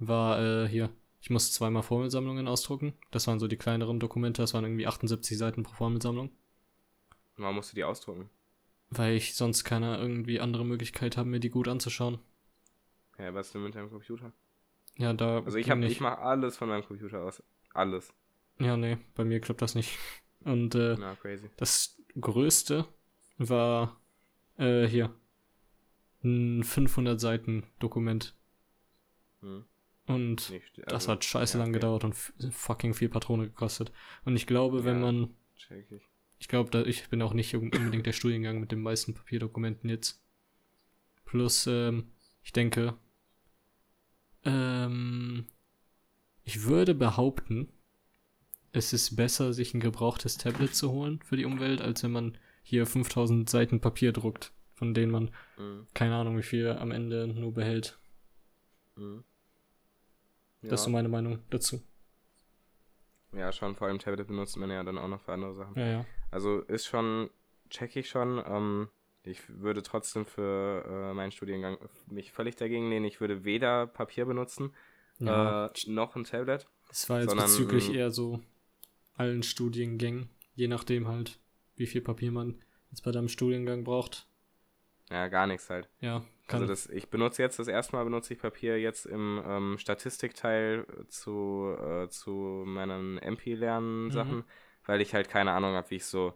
war 0.00 0.64
äh, 0.64 0.68
hier. 0.68 0.90
Ich 1.20 1.30
musste 1.30 1.54
zweimal 1.54 1.84
Formelsammlungen 1.84 2.48
ausdrucken. 2.48 2.94
Das 3.12 3.28
waren 3.28 3.38
so 3.38 3.46
die 3.46 3.56
kleineren 3.56 4.00
Dokumente. 4.00 4.42
Das 4.42 4.54
waren 4.54 4.64
irgendwie 4.64 4.88
78 4.88 5.38
Seiten 5.38 5.62
pro 5.62 5.72
Formelsammlung. 5.74 6.32
Warum 7.36 7.54
musst 7.54 7.70
du 7.70 7.76
die 7.76 7.84
ausdrucken? 7.84 8.28
Weil 8.90 9.14
ich 9.14 9.36
sonst 9.36 9.62
keine 9.62 9.98
irgendwie 9.98 10.40
andere 10.40 10.64
Möglichkeit 10.64 11.16
habe, 11.16 11.28
mir 11.28 11.38
die 11.38 11.50
gut 11.50 11.68
anzuschauen. 11.68 12.18
Ja, 13.20 13.32
was 13.34 13.52
denn 13.52 13.62
mit 13.62 13.76
deinem 13.76 13.88
Computer? 13.88 14.32
Ja, 15.02 15.12
da. 15.12 15.40
Also 15.40 15.58
ich 15.58 15.68
habe, 15.68 15.84
ich 15.84 16.00
mache 16.00 16.18
alles 16.18 16.56
von 16.56 16.68
meinem 16.68 16.84
Computer 16.84 17.24
aus. 17.24 17.42
Alles. 17.74 18.14
Ja, 18.60 18.76
nee, 18.76 18.98
bei 19.16 19.24
mir 19.24 19.40
klappt 19.40 19.60
das 19.60 19.74
nicht. 19.74 19.98
Und 20.44 20.76
äh, 20.76 20.96
Na, 20.96 21.16
crazy. 21.16 21.50
das 21.56 22.00
größte 22.20 22.86
war 23.36 24.00
äh, 24.58 24.86
hier 24.86 25.12
ein 26.22 26.62
500 26.62 27.20
Seiten 27.20 27.64
Dokument. 27.80 28.36
Hm. 29.40 29.64
Und 30.06 30.50
nicht, 30.50 30.78
also, 30.78 30.88
das 30.88 31.08
hat 31.08 31.24
scheiße 31.24 31.58
ja, 31.58 31.64
lang 31.64 31.70
okay. 31.70 31.80
gedauert 31.80 32.04
und 32.04 32.14
fucking 32.14 32.94
viel 32.94 33.08
Patrone 33.08 33.46
gekostet. 33.46 33.90
Und 34.24 34.36
ich 34.36 34.46
glaube, 34.46 34.78
ja, 34.78 34.84
wenn 34.84 35.00
man. 35.00 35.34
Ich, 35.56 35.68
ich 36.38 36.48
glaube, 36.48 36.82
ich 36.82 37.08
bin 37.08 37.22
auch 37.22 37.34
nicht 37.34 37.56
unbedingt 37.56 38.06
der 38.06 38.12
Studiengang 38.12 38.60
mit 38.60 38.70
den 38.70 38.82
meisten 38.82 39.14
Papierdokumenten 39.14 39.90
jetzt. 39.90 40.22
Plus, 41.24 41.66
ähm, 41.66 42.12
ich 42.44 42.52
denke, 42.52 42.96
ähm, 44.44 45.46
ich 46.44 46.64
würde 46.64 46.94
behaupten, 46.94 47.68
es 48.72 48.92
ist 48.92 49.16
besser, 49.16 49.52
sich 49.52 49.74
ein 49.74 49.80
gebrauchtes 49.80 50.38
Tablet 50.38 50.74
zu 50.74 50.90
holen 50.90 51.20
für 51.22 51.36
die 51.36 51.44
Umwelt, 51.44 51.80
als 51.80 52.02
wenn 52.02 52.12
man 52.12 52.38
hier 52.62 52.86
5000 52.86 53.48
Seiten 53.48 53.80
Papier 53.80 54.12
druckt, 54.12 54.52
von 54.74 54.94
denen 54.94 55.12
man 55.12 55.30
mhm. 55.58 55.86
keine 55.94 56.16
Ahnung, 56.16 56.38
wie 56.38 56.42
viel 56.42 56.68
am 56.68 56.90
Ende 56.90 57.26
nur 57.26 57.52
behält. 57.52 57.98
Mhm. 58.96 59.24
Ja. 60.62 60.70
Das 60.70 60.80
ist 60.80 60.84
so 60.84 60.90
meine 60.90 61.08
Meinung 61.08 61.40
dazu. 61.50 61.82
Ja, 63.32 63.50
schon, 63.52 63.74
vor 63.74 63.88
allem 63.88 63.98
Tablet 63.98 64.26
benutzt 64.26 64.56
man 64.56 64.70
ja 64.70 64.82
dann 64.82 64.98
auch 64.98 65.08
noch 65.08 65.20
für 65.20 65.32
andere 65.32 65.54
Sachen. 65.54 65.78
Ja, 65.78 65.86
ja. 65.86 66.06
Also 66.30 66.60
ist 66.60 66.86
schon, 66.86 67.30
check 67.70 67.96
ich 67.96 68.08
schon. 68.08 68.42
Ähm, 68.46 68.88
ich 69.24 69.40
würde 69.48 69.82
trotzdem 69.82 70.26
für 70.26 70.84
äh, 70.86 71.14
meinen 71.14 71.32
Studiengang 71.32 71.78
mich 72.06 72.32
völlig 72.32 72.56
dagegen 72.56 72.90
lehnen. 72.90 73.04
Ich 73.04 73.20
würde 73.20 73.44
weder 73.44 73.86
Papier 73.86 74.24
benutzen, 74.24 74.74
ja. 75.18 75.66
äh, 75.66 75.70
noch 75.86 76.16
ein 76.16 76.24
Tablet. 76.24 76.66
Das 76.88 77.08
war 77.08 77.20
jetzt 77.20 77.28
sondern, 77.28 77.46
bezüglich 77.46 77.92
eher 77.92 78.10
so 78.10 78.40
allen 79.14 79.42
Studiengängen, 79.42 80.28
je 80.54 80.68
nachdem 80.68 81.08
halt, 81.08 81.38
wie 81.76 81.86
viel 81.86 82.00
Papier 82.00 82.32
man 82.32 82.60
jetzt 82.90 83.02
bei 83.02 83.12
deinem 83.12 83.28
Studiengang 83.28 83.84
braucht. 83.84 84.26
Ja, 85.10 85.28
gar 85.28 85.46
nichts 85.46 85.70
halt. 85.70 85.88
Ja, 86.00 86.24
kann. 86.46 86.62
Also 86.62 86.72
das, 86.72 86.86
ich 86.88 87.08
benutze 87.08 87.42
jetzt 87.42 87.58
das 87.58 87.68
erste 87.68 87.96
Mal 87.96 88.04
benutze 88.04 88.34
ich 88.34 88.40
Papier 88.40 88.80
jetzt 88.80 89.06
im 89.06 89.42
ähm, 89.46 89.76
Statistikteil 89.78 90.86
zu, 91.08 91.76
äh, 91.78 92.08
zu 92.08 92.64
meinen 92.66 93.18
MP-Lernen-Sachen, 93.18 94.38
mhm. 94.38 94.44
weil 94.86 95.00
ich 95.00 95.14
halt 95.14 95.28
keine 95.28 95.52
Ahnung 95.52 95.74
habe, 95.74 95.90
wie 95.90 95.96
ich 95.96 96.06
so 96.06 96.34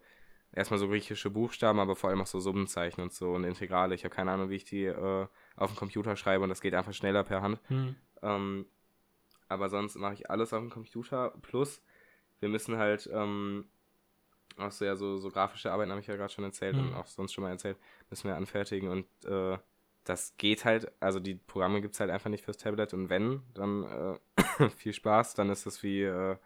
erstmal 0.56 0.80
so 0.80 0.88
griechische 0.88 1.30
Buchstaben, 1.30 1.78
aber 1.78 1.94
vor 1.94 2.10
allem 2.10 2.20
auch 2.22 2.26
so 2.26 2.40
Summenzeichen 2.40 3.02
und 3.02 3.12
so 3.12 3.32
und 3.32 3.44
Integrale. 3.44 3.94
Ich 3.94 4.04
habe 4.04 4.14
keine 4.14 4.32
Ahnung, 4.32 4.50
wie 4.50 4.56
ich 4.56 4.64
die 4.64 4.86
äh, 4.86 5.26
auf 5.54 5.70
dem 5.70 5.76
Computer 5.76 6.16
schreibe 6.16 6.42
und 6.42 6.48
das 6.48 6.60
geht 6.60 6.74
einfach 6.74 6.94
schneller 6.94 7.22
per 7.22 7.42
Hand. 7.42 7.60
Mhm. 7.68 7.94
Ähm, 8.22 8.66
aber 9.48 9.68
sonst 9.68 9.96
mache 9.96 10.14
ich 10.14 10.30
alles 10.30 10.52
auf 10.52 10.60
dem 10.60 10.70
Computer. 10.70 11.32
Plus, 11.42 11.82
wir 12.40 12.48
müssen 12.48 12.78
halt 12.78 13.08
ähm, 13.12 13.66
auch 14.56 14.72
so, 14.72 14.84
ja, 14.86 14.96
so, 14.96 15.18
so 15.18 15.30
grafische 15.30 15.70
Arbeiten 15.70 15.90
habe 15.90 16.00
ich 16.00 16.06
ja 16.06 16.16
gerade 16.16 16.32
schon 16.32 16.44
erzählt 16.44 16.74
mhm. 16.74 16.88
und 16.88 16.94
auch 16.94 17.06
sonst 17.06 17.34
schon 17.34 17.44
mal 17.44 17.50
erzählt, 17.50 17.76
müssen 18.08 18.28
wir 18.28 18.36
anfertigen 18.36 18.88
und 18.88 19.06
äh, 19.26 19.58
das 20.04 20.36
geht 20.36 20.64
halt, 20.64 20.90
also 21.00 21.18
die 21.20 21.34
Programme 21.34 21.82
gibt 21.82 21.94
es 21.94 22.00
halt 22.00 22.10
einfach 22.10 22.30
nicht 22.30 22.44
fürs 22.44 22.56
Tablet 22.56 22.94
und 22.94 23.10
wenn, 23.10 23.42
dann 23.54 24.18
äh, 24.58 24.70
viel 24.76 24.92
Spaß, 24.92 25.34
dann 25.34 25.50
ist 25.50 25.66
es 25.66 25.82
wie, 25.82 26.02
äh, 26.02 26.36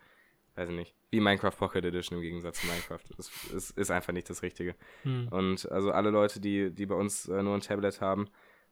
weiß 0.57 0.71
ich 0.71 0.75
nicht, 0.75 0.95
wie 1.11 1.21
Minecraft 1.21 1.53
Pocket 1.57 1.85
Edition 1.85 2.19
im 2.19 2.23
Gegensatz 2.23 2.61
zu 2.61 2.67
Minecraft. 2.67 3.01
Das 3.17 3.31
ist, 3.53 3.77
ist 3.77 3.91
einfach 3.91 4.13
nicht 4.13 4.31
das 4.31 4.43
Richtige. 4.43 4.75
Hm. 5.03 5.29
Und 5.29 5.71
also 5.71 5.91
alle 5.91 6.11
Leute, 6.11 6.41
die, 6.41 6.71
die 6.71 6.87
bei 6.87 6.95
uns 6.95 7.29
äh, 7.29 7.43
nur 7.43 7.55
ein 7.55 7.61
Tablet 7.61 8.01
haben 8.01 8.29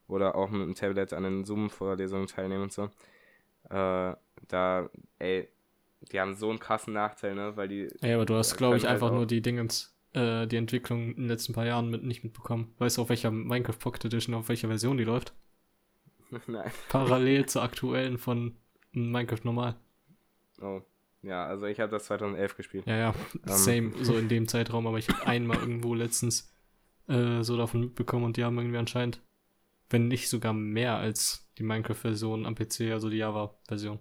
oder 0.07 0.35
auch 0.35 0.49
mit 0.49 0.61
einem 0.61 0.75
Tablet 0.75 1.13
an 1.13 1.23
den 1.23 1.45
Zoom-Vorlesungen 1.45 2.27
teilnehmen 2.27 2.63
und 2.63 2.71
so, 2.71 2.89
äh, 3.69 4.15
da, 4.47 4.89
ey, 5.19 5.49
die 6.11 6.19
haben 6.19 6.35
so 6.35 6.49
einen 6.49 6.59
krassen 6.59 6.93
Nachteil, 6.93 7.35
ne, 7.35 7.55
weil 7.57 7.67
die. 7.67 7.89
Ja, 8.01 8.15
aber 8.15 8.25
du 8.25 8.35
hast, 8.35 8.55
glaube 8.55 8.77
ich, 8.77 8.83
halt 8.83 8.93
einfach 8.93 9.11
nur 9.11 9.25
die 9.25 9.41
Dingens, 9.41 9.93
äh, 10.13 10.47
die 10.47 10.55
Entwicklung 10.55 11.09
in 11.09 11.23
den 11.23 11.27
letzten 11.27 11.53
paar 11.53 11.65
Jahren 11.65 11.89
mit, 11.89 12.03
nicht 12.03 12.23
mitbekommen. 12.23 12.73
Weißt 12.77 12.97
du, 12.97 13.01
auf 13.01 13.09
welcher 13.09 13.31
Minecraft 13.31 13.77
Pocket 13.77 14.05
Edition, 14.05 14.33
auf 14.33 14.47
welcher 14.47 14.69
Version 14.69 14.97
die 14.97 15.03
läuft? 15.03 15.33
Nein. 16.47 16.71
Parallel 16.87 17.47
zur 17.47 17.63
aktuellen 17.63 18.17
von 18.17 18.55
Minecraft 18.91 19.43
normal. 19.43 19.75
Oh. 20.61 20.81
Ja, 21.21 21.45
also 21.45 21.65
ich 21.65 21.79
habe 21.79 21.91
das 21.91 22.05
2011 22.05 22.55
gespielt. 22.55 22.85
Ja, 22.87 22.97
ja, 22.97 23.13
ähm. 23.33 23.41
same, 23.45 23.91
so 24.03 24.17
in 24.17 24.29
dem 24.29 24.47
Zeitraum, 24.47 24.87
aber 24.87 24.97
ich 24.97 25.09
habe 25.09 25.27
einmal 25.27 25.57
irgendwo 25.57 25.93
letztens 25.93 26.53
äh, 27.07 27.43
so 27.43 27.57
davon 27.57 27.81
mitbekommen 27.81 28.25
und 28.25 28.37
die 28.37 28.43
haben 28.43 28.57
irgendwie 28.57 28.77
anscheinend, 28.77 29.21
wenn 29.89 30.07
nicht 30.07 30.29
sogar 30.29 30.53
mehr 30.53 30.95
als 30.95 31.49
die 31.57 31.63
Minecraft-Version 31.63 32.45
am 32.45 32.55
PC, 32.55 32.91
also 32.91 33.09
die 33.09 33.17
Java-Version. 33.17 33.99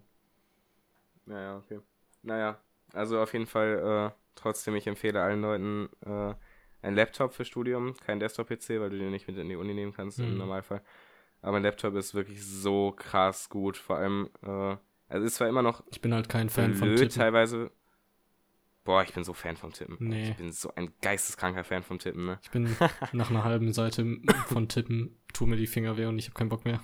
Naja, 1.26 1.56
okay. 1.56 1.80
Naja, 2.22 2.60
also 2.92 3.20
auf 3.20 3.32
jeden 3.32 3.46
Fall 3.46 4.12
äh, 4.14 4.18
trotzdem, 4.34 4.76
ich 4.76 4.86
empfehle 4.86 5.20
allen 5.20 5.42
Leuten 5.42 5.88
äh, 6.06 6.34
ein 6.82 6.94
Laptop 6.94 7.32
für 7.32 7.44
Studium, 7.44 7.94
kein 8.04 8.20
Desktop-PC, 8.20 8.80
weil 8.80 8.90
du 8.90 8.98
den 8.98 9.10
nicht 9.10 9.26
mit 9.26 9.36
in 9.36 9.48
die 9.48 9.56
Uni 9.56 9.74
nehmen 9.74 9.92
kannst 9.92 10.18
mhm. 10.18 10.26
im 10.26 10.38
Normalfall. 10.38 10.82
Aber 11.42 11.56
ein 11.56 11.62
Laptop 11.62 11.94
ist 11.94 12.14
wirklich 12.14 12.44
so 12.44 12.92
krass 12.92 13.48
gut, 13.48 13.76
vor 13.76 13.96
allem 13.96 14.28
äh, 14.42 14.76
also 15.08 15.26
ist 15.26 15.36
zwar 15.36 15.48
immer 15.48 15.62
noch. 15.62 15.82
Ich 15.90 16.00
bin 16.00 16.14
halt 16.14 16.28
kein 16.28 16.48
Fan 16.48 16.74
von 16.74 16.96
Tippen. 16.96 17.08
teilweise. 17.10 17.70
Boah, 18.84 19.02
ich 19.02 19.12
bin 19.12 19.22
so 19.22 19.34
Fan 19.34 19.56
vom 19.56 19.72
Tippen. 19.72 19.96
Nee. 20.00 20.30
Ich 20.30 20.36
bin 20.36 20.50
so 20.50 20.72
ein 20.74 20.92
geisteskranker 21.02 21.62
Fan 21.62 21.82
vom 21.82 21.98
Tippen, 21.98 22.24
ne? 22.24 22.38
Ich 22.42 22.50
bin 22.50 22.74
nach 23.12 23.30
einer 23.30 23.44
halben 23.44 23.72
Seite 23.72 24.06
von 24.46 24.68
Tippen, 24.68 25.16
tu 25.34 25.46
mir 25.46 25.56
die 25.56 25.66
Finger 25.66 25.96
weh 25.98 26.06
und 26.06 26.18
ich 26.18 26.26
habe 26.26 26.34
keinen 26.34 26.48
Bock 26.48 26.64
mehr. 26.64 26.80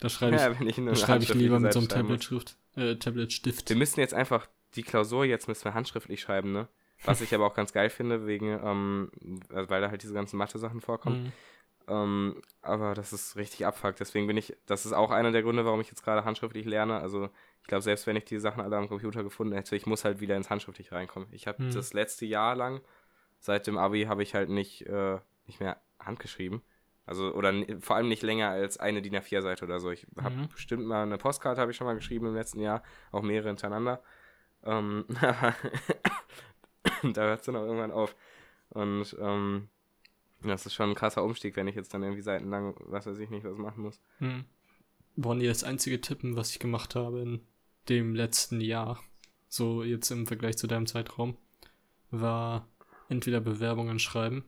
Da 0.00 0.08
schreibe 0.08 0.36
ich, 0.36 0.42
ja, 0.42 0.52
ich, 0.60 0.76
da 0.76 0.96
schreib 0.96 1.22
ich 1.22 1.32
lieber 1.32 1.58
mit 1.60 1.72
so 1.72 1.78
einem 1.78 1.88
Tablet-Schrift, 1.88 2.58
äh, 2.76 2.96
Tablet-Stift. 2.96 3.68
Wir 3.68 3.76
müssen 3.76 4.00
jetzt 4.00 4.12
einfach 4.12 4.48
die 4.74 4.82
Klausur 4.82 5.24
jetzt 5.24 5.48
müssen 5.48 5.64
wir 5.64 5.74
handschriftlich 5.74 6.20
schreiben, 6.20 6.52
ne? 6.52 6.68
Was 7.04 7.20
ich 7.20 7.34
aber 7.34 7.46
auch 7.46 7.54
ganz 7.54 7.72
geil 7.72 7.90
finde, 7.90 8.26
wegen, 8.26 8.58
ähm, 8.62 9.10
weil 9.48 9.80
da 9.80 9.90
halt 9.90 10.02
diese 10.02 10.14
ganzen 10.14 10.36
Mathe-Sachen 10.36 10.80
vorkommen. 10.80 11.24
Mhm. 11.24 11.32
Ähm, 11.88 12.40
aber 12.62 12.94
das 12.94 13.12
ist 13.12 13.36
richtig 13.36 13.66
abfuckt. 13.66 14.00
Deswegen 14.00 14.26
bin 14.26 14.36
ich, 14.36 14.56
das 14.66 14.86
ist 14.86 14.92
auch 14.92 15.10
einer 15.10 15.32
der 15.32 15.42
Gründe, 15.42 15.64
warum 15.64 15.80
ich 15.80 15.88
jetzt 15.88 16.02
gerade 16.02 16.24
handschriftlich 16.24 16.64
lerne. 16.66 16.98
Also 16.98 17.28
ich 17.60 17.68
glaube, 17.68 17.82
selbst 17.82 18.06
wenn 18.06 18.16
ich 18.16 18.24
die 18.24 18.38
Sachen 18.38 18.62
alle 18.62 18.76
am 18.76 18.88
Computer 18.88 19.22
gefunden 19.22 19.54
hätte, 19.54 19.76
ich 19.76 19.86
muss 19.86 20.04
halt 20.04 20.20
wieder 20.20 20.36
ins 20.36 20.50
Handschriftlich 20.50 20.92
reinkommen. 20.92 21.28
Ich 21.32 21.46
habe 21.46 21.58
hm. 21.58 21.72
das 21.72 21.92
letzte 21.92 22.26
Jahr 22.26 22.54
lang, 22.54 22.80
seit 23.38 23.66
dem 23.66 23.78
Abi, 23.78 24.04
habe 24.04 24.22
ich 24.22 24.34
halt 24.34 24.48
nicht, 24.48 24.86
äh, 24.86 25.18
nicht 25.46 25.60
mehr 25.60 25.80
handgeschrieben. 25.98 26.62
Also, 27.06 27.34
oder 27.34 27.52
vor 27.80 27.96
allem 27.96 28.08
nicht 28.08 28.22
länger 28.22 28.48
als 28.48 28.78
eine 28.78 29.02
DIN 29.02 29.16
A4-Seite 29.16 29.66
oder 29.66 29.78
so. 29.78 29.90
Ich 29.90 30.06
habe 30.18 30.34
mhm. 30.34 30.48
bestimmt 30.48 30.86
mal 30.86 31.02
eine 31.02 31.18
Postkarte, 31.18 31.60
habe 31.60 31.70
ich 31.70 31.76
schon 31.76 31.86
mal 31.86 31.94
geschrieben 31.94 32.26
im 32.26 32.34
letzten 32.34 32.60
Jahr, 32.60 32.82
auch 33.12 33.20
mehrere 33.20 33.48
hintereinander. 33.48 34.02
Ähm, 34.64 35.04
da 35.20 35.54
hört 37.22 37.40
es 37.40 37.46
dann 37.46 37.56
auch 37.56 37.64
irgendwann 37.64 37.90
auf. 37.90 38.16
Und 38.70 39.14
ähm, 39.20 39.68
das 40.50 40.66
ist 40.66 40.74
schon 40.74 40.90
ein 40.90 40.94
krasser 40.94 41.22
Umstieg, 41.22 41.56
wenn 41.56 41.68
ich 41.68 41.74
jetzt 41.74 41.92
dann 41.94 42.02
irgendwie 42.02 42.22
seitenlang, 42.22 42.74
was 42.80 43.06
weiß 43.06 43.18
ich 43.18 43.30
nicht, 43.30 43.44
was 43.44 43.58
machen 43.58 43.82
muss. 43.82 44.00
Hm. 44.18 44.44
War 45.16 45.34
nie 45.34 45.46
das 45.46 45.64
einzige 45.64 46.00
Tippen, 46.00 46.36
was 46.36 46.50
ich 46.50 46.58
gemacht 46.58 46.94
habe 46.94 47.20
in 47.20 47.40
dem 47.88 48.14
letzten 48.14 48.60
Jahr, 48.60 49.00
so 49.48 49.84
jetzt 49.84 50.10
im 50.10 50.26
Vergleich 50.26 50.56
zu 50.56 50.66
deinem 50.66 50.86
Zeitraum, 50.86 51.36
war 52.10 52.68
entweder 53.08 53.40
Bewerbungen 53.40 53.98
schreiben 53.98 54.44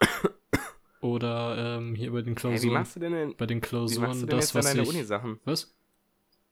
oder 1.00 1.78
ähm, 1.78 1.94
hier 1.94 2.12
bei 2.12 2.22
den 2.22 2.34
Klausuren. 2.34 2.60
Hey, 2.60 2.70
wie 2.70 2.74
machst 2.74 2.96
du 2.96 3.00
denn 3.00 3.14
in, 3.14 3.36
bei 3.36 3.46
den 3.46 3.60
Klausuren, 3.60 4.26
das 4.26 4.54
was 4.54 4.74
ich, 4.74 4.88
Uni-Sachen? 4.88 5.40
Was? 5.44 5.74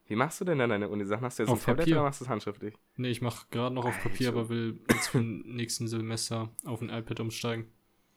Wie 0.06 0.16
machst 0.16 0.40
du 0.40 0.44
denn 0.46 0.58
dann 0.58 0.70
deine 0.70 0.88
Uni-Sachen? 0.88 1.24
Hast 1.24 1.38
du 1.38 1.42
jetzt 1.42 1.50
Auf 1.50 1.60
ein 1.60 1.66
Tablet 1.66 1.78
Papier. 1.80 1.96
oder 1.96 2.04
machst 2.04 2.20
du 2.20 2.24
es 2.24 2.30
handschriftlich? 2.30 2.74
Nee, 2.96 3.10
ich 3.10 3.20
mache 3.20 3.46
gerade 3.50 3.74
noch 3.74 3.84
auf 3.84 3.94
Alter. 3.94 4.08
Papier, 4.08 4.28
aber 4.28 4.48
will 4.48 4.80
jetzt 4.90 5.08
für 5.08 5.18
den 5.18 5.40
nächsten 5.54 5.86
Semester 5.86 6.50
auf 6.64 6.80
ein 6.80 6.88
iPad 6.88 7.20
umsteigen. 7.20 7.66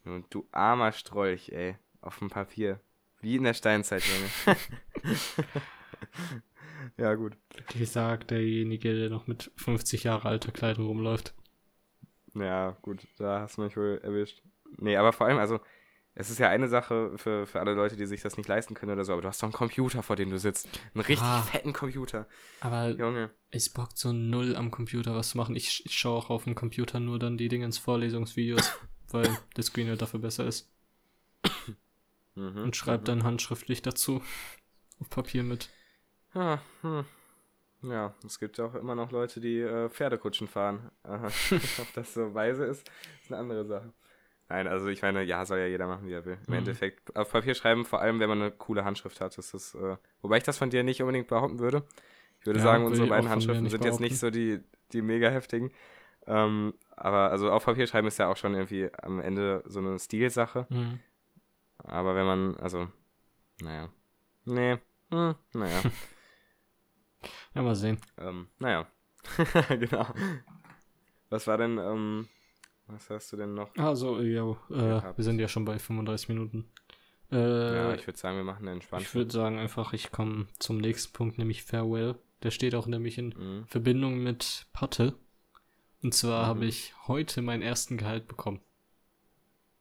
Und 0.06 0.26
du 0.34 0.48
armer 0.52 0.92
Strolch, 0.92 1.50
ey. 1.50 1.78
Auf 2.02 2.20
dem 2.20 2.30
Papier. 2.30 2.80
Wie 3.22 3.36
in 3.36 3.44
der 3.44 3.54
Steinzeit, 3.54 4.04
Junge. 4.04 4.58
ja, 6.98 7.14
gut. 7.16 7.38
Wie 7.76 7.86
sagt 7.86 8.32
derjenige, 8.32 8.96
der 8.98 9.10
noch 9.10 9.28
mit 9.28 9.52
50 9.58 10.04
Jahre 10.04 10.28
alter 10.30 10.52
Kleidung 10.52 10.88
rumläuft. 10.88 11.34
Ja, 12.34 12.78
gut, 12.82 13.06
da 13.18 13.42
hast 13.42 13.58
du 13.58 13.62
mich 13.62 13.76
wohl 13.78 14.00
erwischt. 14.04 14.42
Nee, 14.78 14.96
aber 14.96 15.12
vor 15.14 15.28
allem, 15.28 15.38
also, 15.38 15.60
es 16.16 16.30
ist 16.30 16.40
ja 16.40 16.50
eine 16.50 16.68
Sache 16.68 17.18
für, 17.18 17.46
für 17.46 17.60
alle 17.60 17.74
Leute, 17.74 17.96
die 17.98 18.06
sich 18.06 18.22
das 18.22 18.38
nicht 18.38 18.48
leisten 18.50 18.74
können 18.74 18.94
oder 18.94 19.04
so, 19.06 19.14
aber 19.14 19.22
du 19.22 19.28
hast 19.28 19.42
doch 19.44 19.48
einen 19.48 19.54
Computer, 19.54 20.02
vor 20.02 20.16
dem 20.16 20.30
du 20.30 20.40
sitzt. 20.40 20.68
Einen 20.94 21.02
richtig 21.06 21.28
Ah. 21.28 21.42
fetten 21.44 21.74
Computer. 21.74 22.28
Aber 22.62 22.90
Junge. 22.90 23.30
es 23.52 23.70
bockt 23.70 23.98
so 23.98 24.12
null 24.14 24.56
am 24.56 24.72
Computer 24.72 25.16
was 25.16 25.30
zu 25.30 25.38
machen. 25.38 25.56
Ich, 25.56 25.86
ich 25.86 25.94
schaue 25.98 26.18
auch 26.18 26.30
auf 26.30 26.46
dem 26.46 26.56
Computer 26.56 27.00
nur 27.00 27.20
dann 27.20 27.38
die 27.38 27.50
Dinge 27.50 27.66
ins 27.66 27.78
Vorlesungsvideos, 27.78 28.72
weil 29.14 29.38
der 29.56 29.64
Screen 29.64 29.90
halt 29.90 30.02
dafür 30.02 30.20
besser 30.20 30.46
ist. 30.46 30.70
Mhm. 32.36 32.66
Und 32.66 32.76
schreibe 32.76 33.04
dann 33.04 33.24
handschriftlich 33.24 33.82
dazu 33.84 34.24
auf 35.00 35.10
Papier 35.10 35.44
mit. 35.44 35.70
Ah, 36.34 36.60
hm. 36.82 37.06
Ja, 37.84 38.14
es 38.26 38.40
gibt 38.40 38.58
ja 38.58 38.66
auch 38.66 38.76
immer 38.76 38.96
noch 38.96 39.12
Leute, 39.12 39.42
die 39.42 39.60
äh, 39.60 39.90
Pferdekutschen 39.90 40.48
fahren. 40.48 40.92
Ob 41.78 41.94
das 41.94 42.14
so 42.14 42.34
weise 42.34 42.66
ist, 42.66 42.88
ist 43.24 43.32
eine 43.32 43.40
andere 43.42 43.66
Sache. 43.66 43.94
Nein, 44.50 44.68
also 44.68 44.88
ich 44.90 45.02
meine, 45.02 45.24
ja, 45.24 45.46
soll 45.46 45.60
ja 45.60 45.68
jeder 45.68 45.88
machen, 45.88 46.08
wie 46.08 46.14
er 46.14 46.26
will. 46.26 46.38
Im 46.46 46.54
Mhm. 46.54 46.54
Endeffekt, 46.54 47.16
auf 47.16 47.32
Papier 47.32 47.56
schreiben, 47.56 47.86
vor 47.86 48.02
allem 48.02 48.20
wenn 48.20 48.28
man 48.28 48.42
eine 48.42 48.52
coole 48.52 48.84
Handschrift 48.84 49.22
hat, 49.22 49.38
ist 49.38 49.54
das, 49.54 49.74
äh, 49.76 49.96
wobei 50.22 50.38
ich 50.38 50.44
das 50.44 50.58
von 50.58 50.70
dir 50.70 50.84
nicht 50.84 51.02
unbedingt 51.02 51.28
behaupten 51.28 51.60
würde. 51.60 51.84
Ich 52.42 52.46
würde 52.46 52.60
Ja, 52.60 52.64
sagen, 52.64 52.86
unsere 52.86 53.08
beiden 53.08 53.30
Handschriften 53.30 53.70
sind 53.70 53.86
jetzt 53.86 54.00
nicht 54.02 54.18
so 54.18 54.30
die, 54.30 54.60
die 54.94 55.02
mega 55.02 55.30
heftigen. 55.30 55.72
Ähm, 56.28 56.74
aber 56.96 57.32
also 57.32 57.52
auf 57.52 57.66
Papier 57.66 57.88
schreiben 57.88 58.08
ist 58.08 58.20
ja 58.20 58.28
auch 58.30 58.38
schon 58.38 58.54
irgendwie 58.54 58.90
am 59.02 59.20
Ende 59.20 59.64
so 59.66 59.80
eine 59.80 59.98
Stilsache. 60.00 60.68
Mhm. 60.70 61.00
Aber 61.80 62.16
wenn 62.16 62.26
man, 62.26 62.56
also, 62.58 62.88
naja. 63.62 63.90
Nee, 64.46 64.78
hm, 65.12 65.36
naja. 65.54 65.82
Ja, 67.54 67.62
mal 67.62 67.76
sehen. 67.76 68.00
Ähm, 68.18 68.48
naja. 68.60 68.88
genau. 69.70 70.08
Was 71.30 71.46
war 71.48 71.58
denn, 71.58 71.78
ähm, 71.78 72.28
was 72.88 73.10
hast 73.10 73.32
du 73.32 73.38
denn 73.38 73.54
noch? 73.54 73.76
Also, 73.78 74.20
jo, 74.22 74.58
äh, 74.70 75.02
wir 75.16 75.24
sind 75.24 75.40
ja 75.40 75.48
schon 75.48 75.66
bei 75.66 75.78
35 75.78 76.30
Minuten. 76.30 76.66
Äh, 77.32 77.76
ja, 77.76 77.94
ich 77.94 78.08
würde 78.08 78.18
sagen, 78.18 78.38
wir 78.38 78.44
machen 78.44 78.64
eine 78.64 78.72
entspannte. 78.72 79.06
ich 79.06 79.14
würde 79.14 79.32
sagen 79.32 79.60
einfach, 79.60 79.94
ich 79.94 80.12
komme 80.12 80.48
zum 80.60 80.78
nächsten 80.78 81.14
Punkt, 81.14 81.38
nämlich 81.38 81.64
Farewell. 81.64 82.16
Der 82.44 82.52
steht 82.52 82.74
auch 82.74 82.88
nämlich 82.88 83.18
in 83.20 83.28
Mhm. 83.38 83.68
Verbindung 83.68 84.24
mit 84.24 84.66
Patte. 84.74 85.14
Und 86.04 86.14
zwar 86.14 86.44
Mhm. 86.44 86.48
habe 86.48 86.66
ich 86.66 86.94
heute 87.08 87.42
meinen 87.42 87.62
ersten 87.62 87.98
Gehalt 87.98 88.28
bekommen. 88.28 88.60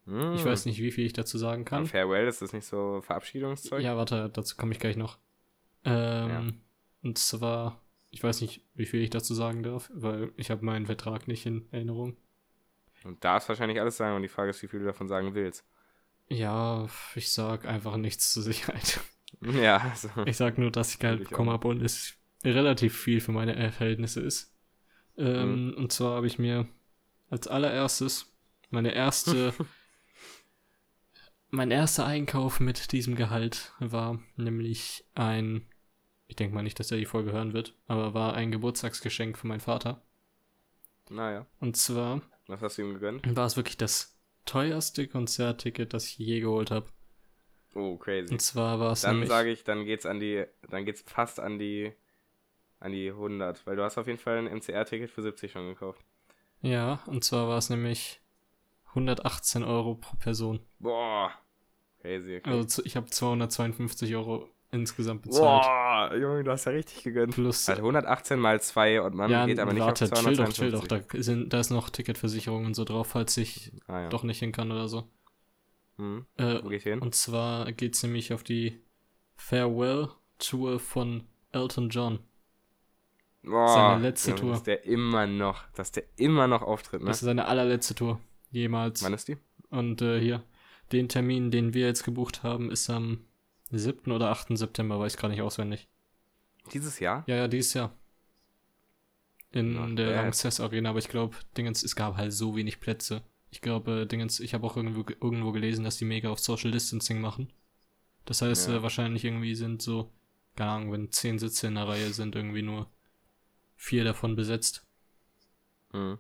Mhm. 0.07 0.35
Ich 0.35 0.45
weiß 0.45 0.67
nicht, 0.67 0.81
wie 0.81 0.91
viel 0.91 1.07
ich 1.07 1.13
dazu 1.13 1.39
sagen 1.39 1.63
Ja, 1.63 1.69
kann. 1.69 1.87
Farewell, 1.87 2.27
ist 2.27 2.43
das 2.43 2.53
nicht 2.53 2.67
so 2.67 3.01
Verabschiedungszeug? 3.03 3.83
Ja, 3.83 3.97
warte, 3.97 4.29
dazu 4.33 4.57
komme 4.57 4.73
ich 4.73 4.79
gleich 4.81 4.97
noch. 4.97 5.19
Ähm, 5.85 6.29
Ja. 6.29 6.45
Und 7.03 7.17
zwar, 7.19 7.81
ich 8.11 8.23
weiß 8.23 8.41
nicht, 8.43 8.63
wie 8.75 8.87
viel 8.87 9.01
ich 9.03 9.11
dazu 9.11 9.35
sagen 9.35 9.63
darf, 9.63 9.91
weil 9.95 10.33
ich 10.37 10.51
habe 10.51 10.65
meinen 10.65 10.87
Vertrag 10.87 11.29
nicht 11.29 11.47
in 11.47 11.67
Erinnerung. 11.73 12.17
Und 13.05 13.25
darfst 13.25 13.49
wahrscheinlich 13.49 13.81
alles 13.81 13.97
sagen 13.97 14.17
und 14.17 14.23
die 14.23 14.29
Frage 14.29 14.51
ist, 14.51 14.63
wie 14.63 14.69
viel 14.69 14.81
du 14.81 14.87
davon 14.87 15.09
sagen 15.09 15.35
willst. 15.35 15.65
Ja, 16.29 16.87
ich 17.15 17.33
sag 17.33 17.65
einfach 17.67 17.97
nichts 17.97 18.33
zur 18.33 18.43
Sicherheit. 18.43 19.01
Ja, 19.41 19.77
also. 19.79 20.09
Ich 20.27 20.37
sag 20.37 20.59
nur, 20.59 20.73
dass 20.73 20.93
ich 20.93 20.99
Gehalt 20.99 21.21
bekommen 21.23 21.51
habe 21.51 21.69
und 21.69 21.81
es 21.83 22.15
relativ 22.45 22.99
viel 22.99 23.21
für 23.21 23.31
meine 23.31 23.71
Verhältnisse 23.71 24.21
ist. 24.21 24.53
Ähm, 25.21 25.67
Mhm. 25.69 25.75
Und 25.75 25.93
zwar 25.93 26.17
habe 26.17 26.27
ich 26.27 26.39
mir 26.39 26.67
als 27.29 27.47
allererstes 27.47 28.33
meine 28.71 28.93
erste, 28.95 29.53
mein 31.51 31.71
erster 31.71 32.07
Einkauf 32.07 32.61
mit 32.61 32.93
diesem 32.93 33.17
Gehalt 33.17 33.73
war 33.81 34.21
nämlich 34.37 35.05
ein, 35.15 35.67
ich 36.29 36.37
denke 36.37 36.55
mal 36.55 36.63
nicht, 36.63 36.79
dass 36.79 36.91
er 36.91 36.99
die 36.99 37.07
Folge 37.07 37.33
hören 37.33 37.53
wird, 37.53 37.75
aber 37.87 38.15
war 38.15 38.35
ein 38.35 38.51
Geburtstagsgeschenk 38.53 39.37
für 39.37 39.47
meinen 39.47 39.61
Vater. 39.61 40.03
Naja, 41.11 41.47
Und 41.59 41.77
zwar 41.77 42.23
was 42.47 42.61
hast 42.63 42.79
du 42.79 42.83
ihm 42.83 42.95
gegönnt? 42.95 43.37
war 43.37 43.47
es 43.47 43.57
wirklich 43.57 43.77
das 43.77 44.17
teuerste 44.45 45.07
Konzertticket, 45.09 45.93
das 45.93 46.07
ich 46.07 46.19
je 46.19 46.41
geholt 46.41 46.71
habe. 46.71 46.87
Oh, 47.75 47.97
crazy. 47.97 48.33
Und 48.33 48.41
zwar 48.41 48.81
war 48.81 48.93
es 48.93 49.03
Dann 49.03 49.27
sage 49.27 49.51
ich, 49.51 49.63
dann 49.65 49.85
geht's 49.85 50.07
an 50.07 50.19
die, 50.19 50.45
dann 50.69 50.85
geht's 50.85 51.03
fast 51.03 51.39
an 51.39 51.59
die, 51.59 51.93
an 52.81 52.93
die 52.93 53.11
100, 53.11 53.67
weil 53.67 53.77
du 53.77 53.85
hast 53.85 53.99
auf 53.99 54.07
jeden 54.07 54.19
Fall 54.19 54.39
ein 54.39 54.47
MCR-Ticket 54.59 55.11
für 55.11 55.23
70 55.23 55.53
schon 55.53 55.69
gekauft. 55.69 56.01
ja, 56.63 57.01
und 57.07 57.23
zwar 57.25 57.49
war 57.49 57.59
es 57.59 57.71
nämlich 57.71 58.21
118 58.89 59.63
Euro 59.63 59.95
pro 59.95 60.17
Person. 60.17 60.61
Boah, 60.81 61.31
crazy. 62.01 62.39
Okay. 62.39 62.51
Also 62.51 62.83
ich 62.85 62.97
habe 62.97 63.07
252 63.07 64.15
Euro 64.17 64.49
insgesamt 64.73 65.23
bezahlt. 65.23 65.63
Boah, 65.63 66.17
Junge, 66.17 66.43
du 66.45 66.51
hast 66.51 66.65
ja 66.65 66.73
richtig 66.73 67.03
gegönnt. 67.05 67.35
Plus, 67.35 67.69
Also 67.69 67.83
118 67.83 68.39
mal 68.39 68.61
2 68.61 69.03
und 69.03 69.15
man 69.15 69.31
ja, 69.31 69.47
geht 69.47 69.59
aber 69.59 69.73
nicht 69.73 69.83
warte, 69.83 70.05
auf 70.07 70.11
chill 70.23 70.37
doch, 70.37 70.49
252. 70.53 70.57
chill 70.59 70.71
doch. 70.73 70.87
Da, 71.17 71.23
sind, 71.23 71.53
da 71.53 71.61
ist 71.61 71.71
noch 71.71 71.91
Ticketversicherung 71.91 72.65
und 72.67 72.75
so 72.75 72.85
drauf, 72.85 73.09
falls 73.09 73.37
ich 73.37 73.73
Ah, 73.87 74.03
ja. 74.03 74.09
doch 74.09 74.23
nicht 74.25 74.39
hin 74.39 74.53
kann 74.53 74.71
oder 74.73 74.89
so. 74.89 75.09
Hm. 75.99 76.25
Äh, 76.37 76.61
Wo 76.63 76.69
geht 76.69 76.83
hin? 76.85 77.01
und 77.01 77.15
zwar 77.15 77.71
geht 77.73 77.95
es 77.95 78.03
nämlich 78.03 78.33
auf 78.33 78.43
die 78.43 78.81
Farewell 79.37 80.09
Tour 80.39 80.79
von 80.81 81.25
Elton 81.53 81.91
John. 81.91 82.21
Boah, 83.43 83.69
seine 83.93 84.03
letzte 84.03 84.35
Tour. 84.35 84.53
Dass 84.53 84.63
der 84.65 84.85
immer 84.85 85.27
noch, 85.27 85.67
dass 85.75 85.93
der 85.93 86.05
immer 86.17 86.47
noch 86.47 86.63
auftritt, 86.63 87.01
ne? 87.01 87.07
Das 87.09 87.19
ist 87.19 87.25
seine 87.27 87.47
allerletzte 87.47 87.95
Tour 87.95 88.21
jemals. 88.51 89.03
Wann 89.03 89.15
ist 89.15 89.29
die? 89.29 89.39
Und 89.71 90.03
äh, 90.03 90.21
hier, 90.21 90.43
den 90.93 91.09
Termin, 91.09 91.51
den 91.51 91.73
wir 91.75 91.87
jetzt 91.87 92.05
gebucht 92.05 92.43
haben, 92.43 92.71
ist 92.71 92.91
am 92.91 93.25
7. 93.71 94.11
oder 94.13 94.31
8. 94.31 94.59
September, 94.59 94.99
weiß 94.99 95.15
ich 95.15 95.21
gar 95.21 95.29
nicht 95.29 95.43
auswendig. 95.43 95.89
Dieses 96.73 96.99
Jahr? 97.01 97.25
Ja, 97.27 97.37
ja, 97.37 97.49
dieses 97.49 97.75
Jahr. 97.75 97.93
In 99.53 99.75
Not 99.75 99.99
der 99.99 100.07
bad. 100.13 100.17
Lanxess 100.25 100.61
Arena, 100.61 100.91
aber 100.91 100.99
ich 101.01 101.09
glaube, 101.09 101.37
Dingens, 101.57 101.83
es 101.83 101.97
gab 101.97 102.17
halt 102.17 102.33
so 102.33 102.55
wenig 102.57 102.79
Plätze. 102.81 103.23
Ich 103.51 103.61
glaube, 103.61 104.07
Dingens, 104.07 104.39
ich 104.39 104.55
habe 104.55 104.65
auch 104.67 104.77
irgendwo, 104.77 105.01
irgendwo 105.21 105.51
gelesen, 105.51 105.85
dass 105.85 105.97
die 105.97 106.05
mega 106.05 106.29
auf 106.31 106.39
Social 106.39 106.71
Distancing 106.71 107.21
machen. 107.21 107.53
Das 108.27 108.43
heißt, 108.43 108.69
Ja. 108.69 108.77
äh, 108.77 108.83
wahrscheinlich 108.83 109.25
irgendwie 109.25 109.57
sind 109.57 109.83
so, 109.83 110.13
keine 110.55 110.71
Ahnung, 110.71 110.93
wenn 110.93 111.11
zehn 111.11 111.39
Sitze 111.41 111.67
in 111.67 111.75
der 111.75 111.89
Reihe 111.89 112.13
sind, 112.13 112.37
irgendwie 112.37 112.63
nur 112.63 112.89
vier 113.81 114.05
davon 114.05 114.37
besetzt. 114.37 114.85
Hm. 115.93 116.19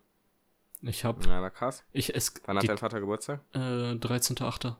Ich 0.82 1.04
habe, 1.04 1.26
Ja, 1.28 1.38
aber 1.38 1.50
krass. 1.50 1.84
ich, 1.92 2.14
es, 2.14 2.34
Wann 2.46 2.56
hat 2.56 2.62
die, 2.64 2.68
dein 2.68 2.78
Vater 2.78 3.00
Geburtstag? 3.00 3.40
äh, 3.54 3.94
13.8. 3.96 4.76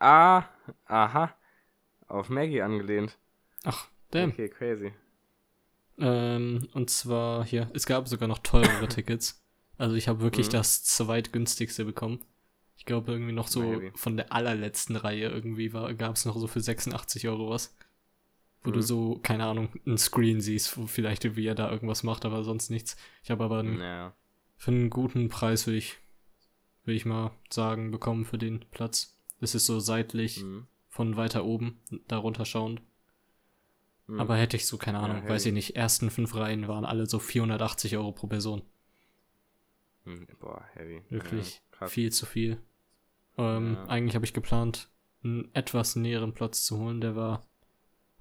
Ah, 0.00 0.44
aha. 0.86 1.34
Auf 2.08 2.28
Maggie 2.30 2.62
angelehnt. 2.62 3.18
Ach, 3.64 3.88
damn. 4.10 4.30
Okay, 4.30 4.48
crazy. 4.48 4.92
Ähm, 5.98 6.68
und 6.74 6.90
zwar 6.90 7.44
hier, 7.44 7.70
es 7.74 7.86
gab 7.86 8.08
sogar 8.08 8.28
noch 8.28 8.38
teurere 8.38 8.88
Tickets. 8.88 9.42
Also 9.78 9.94
ich 9.96 10.08
habe 10.08 10.20
wirklich 10.20 10.48
Mhm. 10.48 10.52
das 10.52 10.84
zweitgünstigste 10.84 11.84
bekommen. 11.84 12.24
Ich 12.76 12.84
glaube 12.84 13.12
irgendwie 13.12 13.32
noch 13.32 13.48
so 13.48 13.62
Na, 13.62 13.90
von 13.94 14.16
der 14.16 14.32
allerletzten 14.32 14.96
Reihe 14.96 15.28
irgendwie 15.28 15.72
war, 15.72 15.92
gab 15.94 16.16
es 16.16 16.24
noch 16.24 16.36
so 16.36 16.46
für 16.46 16.60
86 16.60 17.28
Euro 17.28 17.50
was. 17.50 17.74
Wo 18.66 18.70
du 18.72 18.78
Mhm. 18.80 18.82
so, 18.84 19.18
keine 19.22 19.46
Ahnung, 19.46 19.68
ein 19.86 19.96
Screen 19.96 20.40
siehst, 20.40 20.76
wo 20.76 20.86
vielleicht 20.86 21.36
wie 21.36 21.46
er 21.46 21.54
da 21.54 21.70
irgendwas 21.70 22.02
macht, 22.02 22.24
aber 22.24 22.42
sonst 22.44 22.68
nichts. 22.70 22.96
Ich 23.22 23.30
habe 23.30 23.44
aber 23.44 23.60
einen, 23.60 23.78
Naja. 23.78 24.14
für 24.56 24.72
einen 24.72 24.90
guten 24.90 25.28
Preis, 25.28 25.66
will 25.66 25.74
ich, 25.76 25.96
will 26.84 26.94
ich 26.96 27.04
mal 27.06 27.30
sagen, 27.50 27.90
bekommen 27.90 28.24
für 28.24 28.38
den 28.38 28.64
Platz. 28.72 29.18
Das 29.40 29.54
ist 29.54 29.66
so 29.66 29.78
seitlich 29.80 30.38
Hm. 30.40 30.66
von 30.88 31.16
weiter 31.16 31.44
oben, 31.44 31.80
darunter 32.08 32.44
schauend. 32.44 32.82
Hm. 34.06 34.20
Aber 34.20 34.36
hätte 34.36 34.56
ich 34.56 34.66
so, 34.66 34.78
keine 34.78 34.98
Ja, 34.98 35.04
Ahnung, 35.04 35.18
heavy. 35.22 35.28
weiß 35.30 35.46
ich 35.46 35.52
nicht, 35.52 35.76
ersten 35.76 36.10
fünf 36.10 36.34
Reihen 36.34 36.68
waren 36.68 36.84
alle 36.84 37.06
so 37.06 37.18
480 37.18 37.96
Euro 37.96 38.12
pro 38.12 38.26
Person. 38.26 38.62
Hm, 40.04 40.26
Boah, 40.40 40.64
heavy. 40.74 41.02
Wirklich 41.08 41.60
Ja, 41.80 41.86
viel 41.88 42.12
zu 42.12 42.26
viel. 42.26 42.60
Ähm, 43.36 43.74
Ja. 43.74 43.84
Eigentlich 43.86 44.14
habe 44.14 44.24
ich 44.24 44.32
geplant, 44.32 44.88
einen 45.22 45.50
etwas 45.54 45.96
näheren 45.96 46.32
Platz 46.32 46.64
zu 46.64 46.78
holen. 46.78 47.00
Der 47.00 47.16
war 47.16 47.44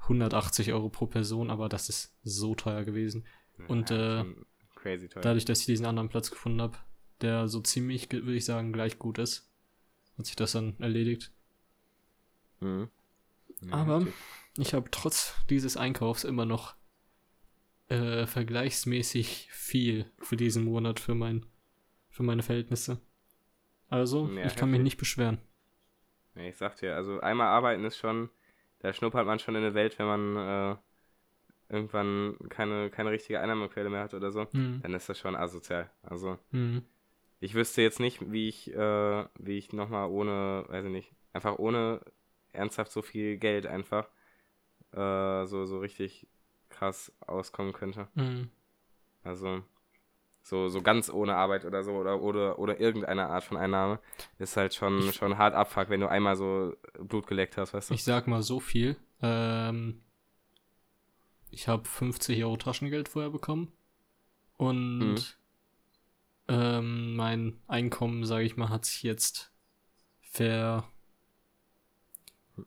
180 0.09 0.71
Euro 0.73 0.89
pro 0.89 1.07
Person, 1.07 1.49
aber 1.49 1.69
das 1.69 1.89
ist 1.89 2.15
so 2.23 2.55
teuer 2.55 2.83
gewesen. 2.83 3.25
und, 3.67 3.89
Ja, 3.89 3.95
äh, 3.95 4.23
schon 4.23 4.45
Crazy 4.75 5.09
teuer. 5.09 5.21
Dadurch, 5.21 5.45
dass 5.45 5.59
ich 5.61 5.65
diesen 5.65 5.85
anderen 5.85 6.09
Platz 6.09 6.29
gefunden 6.31 6.61
habe, 6.61 6.77
der 7.21 7.47
so 7.47 7.61
ziemlich, 7.61 8.11
würde 8.11 8.35
ich 8.35 8.45
sagen, 8.45 8.73
gleich 8.73 8.99
gut 8.99 9.17
ist, 9.17 9.49
hat 10.17 10.25
sich 10.25 10.35
das 10.35 10.51
dann 10.51 10.75
erledigt. 10.79 11.31
Hm. 12.59 12.89
Ja, 13.61 13.71
Aber- 13.73 13.99
heftig. 13.99 14.13
Ich 14.57 14.73
habe 14.73 14.89
trotz 14.89 15.33
dieses 15.49 15.75
Einkaufs 15.75 16.23
immer 16.23 16.45
noch 16.45 16.75
äh, 17.89 18.25
vergleichsmäßig 18.25 19.49
viel 19.51 20.09
für 20.19 20.37
diesen 20.37 20.63
Monat 20.63 20.99
für 20.99 21.13
mein 21.13 21.45
für 22.09 22.23
meine 22.23 22.41
Verhältnisse. 22.41 23.01
Also, 23.89 24.27
Ja, 24.29 24.45
ich 24.45 24.55
kann 24.55 24.71
mich 24.71 24.79
nicht 24.81 24.97
beschweren. 24.97 25.39
Ja, 26.35 26.43
ich 26.43 26.55
sag 26.55 26.77
dir, 26.77 26.95
also 26.95 27.19
einmal 27.19 27.47
arbeiten 27.47 27.83
ist 27.83 27.97
schon, 27.97 28.29
da 28.85 28.93
schnuppert 28.93 29.25
man 29.25 29.39
schon 29.39 29.55
in 29.55 29.63
eine 29.63 29.73
Welt, 29.73 29.97
wenn 29.97 30.05
man, 30.05 30.37
äh, 30.37 30.75
irgendwann 31.69 32.37
keine, 32.49 32.91
keine 32.91 33.09
richtige 33.09 33.39
Einnahmequelle 33.39 33.89
mehr 33.89 34.03
hat 34.03 34.13
oder 34.13 34.31
so, 34.31 34.47
mhm. 34.51 34.81
dann 34.83 34.93
ist 34.93 35.09
das 35.09 35.17
schon 35.17 35.35
asozial. 35.35 35.89
Also 36.03 36.37
mhm. 36.51 36.83
ich 37.39 37.55
wüsste 37.55 37.81
jetzt 37.81 37.99
nicht, 37.99 38.31
wie 38.31 38.47
ich, 38.47 38.71
äh, 38.71 39.25
wie 39.39 39.57
ich 39.57 39.73
nochmal 39.73 40.07
ohne, 40.09 40.65
weiß 40.67 40.85
ich 40.85 40.91
nicht, 40.91 41.11
einfach 41.33 41.57
ohne 41.57 42.01
ernsthaft 42.53 42.91
so 42.91 43.01
viel 43.01 43.37
Geld 43.37 43.65
einfach 43.65 44.07
äh, 44.91 45.45
so, 45.45 45.65
so 45.65 45.79
richtig 45.79 46.27
krass 46.69 47.11
auskommen 47.21 47.73
könnte. 47.73 48.07
Mhm. 48.13 48.49
Also 49.23 49.63
so, 50.45 50.69
so 50.69 50.83
ganz 50.83 51.09
ohne 51.09 51.35
Arbeit 51.35 51.65
oder 51.65 51.83
so 51.83 51.93
oder, 51.93 52.21
oder, 52.21 52.59
oder 52.59 52.79
irgendeine 52.79 53.29
Art 53.29 53.43
von 53.43 53.57
Einnahme 53.57 53.99
ist 54.37 54.55
halt 54.57 54.75
schon, 54.75 54.99
ich, 54.99 55.15
schon 55.15 55.39
hart 55.39 55.55
abfuck, 55.55 55.89
wenn 55.89 56.01
du 56.01 56.07
einmal 56.07 56.35
so 56.35 56.75
Blut 56.99 57.25
geleckt 57.25 57.57
hast, 57.57 57.73
weißt 57.73 57.89
du? 57.89 57.95
Ich 57.95 58.03
sag 58.03 58.27
mal 58.27 58.43
so 58.43 58.59
viel. 58.59 58.95
Ähm, 59.23 60.03
ich 61.49 61.67
habe 61.67 61.89
50 61.89 62.43
Euro 62.43 62.57
Taschengeld 62.57 63.09
vorher 63.09 63.31
bekommen 63.31 63.71
und 64.57 64.99
mhm. 64.99 65.17
ähm, 66.47 67.15
mein 67.15 67.59
Einkommen, 67.67 68.23
sage 68.23 68.45
ich 68.45 68.55
mal, 68.55 68.69
hat 68.69 68.85
sich 68.85 69.01
jetzt 69.01 69.51
ver 70.21 70.87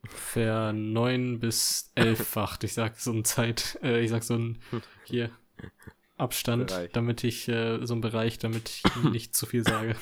ver 0.04 0.72
neun 0.72 1.38
bis 1.38 1.92
elffacht. 1.94 2.64
Ich 2.64 2.74
sag 2.74 2.98
so 2.98 3.12
ein 3.12 3.24
Zeit, 3.24 3.78
äh, 3.84 4.00
ich 4.00 4.10
sag 4.10 4.24
so 4.24 4.34
ein 4.34 4.58
hier 5.04 5.30
Abstand, 6.18 6.68
Bereich. 6.68 6.92
damit 6.92 7.24
ich 7.24 7.48
äh, 7.48 7.84
so 7.86 7.94
ein 7.94 8.00
Bereich, 8.00 8.38
damit 8.38 8.68
ich 8.68 8.82
nicht 9.04 9.34
zu 9.34 9.46
viel 9.46 9.64
sage. 9.64 9.96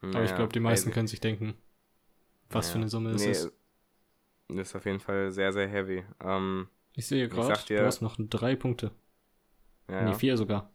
Naja, 0.00 0.16
Aber 0.16 0.24
ich 0.24 0.34
glaube, 0.34 0.52
die 0.52 0.60
meisten 0.60 0.90
können 0.90 1.06
sich 1.06 1.20
denken, 1.20 1.54
was 2.50 2.66
naja. 2.66 2.72
für 2.72 2.78
eine 2.78 2.88
Summe 2.88 3.10
nee, 3.10 3.30
ist 3.30 3.44
es. 3.44 3.52
Ist 4.48 4.76
auf 4.76 4.84
jeden 4.84 5.00
Fall 5.00 5.30
sehr, 5.30 5.52
sehr 5.52 5.68
heavy. 5.68 6.04
Ähm, 6.22 6.68
ich 6.94 7.06
sehe 7.06 7.28
gerade, 7.28 7.58
du 7.66 7.84
hast 7.86 8.02
noch 8.02 8.16
drei 8.18 8.56
Punkte. 8.56 8.90
Ja, 9.88 10.02
nee, 10.02 10.14
vier 10.14 10.36
sogar. 10.36 10.70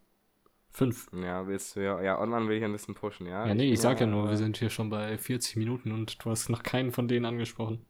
Fünf. 0.72 1.10
Ja, 1.12 1.46
willst 1.48 1.74
du 1.74 1.80
ja. 1.80 2.00
Ja, 2.00 2.20
Online 2.20 2.48
will 2.48 2.56
ich 2.56 2.64
ein 2.64 2.72
bisschen 2.72 2.94
pushen, 2.94 3.26
ja. 3.26 3.46
Ja, 3.46 3.54
nee, 3.54 3.66
ich, 3.66 3.72
ich 3.74 3.80
sag 3.80 4.00
ja 4.00 4.06
nur, 4.06 4.28
wir 4.28 4.36
sind 4.36 4.56
hier 4.56 4.70
schon 4.70 4.88
bei 4.88 5.18
40 5.18 5.56
Minuten 5.56 5.90
und 5.90 6.24
du 6.24 6.30
hast 6.30 6.48
noch 6.48 6.62
keinen 6.62 6.92
von 6.92 7.08
denen 7.08 7.24
angesprochen. 7.24 7.84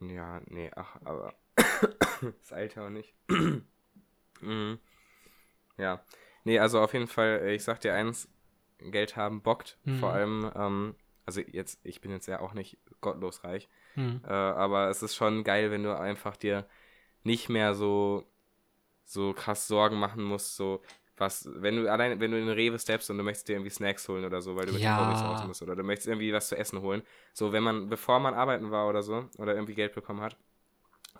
Ja, 0.00 0.40
nee, 0.46 0.70
ach, 0.74 0.96
aber. 1.04 1.34
das 1.56 2.52
Alter 2.52 2.86
auch 2.86 2.90
nicht. 2.90 3.14
mhm. 4.40 4.78
Ja. 5.78 6.02
Nee, 6.44 6.58
also 6.58 6.80
auf 6.80 6.92
jeden 6.92 7.08
Fall, 7.08 7.40
äh, 7.42 7.54
ich 7.54 7.64
sag 7.64 7.80
dir 7.80 7.94
eins, 7.94 8.28
Geld 8.78 9.16
haben 9.16 9.42
bockt. 9.42 9.78
Mhm. 9.84 9.98
Vor 9.98 10.12
allem, 10.12 10.50
ähm, 10.54 10.94
also 11.24 11.40
jetzt, 11.40 11.80
ich 11.84 12.00
bin 12.00 12.10
jetzt 12.10 12.26
ja 12.26 12.40
auch 12.40 12.54
nicht 12.54 12.78
gottlos 13.00 13.44
reich. 13.44 13.68
Mhm. 13.94 14.20
Äh, 14.24 14.32
aber 14.32 14.88
es 14.88 15.02
ist 15.02 15.16
schon 15.16 15.44
geil, 15.44 15.70
wenn 15.70 15.82
du 15.82 15.96
einfach 15.98 16.36
dir 16.36 16.66
nicht 17.24 17.48
mehr 17.48 17.74
so, 17.74 18.24
so 19.04 19.32
krass 19.32 19.66
Sorgen 19.66 19.98
machen 19.98 20.22
musst, 20.22 20.56
so 20.56 20.82
was, 21.16 21.48
wenn 21.54 21.76
du 21.76 21.90
allein, 21.90 22.20
wenn 22.20 22.30
du 22.30 22.38
in 22.38 22.46
den 22.46 22.54
Rewe 22.54 22.78
steppst 22.78 23.10
und 23.10 23.16
du 23.16 23.24
möchtest 23.24 23.48
dir 23.48 23.54
irgendwie 23.54 23.70
Snacks 23.70 24.08
holen 24.08 24.24
oder 24.24 24.42
so, 24.42 24.54
weil 24.54 24.66
du 24.66 24.72
mit 24.72 24.82
ja. 24.82 24.98
den 24.98 25.06
Hobbys 25.06 25.22
raus 25.22 25.46
musst 25.46 25.62
oder 25.62 25.74
du 25.74 25.82
möchtest 25.82 26.08
irgendwie 26.08 26.32
was 26.32 26.48
zu 26.48 26.56
essen 26.56 26.82
holen. 26.82 27.02
So, 27.32 27.52
wenn 27.52 27.62
man, 27.62 27.88
bevor 27.88 28.20
man 28.20 28.34
arbeiten 28.34 28.70
war 28.70 28.86
oder 28.88 29.02
so, 29.02 29.28
oder 29.38 29.54
irgendwie 29.54 29.74
Geld 29.74 29.94
bekommen 29.94 30.20
hat, 30.20 30.36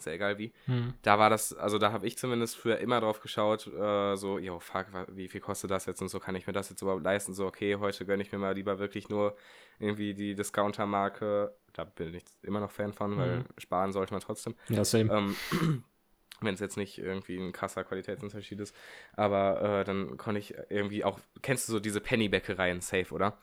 ist 0.00 0.06
ja 0.06 0.12
egal 0.12 0.38
wie, 0.38 0.52
hm. 0.66 0.94
da 1.02 1.18
war 1.18 1.30
das, 1.30 1.54
also 1.54 1.78
da 1.78 1.92
habe 1.92 2.06
ich 2.06 2.18
zumindest 2.18 2.56
früher 2.56 2.78
immer 2.78 3.00
drauf 3.00 3.20
geschaut, 3.20 3.66
äh, 3.66 4.16
so, 4.16 4.38
yo, 4.38 4.58
fuck, 4.60 4.86
wie 5.08 5.28
viel 5.28 5.40
kostet 5.40 5.70
das 5.70 5.86
jetzt 5.86 6.00
und 6.02 6.08
so, 6.08 6.20
kann 6.20 6.34
ich 6.34 6.46
mir 6.46 6.52
das 6.52 6.70
jetzt 6.70 6.82
überhaupt 6.82 7.04
leisten? 7.04 7.34
So, 7.34 7.46
okay, 7.46 7.76
heute 7.76 8.06
gönne 8.06 8.22
ich 8.22 8.32
mir 8.32 8.38
mal 8.38 8.54
lieber 8.54 8.78
wirklich 8.78 9.08
nur 9.08 9.36
irgendwie 9.78 10.14
die 10.14 10.34
Discounter-Marke, 10.34 11.54
da 11.72 11.84
bin 11.84 12.14
ich 12.14 12.24
immer 12.42 12.60
noch 12.60 12.70
Fan 12.70 12.92
von, 12.92 13.16
weil 13.16 13.36
hm. 13.38 13.44
sparen 13.58 13.92
sollte 13.92 14.12
man 14.12 14.20
trotzdem. 14.20 14.54
Ja, 14.68 14.84
same. 14.84 15.12
Ähm, 15.12 15.84
wenn 16.40 16.54
es 16.54 16.60
jetzt 16.60 16.76
nicht 16.76 16.98
irgendwie 16.98 17.38
ein 17.38 17.52
krasser 17.52 17.84
Qualitätsunterschied 17.84 18.60
ist. 18.60 18.74
Aber 19.14 19.80
äh, 19.80 19.84
dann 19.84 20.16
konnte 20.16 20.38
ich 20.38 20.54
irgendwie 20.68 21.04
auch, 21.04 21.18
kennst 21.42 21.68
du 21.68 21.72
so 21.72 21.80
diese 21.80 22.00
Penny-Bäckereien 22.00 22.80
safe, 22.80 23.14
oder? 23.14 23.38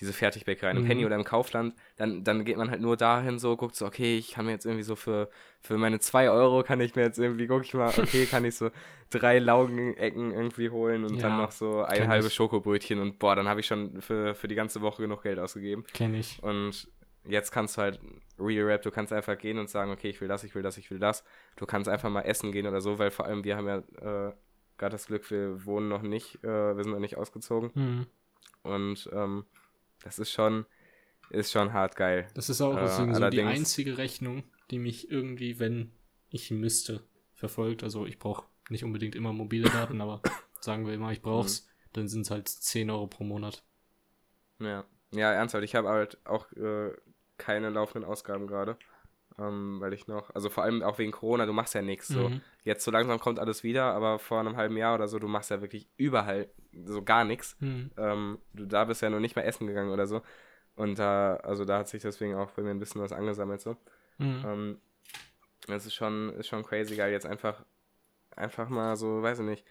Diese 0.00 0.12
Fertigbäckereien 0.12 0.76
mhm. 0.76 0.82
im 0.82 0.88
Penny 0.88 1.06
oder 1.06 1.16
im 1.16 1.24
Kaufland, 1.24 1.74
dann, 1.96 2.22
dann 2.22 2.44
geht 2.44 2.56
man 2.56 2.70
halt 2.70 2.80
nur 2.80 2.96
dahin 2.96 3.38
so, 3.38 3.56
guckt 3.56 3.74
so, 3.74 3.86
okay, 3.86 4.16
ich 4.16 4.32
kann 4.32 4.46
mir 4.46 4.52
jetzt 4.52 4.64
irgendwie 4.64 4.84
so 4.84 4.94
für, 4.94 5.28
für 5.60 5.76
meine 5.76 5.98
zwei 5.98 6.30
Euro 6.30 6.62
kann 6.62 6.80
ich 6.80 6.94
mir 6.94 7.02
jetzt 7.02 7.18
irgendwie, 7.18 7.46
guck 7.46 7.64
ich 7.64 7.74
mal, 7.74 7.88
okay, 7.88 8.26
kann 8.26 8.44
ich 8.44 8.54
so 8.54 8.70
drei 9.10 9.38
Laugenecken 9.38 10.32
irgendwie 10.32 10.70
holen 10.70 11.04
und 11.04 11.16
ja, 11.16 11.22
dann 11.22 11.38
noch 11.38 11.50
so 11.50 11.82
ein 11.82 12.08
halbes 12.08 12.34
Schokobrötchen 12.34 13.00
und 13.00 13.18
boah, 13.18 13.34
dann 13.34 13.48
habe 13.48 13.60
ich 13.60 13.66
schon 13.66 14.00
für, 14.00 14.34
für 14.34 14.48
die 14.48 14.54
ganze 14.54 14.80
Woche 14.82 15.02
genug 15.02 15.22
Geld 15.22 15.38
ausgegeben. 15.38 15.84
Kenn 15.92 16.14
ich. 16.14 16.40
Und 16.42 16.88
jetzt 17.26 17.50
kannst 17.50 17.76
du 17.76 17.82
halt 17.82 18.00
Real 18.38 18.66
Rap, 18.66 18.82
du 18.82 18.90
kannst 18.90 19.12
einfach 19.12 19.36
gehen 19.36 19.58
und 19.58 19.68
sagen, 19.68 19.90
okay, 19.90 20.10
ich 20.10 20.20
will 20.20 20.28
das, 20.28 20.44
ich 20.44 20.54
will 20.54 20.62
das, 20.62 20.78
ich 20.78 20.90
will 20.90 20.98
das. 20.98 21.24
Du 21.56 21.66
kannst 21.66 21.88
einfach 21.88 22.10
mal 22.10 22.22
essen 22.22 22.52
gehen 22.52 22.66
oder 22.66 22.80
so, 22.80 22.98
weil 22.98 23.10
vor 23.10 23.26
allem 23.26 23.44
wir 23.44 23.56
haben 23.56 23.66
ja 23.66 23.78
äh, 23.78 24.32
gerade 24.78 24.92
das 24.92 25.06
Glück, 25.06 25.30
wir 25.30 25.64
wohnen 25.64 25.88
noch 25.88 26.02
nicht, 26.02 26.42
äh, 26.44 26.76
wir 26.76 26.82
sind 26.82 26.92
noch 26.92 27.00
nicht 27.00 27.16
ausgezogen. 27.16 27.70
Mhm. 27.74 28.06
Und 28.62 29.10
ähm, 29.12 29.44
das 30.02 30.18
ist 30.18 30.30
schon, 30.30 30.66
ist 31.30 31.52
schon 31.52 31.72
hart 31.72 31.96
geil. 31.96 32.28
Das 32.34 32.48
ist 32.48 32.60
auch 32.60 32.76
äh, 32.76 32.88
so 32.88 33.30
die 33.30 33.42
einzige 33.42 33.98
Rechnung, 33.98 34.44
die 34.70 34.78
mich 34.78 35.10
irgendwie, 35.10 35.58
wenn 35.58 35.92
ich 36.30 36.50
müsste, 36.50 37.02
verfolgt. 37.34 37.82
Also 37.82 38.06
ich 38.06 38.18
brauche 38.18 38.44
nicht 38.68 38.84
unbedingt 38.84 39.14
immer 39.14 39.32
mobile 39.32 39.68
Daten, 39.70 40.00
aber 40.00 40.22
sagen 40.60 40.86
wir 40.86 40.94
immer, 40.94 41.12
ich 41.12 41.22
brauch's, 41.22 41.64
mhm. 41.64 41.90
dann 41.94 42.08
sind 42.08 42.22
es 42.22 42.30
halt 42.30 42.48
10 42.48 42.90
Euro 42.90 43.06
pro 43.06 43.24
Monat. 43.24 43.62
Ja. 44.58 44.84
Ja, 45.12 45.32
ernsthaft, 45.32 45.64
ich 45.64 45.74
habe 45.74 45.88
halt 45.88 46.18
auch 46.26 46.52
äh, 46.52 46.92
keine 47.38 47.70
laufenden 47.70 48.08
Ausgaben 48.08 48.46
gerade. 48.46 48.76
Ähm, 49.40 49.80
weil 49.80 49.92
ich 49.92 50.08
noch, 50.08 50.34
also 50.34 50.50
vor 50.50 50.64
allem 50.64 50.82
auch 50.82 50.98
wegen 50.98 51.12
Corona, 51.12 51.46
du 51.46 51.52
machst 51.52 51.74
ja 51.74 51.82
nichts. 51.82 52.08
So. 52.08 52.28
Mhm. 52.28 52.40
Jetzt 52.64 52.84
so 52.84 52.90
langsam 52.90 53.20
kommt 53.20 53.38
alles 53.38 53.62
wieder, 53.62 53.84
aber 53.94 54.18
vor 54.18 54.40
einem 54.40 54.56
halben 54.56 54.76
Jahr 54.76 54.94
oder 54.94 55.06
so, 55.06 55.18
du 55.18 55.28
machst 55.28 55.50
ja 55.50 55.60
wirklich 55.60 55.88
überall 55.96 56.48
so 56.84 57.02
gar 57.02 57.24
nichts. 57.24 57.56
Mhm. 57.60 57.90
Ähm, 57.96 58.38
du 58.52 58.66
da 58.66 58.84
bist 58.84 59.02
ja 59.02 59.10
noch 59.10 59.20
nicht 59.20 59.36
mal 59.36 59.42
essen 59.42 59.66
gegangen 59.66 59.90
oder 59.90 60.06
so. 60.06 60.22
Und 60.74 60.98
da, 60.98 61.36
also 61.36 61.64
da 61.64 61.78
hat 61.78 61.88
sich 61.88 62.02
deswegen 62.02 62.34
auch 62.34 62.50
bei 62.52 62.62
mir 62.62 62.70
ein 62.70 62.78
bisschen 62.78 63.00
was 63.00 63.12
angesammelt 63.12 63.60
so. 63.60 63.76
Mhm. 64.18 64.44
Ähm, 64.44 64.80
das 65.66 65.86
ist 65.86 65.94
schon, 65.94 66.30
ist 66.34 66.48
schon 66.48 66.64
crazy 66.64 66.96
geil, 66.96 67.12
jetzt 67.12 67.26
einfach, 67.26 67.64
einfach 68.34 68.68
mal 68.68 68.96
so, 68.96 69.22
weiß 69.22 69.40
ich 69.40 69.44
nicht, 69.44 69.64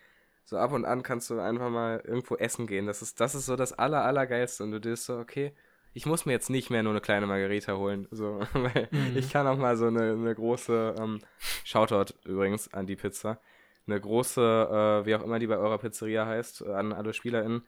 so 0.44 0.58
ab 0.58 0.72
und 0.72 0.86
an 0.86 1.04
kannst 1.04 1.30
du 1.30 1.40
einfach 1.40 1.70
mal 1.70 2.02
irgendwo 2.06 2.36
essen 2.36 2.68
gehen. 2.68 2.86
Das 2.88 3.02
ist, 3.02 3.20
das 3.20 3.36
ist 3.36 3.48
so 3.48 3.58
das 3.58 3.74
aller, 3.74 4.06
allergeilste. 4.06 4.64
Und 4.64 4.72
du 4.72 4.80
denkst 4.80 5.02
so, 5.02 5.18
okay, 5.18 5.54
ich 5.98 6.06
muss 6.06 6.28
mir 6.28 6.34
jetzt 6.34 6.52
nicht 6.52 6.70
mehr 6.70 6.84
nur 6.84 6.92
eine 6.92 7.02
kleine 7.02 7.26
Margarita 7.26 7.76
holen. 7.76 8.08
So, 8.12 8.40
weil 8.54 8.88
mhm. 8.92 9.18
ich 9.18 9.32
kann 9.32 9.48
auch 9.48 9.58
mal 9.58 9.76
so 9.76 9.88
eine, 9.88 10.12
eine 10.12 10.36
große, 10.36 10.94
ähm, 11.00 11.20
Shoutout 11.64 12.14
übrigens 12.24 12.72
an 12.72 12.86
die 12.86 12.96
Pizza. 12.96 13.40
Eine 13.88 14.00
große, 14.00 15.02
äh, 15.02 15.06
wie 15.08 15.16
auch 15.16 15.24
immer 15.24 15.40
die 15.40 15.48
bei 15.48 15.58
eurer 15.58 15.80
Pizzeria 15.80 16.28
heißt, 16.28 16.62
äh, 16.62 16.72
an 16.72 16.94
alle 16.94 17.14
SpielerInnen, 17.14 17.64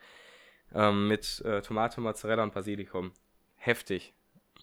ähm, 0.76 1.08
mit 1.08 1.42
äh, 1.44 1.64
Tomate, 1.64 2.02
Mozzarella 2.02 2.44
und 2.44 2.54
Basilikum. 2.54 3.14
Heftig. 3.56 4.14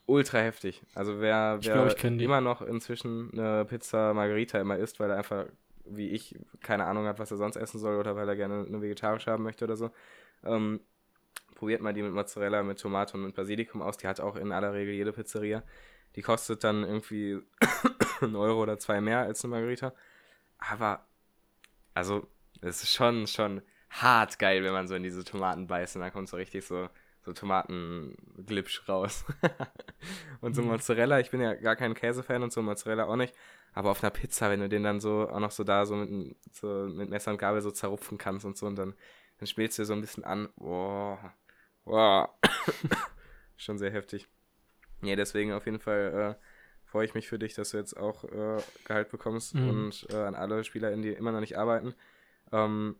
Ultra 0.06 0.38
heftig. 0.38 0.82
Also 0.94 1.20
wer, 1.20 1.58
wer 1.60 1.86
ich 1.88 1.96
glaub, 1.96 2.16
ich 2.16 2.22
immer 2.22 2.40
noch 2.40 2.62
inzwischen 2.62 3.30
eine 3.32 3.64
Pizza 3.64 4.14
Margarita 4.14 4.60
immer 4.60 4.76
isst, 4.76 5.00
weil 5.00 5.10
er 5.10 5.16
einfach 5.16 5.46
wie 5.88 6.10
ich 6.10 6.38
keine 6.62 6.84
Ahnung 6.84 7.06
hat, 7.06 7.18
was 7.18 7.32
er 7.32 7.36
sonst 7.36 7.56
essen 7.56 7.80
soll 7.80 7.96
oder 7.96 8.14
weil 8.14 8.28
er 8.28 8.36
gerne 8.36 8.64
eine 8.66 8.80
vegetarische 8.80 9.30
haben 9.32 9.42
möchte 9.42 9.64
oder 9.64 9.76
so. 9.76 9.90
Ähm, 10.44 10.80
probiert 11.56 11.82
mal 11.82 11.92
die 11.92 12.02
mit 12.02 12.12
Mozzarella, 12.12 12.62
mit 12.62 12.78
Tomate 12.78 13.16
und 13.16 13.24
mit 13.24 13.34
Basilikum 13.34 13.82
aus. 13.82 13.96
Die 13.96 14.06
hat 14.06 14.20
auch 14.20 14.36
in 14.36 14.52
aller 14.52 14.72
Regel 14.72 14.94
jede 14.94 15.12
Pizzeria. 15.12 15.64
Die 16.14 16.22
kostet 16.22 16.62
dann 16.62 16.84
irgendwie 16.84 17.40
einen 18.20 18.36
Euro 18.36 18.62
oder 18.62 18.78
zwei 18.78 19.00
mehr 19.00 19.20
als 19.20 19.44
eine 19.44 19.52
Margarita. 19.52 19.92
Aber, 20.58 21.04
also, 21.94 22.28
es 22.60 22.82
ist 22.82 22.94
schon, 22.94 23.26
schon 23.26 23.62
hart 23.90 24.38
geil, 24.38 24.62
wenn 24.62 24.72
man 24.72 24.88
so 24.88 24.94
in 24.94 25.02
diese 25.02 25.24
Tomaten 25.24 25.66
beißt 25.66 25.96
und 25.96 26.02
dann 26.02 26.12
kommt 26.12 26.28
so 26.28 26.36
richtig 26.36 26.64
so, 26.64 26.88
so 27.22 27.32
Tomatenglipsch 27.32 28.88
raus. 28.88 29.24
und 30.40 30.54
so 30.54 30.62
mhm. 30.62 30.68
Mozzarella, 30.68 31.20
ich 31.20 31.30
bin 31.30 31.40
ja 31.40 31.54
gar 31.54 31.76
kein 31.76 31.94
Käsefan 31.94 32.42
und 32.42 32.52
so 32.52 32.62
Mozzarella 32.62 33.04
auch 33.04 33.16
nicht. 33.16 33.34
Aber 33.72 33.90
auf 33.90 34.02
einer 34.02 34.10
Pizza, 34.10 34.50
wenn 34.50 34.60
du 34.60 34.68
den 34.68 34.84
dann 34.84 35.00
so 35.00 35.28
auch 35.28 35.40
noch 35.40 35.50
so 35.50 35.62
da 35.62 35.84
so 35.84 35.96
mit, 35.96 36.36
so 36.54 36.86
mit 36.88 37.10
Messer 37.10 37.30
und 37.30 37.38
Gabel 37.38 37.60
so 37.60 37.70
zerrupfen 37.70 38.16
kannst 38.16 38.46
und 38.46 38.56
so 38.56 38.66
und 38.66 38.76
dann, 38.76 38.94
dann 39.38 39.46
spielst 39.46 39.76
du 39.76 39.82
dir 39.82 39.86
so 39.86 39.92
ein 39.92 40.00
bisschen 40.00 40.24
an. 40.24 40.48
Boah. 40.56 41.34
Boah. 41.86 42.38
Schon 43.56 43.78
sehr 43.78 43.90
heftig. 43.90 44.28
Ja, 45.02 45.16
deswegen 45.16 45.52
auf 45.52 45.64
jeden 45.64 45.78
Fall 45.78 46.36
äh, 46.36 46.44
freue 46.84 47.06
ich 47.06 47.14
mich 47.14 47.28
für 47.28 47.38
dich, 47.38 47.54
dass 47.54 47.70
du 47.70 47.78
jetzt 47.78 47.96
auch 47.96 48.24
äh, 48.24 48.60
Gehalt 48.84 49.08
bekommst 49.08 49.54
mhm. 49.54 49.68
und 49.68 50.06
äh, 50.10 50.16
an 50.16 50.34
alle 50.34 50.62
SpielerInnen, 50.62 51.02
die 51.02 51.12
immer 51.12 51.32
noch 51.32 51.40
nicht 51.40 51.56
arbeiten. 51.56 51.94
Ähm, 52.52 52.96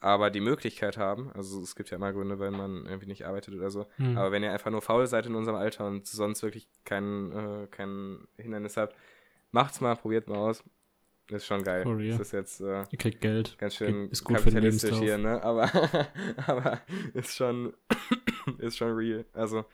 aber 0.00 0.30
die 0.30 0.40
Möglichkeit 0.40 0.96
haben, 0.96 1.30
also 1.34 1.60
es 1.60 1.74
gibt 1.74 1.90
ja 1.90 1.96
immer 1.96 2.12
Gründe, 2.12 2.38
wenn 2.38 2.54
man 2.54 2.86
irgendwie 2.86 3.06
nicht 3.06 3.26
arbeitet 3.26 3.54
oder 3.54 3.70
so, 3.70 3.86
mhm. 3.98 4.16
aber 4.16 4.30
wenn 4.30 4.42
ihr 4.42 4.52
einfach 4.52 4.70
nur 4.70 4.82
faul 4.82 5.06
seid 5.06 5.26
in 5.26 5.34
unserem 5.34 5.56
Alter 5.56 5.86
und 5.86 6.06
sonst 6.06 6.42
wirklich 6.42 6.68
kein, 6.84 7.32
äh, 7.32 7.66
kein 7.68 8.28
Hindernis 8.36 8.76
habt, 8.76 8.94
Macht's 9.56 9.80
mal, 9.80 9.96
probiert 9.96 10.28
mal 10.28 10.36
aus. 10.36 10.62
Ist 11.28 11.46
schon 11.46 11.64
geil. 11.64 11.84
Yeah. 11.86 12.18
Das 12.18 12.28
ist 12.28 12.32
jetzt 12.32 12.60
äh, 12.60 12.84
Ihr 12.90 12.98
kriegt 12.98 13.20
Geld. 13.20 13.58
Ganz 13.58 13.74
schön 13.74 14.08
ist 14.10 14.22
gut 14.22 14.36
kapitalistisch 14.36 14.90
für 14.90 15.04
hier, 15.04 15.18
ne? 15.18 15.42
Aber, 15.42 15.70
aber 16.46 16.80
ist 17.14 17.34
schon 17.34 17.74
ist 18.58 18.76
schon 18.76 18.92
real. 18.92 19.24
Also 19.32 19.64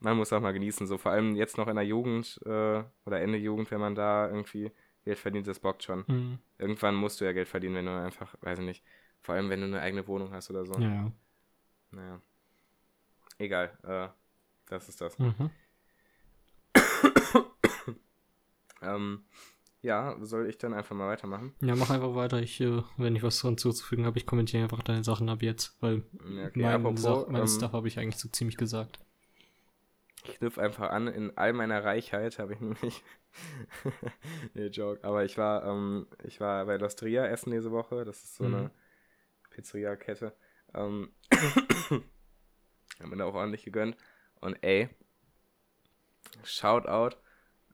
man 0.00 0.16
muss 0.16 0.32
auch 0.32 0.40
mal 0.40 0.52
genießen. 0.52 0.86
So 0.86 0.96
vor 0.96 1.12
allem 1.12 1.36
jetzt 1.36 1.58
noch 1.58 1.68
in 1.68 1.76
der 1.76 1.84
Jugend 1.84 2.40
äh, 2.44 2.82
oder 3.04 3.20
Ende 3.20 3.38
Jugend, 3.38 3.70
wenn 3.70 3.80
man 3.80 3.94
da 3.94 4.28
irgendwie 4.28 4.70
Geld 5.04 5.18
verdient, 5.18 5.46
das 5.46 5.60
bockt 5.60 5.82
schon. 5.82 6.04
Mhm. 6.06 6.38
Irgendwann 6.58 6.94
musst 6.94 7.20
du 7.20 7.26
ja 7.26 7.32
Geld 7.32 7.48
verdienen, 7.48 7.74
wenn 7.74 7.86
du 7.86 7.92
einfach, 7.92 8.34
weiß 8.40 8.60
ich 8.60 8.64
nicht, 8.64 8.84
vor 9.20 9.34
allem 9.34 9.50
wenn 9.50 9.60
du 9.60 9.66
eine 9.66 9.80
eigene 9.80 10.06
Wohnung 10.06 10.32
hast 10.32 10.50
oder 10.50 10.64
so. 10.64 10.78
Ja. 10.78 11.12
Naja. 11.90 12.20
Egal, 13.38 13.76
äh, 13.82 14.08
das 14.68 14.88
ist 14.88 15.00
das. 15.00 15.18
Mhm. 15.18 15.50
ähm, 18.82 19.24
ja, 19.84 20.16
soll 20.20 20.48
ich 20.48 20.56
dann 20.56 20.72
einfach 20.72 20.96
mal 20.96 21.08
weitermachen? 21.08 21.54
Ja, 21.60 21.76
mach 21.76 21.90
einfach 21.90 22.14
weiter. 22.14 22.40
Ich, 22.40 22.58
äh, 22.60 22.82
wenn 22.96 23.14
ich 23.14 23.22
was 23.22 23.42
hinzuzufügen 23.42 24.06
habe, 24.06 24.18
ich 24.18 24.26
kommentiere 24.26 24.62
einfach 24.62 24.82
deine 24.82 25.04
Sachen 25.04 25.28
ab 25.28 25.42
jetzt, 25.42 25.76
weil 25.80 26.02
okay, 26.14 26.62
mein, 26.62 26.74
apropos, 26.74 27.02
Sa 27.02 27.26
mein 27.28 27.42
ähm, 27.42 27.48
Stuff 27.48 27.72
habe 27.72 27.86
ich 27.86 27.98
eigentlich 27.98 28.16
so 28.16 28.28
ziemlich 28.30 28.56
gesagt. 28.56 28.98
Ich 30.24 30.38
knüpfe 30.38 30.62
einfach 30.62 30.88
an, 30.88 31.06
in 31.06 31.36
all 31.36 31.52
meiner 31.52 31.84
Reichheit 31.84 32.38
habe 32.38 32.54
ich 32.54 32.60
nämlich. 32.62 33.04
nee, 34.54 34.68
Joke. 34.68 35.04
Aber 35.04 35.22
ich 35.24 35.36
war, 35.36 35.66
ähm, 35.66 36.06
ich 36.24 36.40
war 36.40 36.64
bei 36.64 36.78
Lostria 36.78 37.26
essen 37.26 37.50
diese 37.50 37.70
Woche. 37.70 38.06
Das 38.06 38.24
ist 38.24 38.36
so 38.36 38.44
mhm. 38.44 38.54
eine 38.54 38.70
Pizzeria-Kette. 39.50 40.32
Ähm, 40.72 41.10
haben 41.30 43.10
mir 43.10 43.16
da 43.18 43.26
auch 43.26 43.34
ordentlich 43.34 43.64
gegönnt. 43.64 43.98
Und 44.40 44.56
ey, 44.62 44.88
Shoutout 46.42 47.16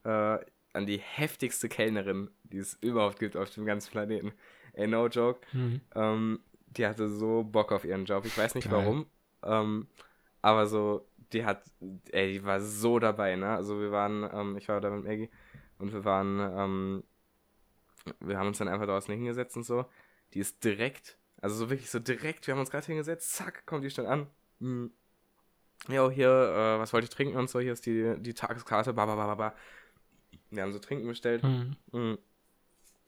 äh, 0.03 0.39
an 0.73 0.87
die 0.87 0.99
heftigste 0.99 1.69
Kellnerin, 1.69 2.31
die 2.45 2.59
es 2.59 2.75
überhaupt 2.81 3.19
gibt 3.19 3.37
auf 3.37 3.51
dem 3.51 3.65
ganzen 3.65 3.91
Planeten. 3.91 4.33
Ey, 4.73 4.87
no 4.87 5.07
joke. 5.09 5.41
Mhm. 5.53 5.81
Ähm, 5.95 6.41
die 6.69 6.87
hatte 6.87 7.09
so 7.09 7.43
Bock 7.43 7.73
auf 7.73 7.85
ihren 7.85 8.05
Job. 8.05 8.25
Ich 8.25 8.37
weiß 8.37 8.55
nicht 8.55 8.71
Geil. 8.71 8.79
warum. 8.79 9.07
Ähm, 9.43 9.89
aber 10.43 10.67
so, 10.67 11.07
die 11.33 11.45
hat, 11.45 11.63
ey, 12.13 12.35
die 12.35 12.45
war 12.45 12.61
so 12.61 12.99
dabei, 12.99 13.37
ne? 13.37 13.51
Also 13.51 13.81
wir 13.81 13.91
waren, 13.91 14.29
ähm, 14.33 14.57
ich 14.57 14.69
war 14.69 14.81
da 14.81 14.91
mit 14.91 15.05
Maggie 15.05 15.31
und 15.79 15.93
wir 15.93 16.05
waren, 16.05 16.39
ähm, 16.41 17.05
wir 18.21 18.39
haben 18.39 18.49
uns 18.49 18.59
dann 18.59 18.69
einfach 18.69 18.87
draußen 18.87 19.13
hingesetzt 19.13 19.57
und 19.57 19.65
so. 19.65 19.87
Die 20.35 20.39
ist 20.39 20.63
direkt, 20.65 21.19
also 21.41 21.57
so 21.57 21.71
wirklich 21.71 21.91
so 21.91 21.99
direkt, 21.99 22.47
wir 22.47 22.55
haben 22.55 22.61
uns 22.61 22.71
gerade 22.71 22.87
hingesetzt, 22.87 23.33
zack, 23.33 23.67
kommt 23.67 23.85
die 23.85 23.91
schon 23.91 24.07
an. 24.07 24.27
Hm. 24.61 24.93
Jo, 25.89 26.11
hier, 26.11 26.29
äh, 26.29 26.79
was 26.79 26.93
wollte 26.93 27.05
ich 27.05 27.11
trinken 27.11 27.37
und 27.37 27.49
so, 27.49 27.59
hier 27.59 27.73
ist 27.73 27.87
die, 27.87 28.15
die 28.19 28.35
Tageskarte, 28.35 28.93
ba, 28.93 29.07
ba, 29.07 29.17
ba, 29.17 29.35
ba. 29.35 29.55
Wir 30.51 30.63
haben 30.63 30.73
so 30.73 30.79
Trinken 30.79 31.07
bestellt. 31.07 31.43
Mhm. 31.43 32.19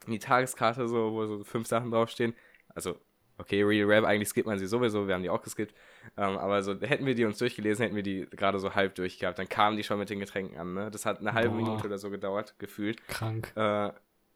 Die 0.07 0.19
Tageskarte, 0.19 0.87
so, 0.87 1.13
wo 1.13 1.25
so 1.25 1.43
fünf 1.43 1.67
Sachen 1.67 1.91
draufstehen. 1.91 2.33
Also, 2.69 2.97
okay, 3.37 3.63
Real 3.63 3.87
Rap, 3.87 4.05
eigentlich 4.05 4.29
skippt 4.29 4.47
man 4.47 4.59
sie 4.59 4.67
sowieso, 4.67 5.07
wir 5.07 5.15
haben 5.15 5.23
die 5.23 5.29
auch 5.29 5.41
geskippt. 5.41 5.73
Ähm, 6.17 6.37
aber 6.37 6.61
so, 6.61 6.79
hätten 6.81 7.05
wir 7.05 7.15
die 7.15 7.25
uns 7.25 7.37
durchgelesen, 7.37 7.83
hätten 7.83 7.95
wir 7.95 8.03
die 8.03 8.27
gerade 8.31 8.59
so 8.59 8.75
halb 8.75 8.95
durchgehabt. 8.95 9.39
Dann 9.39 9.49
kamen 9.49 9.77
die 9.77 9.83
schon 9.83 9.99
mit 9.99 10.09
den 10.09 10.19
Getränken 10.19 10.57
an, 10.57 10.73
ne? 10.73 10.91
Das 10.91 11.05
hat 11.05 11.19
eine 11.19 11.33
halbe 11.33 11.49
Boah. 11.49 11.57
Minute 11.57 11.85
oder 11.85 11.97
so 11.97 12.09
gedauert, 12.09 12.55
gefühlt. 12.59 13.05
Krank. 13.07 13.51
Äh, 13.55 13.91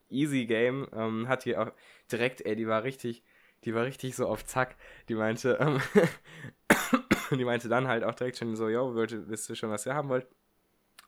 easy 0.10 0.46
Game. 0.46 0.88
Ähm, 0.94 1.28
hat 1.28 1.46
die 1.46 1.58
auch 1.58 1.72
direkt, 2.12 2.46
ey, 2.46 2.56
die 2.56 2.68
war 2.68 2.84
richtig, 2.84 3.24
die 3.64 3.74
war 3.74 3.86
richtig 3.86 4.16
so 4.16 4.28
auf 4.28 4.46
Zack. 4.46 4.76
Die 5.10 5.16
meinte, 5.16 5.58
ähm, 5.60 5.82
die 7.38 7.46
meinte 7.46 7.70
dann 7.70 7.88
halt 7.88 8.04
auch 8.04 8.16
direkt 8.16 8.38
schon 8.38 8.56
so, 8.56 8.70
yo, 8.70 8.96
wisst 8.96 9.50
ihr 9.50 9.56
schon, 9.56 9.70
was 9.70 9.86
ihr 9.86 9.94
haben 9.94 10.10
wollt? 10.10 10.28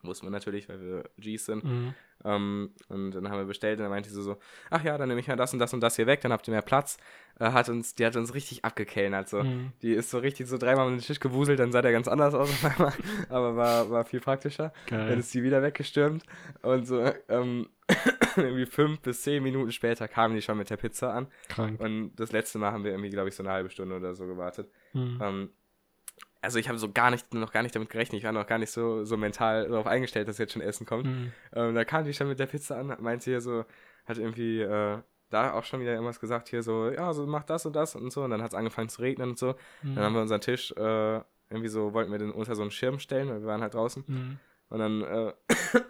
Wussten 0.02 0.28
wir 0.28 0.32
natürlich, 0.32 0.70
weil 0.70 0.80
wir 0.80 1.04
Gs 1.18 1.45
sind. 1.45 1.64
Mhm. 1.64 1.93
Ähm, 2.24 2.72
und 2.88 3.12
dann 3.12 3.30
haben 3.30 3.39
wir 3.39 3.45
bestellt 3.45 3.80
und 3.80 3.84
dann 3.84 3.91
meinte 3.91 4.10
sie 4.10 4.22
so, 4.22 4.38
ach 4.70 4.84
ja, 4.84 4.97
dann 4.97 5.10
nehme 5.10 5.20
ich 5.20 5.28
mal 5.28 5.36
das 5.36 5.54
und 5.54 5.60
das 5.60 5.74
und 5.74 5.82
das 5.82 5.97
hier 5.97 6.08
weg, 6.08 6.22
dann 6.22 6.32
habt 6.32 6.47
ihr 6.47 6.52
mehr 6.52 6.62
Platz. 6.62 6.97
Äh, 7.39 7.52
hat 7.52 7.68
uns, 7.70 7.95
die 7.95 8.06
hat 8.06 8.16
uns 8.16 8.34
richtig 8.34 8.64
abgekellnert. 8.64 9.28
So. 9.28 9.43
Mhm. 9.43 9.74
Die 9.82 9.91
ist 9.91 10.10
so 10.10 10.20
richtig 10.20 10.47
so 10.47 10.58
dreimal 10.58 10.88
um 10.88 10.93
den 10.93 11.02
Tisch 11.02 11.20
gewuselt, 11.20 11.60
dann 11.60 11.72
sah 11.72 11.82
der 11.82 11.91
ganz 11.91 12.08
anders 12.08 12.34
aus. 12.34 12.50
Aber 13.30 13.56
war, 13.56 13.89
war 13.89 14.06
viel 14.06 14.22
praktischer. 14.22 14.74
Geil. 14.88 15.10
Dann 15.10 15.20
ist 15.20 15.34
die 15.34 15.43
wieder 15.43 15.62
weggestürmt. 15.62 16.24
Und 16.62 16.88
so, 16.88 17.12
ähm, 17.28 17.68
irgendwie 18.38 18.66
fünf 18.66 19.02
bis 19.02 19.22
zehn 19.22 19.43
Minuten 19.43 19.72
später 19.72 20.08
kamen 20.08 20.36
die 20.36 20.41
schon 20.41 20.58
mit 20.58 20.70
der 20.70 20.78
Pizza 20.78 21.14
an. 21.14 21.28
Krank. 21.50 21.80
Und 21.80 22.16
das 22.16 22.32
letzte 22.32 22.58
Mal 22.58 22.72
haben 22.72 22.84
wir 22.84 22.91
irgendwie, 22.91 23.10
glaube 23.10 23.30
ich, 23.30 23.36
so 23.36 23.43
eine 23.43 23.52
halbe 23.52 23.70
Stunde 23.70 23.95
oder 23.95 24.16
so 24.16 24.26
gewartet. 24.28 24.70
Mhm. 24.93 25.20
Ähm, 25.22 25.50
also 26.42 26.60
ich 26.60 26.70
habe 26.70 26.80
so 26.80 26.92
gar 26.92 27.12
nicht, 27.12 27.34
noch 27.34 27.52
gar 27.52 27.64
nicht 27.64 27.76
damit 27.76 27.90
gerechnet. 27.90 28.20
Ich 28.20 28.26
war 28.26 28.32
noch 28.32 28.48
gar 28.48 28.58
nicht 28.58 28.72
so, 28.72 29.04
so 29.04 29.18
mental 29.18 29.68
darauf 29.68 29.88
eingestellt, 29.88 30.28
dass 30.28 30.38
jetzt 30.38 30.54
schon 30.54 30.62
Essen 30.62 30.86
kommt. 30.86 31.06
Mhm. 31.06 31.32
Ähm, 31.54 31.76
da 31.76 31.84
kam 31.84 32.06
die 32.06 32.14
schon 32.14 32.28
mit 32.28 32.40
der 32.40 32.46
Pizza 32.46 32.78
an, 32.78 32.96
meinte 33.00 33.26
hier 33.26 33.42
so, 33.42 33.66
hat 34.06 34.18
irgendwie 34.18 34.62
äh, 34.62 35.00
da 35.30 35.54
auch 35.54 35.64
schon 35.64 35.82
wieder 35.82 35.92
irgendwas 35.92 36.20
gesagt, 36.20 36.50
hier 36.50 36.64
so, 36.64 36.90
ja, 36.90 37.14
so 37.14 37.26
mach 37.28 37.44
das 37.44 37.66
und 37.66 37.76
das 37.76 37.96
und 37.96 38.12
so. 38.12 38.24
Und 38.24 38.32
dann 38.32 38.42
hat 38.42 38.52
es 38.52 38.56
angefangen 38.56 38.90
zu 38.90 39.02
regnen 39.02 39.32
und 39.32 39.40
so. 39.40 39.56
Mhm. 39.84 39.96
Dann 39.96 40.04
haben 40.04 40.14
wir 40.14 40.22
unseren 40.22 40.42
Tisch 40.42 40.72
äh, 40.72 41.22
irgendwie 41.50 41.70
so, 41.70 41.94
wollten 41.94 42.12
wir 42.12 42.20
den 42.20 42.32
unter 42.32 42.56
so 42.56 42.62
einen 42.62 42.72
Schirm 42.72 43.00
stellen, 43.00 43.30
weil 43.30 43.42
wir 43.42 43.48
waren 43.48 43.62
halt 43.62 43.74
draußen. 43.74 44.04
Mhm. 44.08 44.40
Und 44.70 44.80
dann 44.80 45.02
äh, 45.02 45.34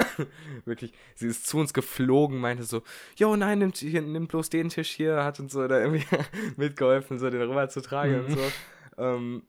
wirklich, 0.65 0.93
sie 1.15 1.27
ist 1.27 1.47
zu 1.47 1.57
uns 1.57 1.73
geflogen, 1.73 2.39
meinte 2.39 2.63
so, 2.63 2.81
jo, 3.17 3.35
nein, 3.35 3.59
nimm, 3.59 3.73
hier, 3.73 4.01
nimm 4.01 4.27
bloß 4.27 4.49
den 4.49 4.69
Tisch 4.69 4.91
hier, 4.91 5.23
hat 5.23 5.39
uns 5.39 5.51
so 5.51 5.67
da 5.67 5.79
irgendwie 5.79 6.05
mitgeholfen, 6.55 7.19
so 7.19 7.29
den 7.29 7.41
rüber 7.41 7.67
zu 7.69 7.81
tragen 7.81 8.19
mhm. 8.19 8.25
und 8.25 8.31
so. 8.31 8.51
Ähm, 8.97 9.43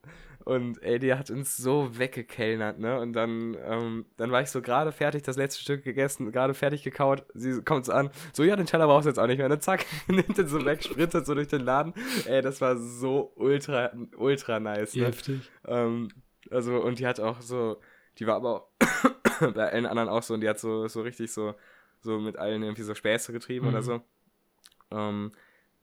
und 0.45 0.83
ey, 0.83 0.99
die 0.99 1.15
hat 1.15 1.31
uns 1.31 1.57
so 1.57 1.99
weggekellnert, 1.99 2.79
ne? 2.79 2.99
Und 2.99 3.13
dann, 3.13 3.57
ähm, 3.63 4.07
dann 4.17 4.31
war 4.31 4.41
ich 4.41 4.51
so 4.51 4.63
gerade 4.63 4.91
fertig, 4.91 5.23
das 5.23 5.37
letzte 5.37 5.61
Stück 5.61 5.85
gegessen, 5.85 6.33
gerade 6.33 6.55
fertig 6.55 6.83
gekaut. 6.83 7.25
Sie 7.35 7.63
kommt 7.63 7.85
so 7.85 7.93
an, 7.93 8.11
so, 8.33 8.43
ja, 8.43 8.57
den 8.57 8.67
Teller 8.67 8.87
brauchst 8.87 9.05
du 9.05 9.11
jetzt 9.11 9.19
auch 9.19 9.27
nicht 9.27 9.37
mehr. 9.37 9.47
Und 9.47 9.51
dann 9.51 9.61
zack, 9.61 9.85
nimmt 10.09 10.37
den 10.39 10.49
so 10.49 10.65
weg, 10.65 10.83
sprintet 10.83 11.27
so 11.27 11.35
durch 11.35 11.49
den 11.49 11.61
Laden. 11.61 11.93
Ey, 12.27 12.41
das 12.41 12.61
war 12.61 12.77
so 12.77 13.33
ultra, 13.37 13.93
ultra 14.17 14.61
nice, 14.61 14.95
ne? 14.95 15.07
Heftig. 15.07 15.51
Ähm, 15.67 16.09
also, 16.51 16.81
und 16.83 16.99
die 16.99 17.07
hat 17.07 17.21
auch 17.21 17.41
so, 17.43 17.81
die 18.19 18.27
war 18.27 18.37
aber 18.37 18.55
auch 18.55 18.69
bei 19.55 19.71
allen 19.71 19.87
anderen 19.87 20.09
auch 20.09 20.23
so, 20.23 20.35
und 20.35 20.41
die 20.41 20.49
hat 20.49 20.59
so, 20.59 20.89
so 20.89 21.03
richtig 21.03 21.33
so, 21.33 21.55
so 22.01 22.19
mit 22.19 22.39
allen 22.39 22.63
irgendwie 22.63 22.83
so 22.83 22.95
Späße 22.95 23.33
getrieben 23.33 23.67
mhm. 23.67 23.73
oder 23.73 23.83
so. 23.83 24.01
Ähm, 24.91 25.33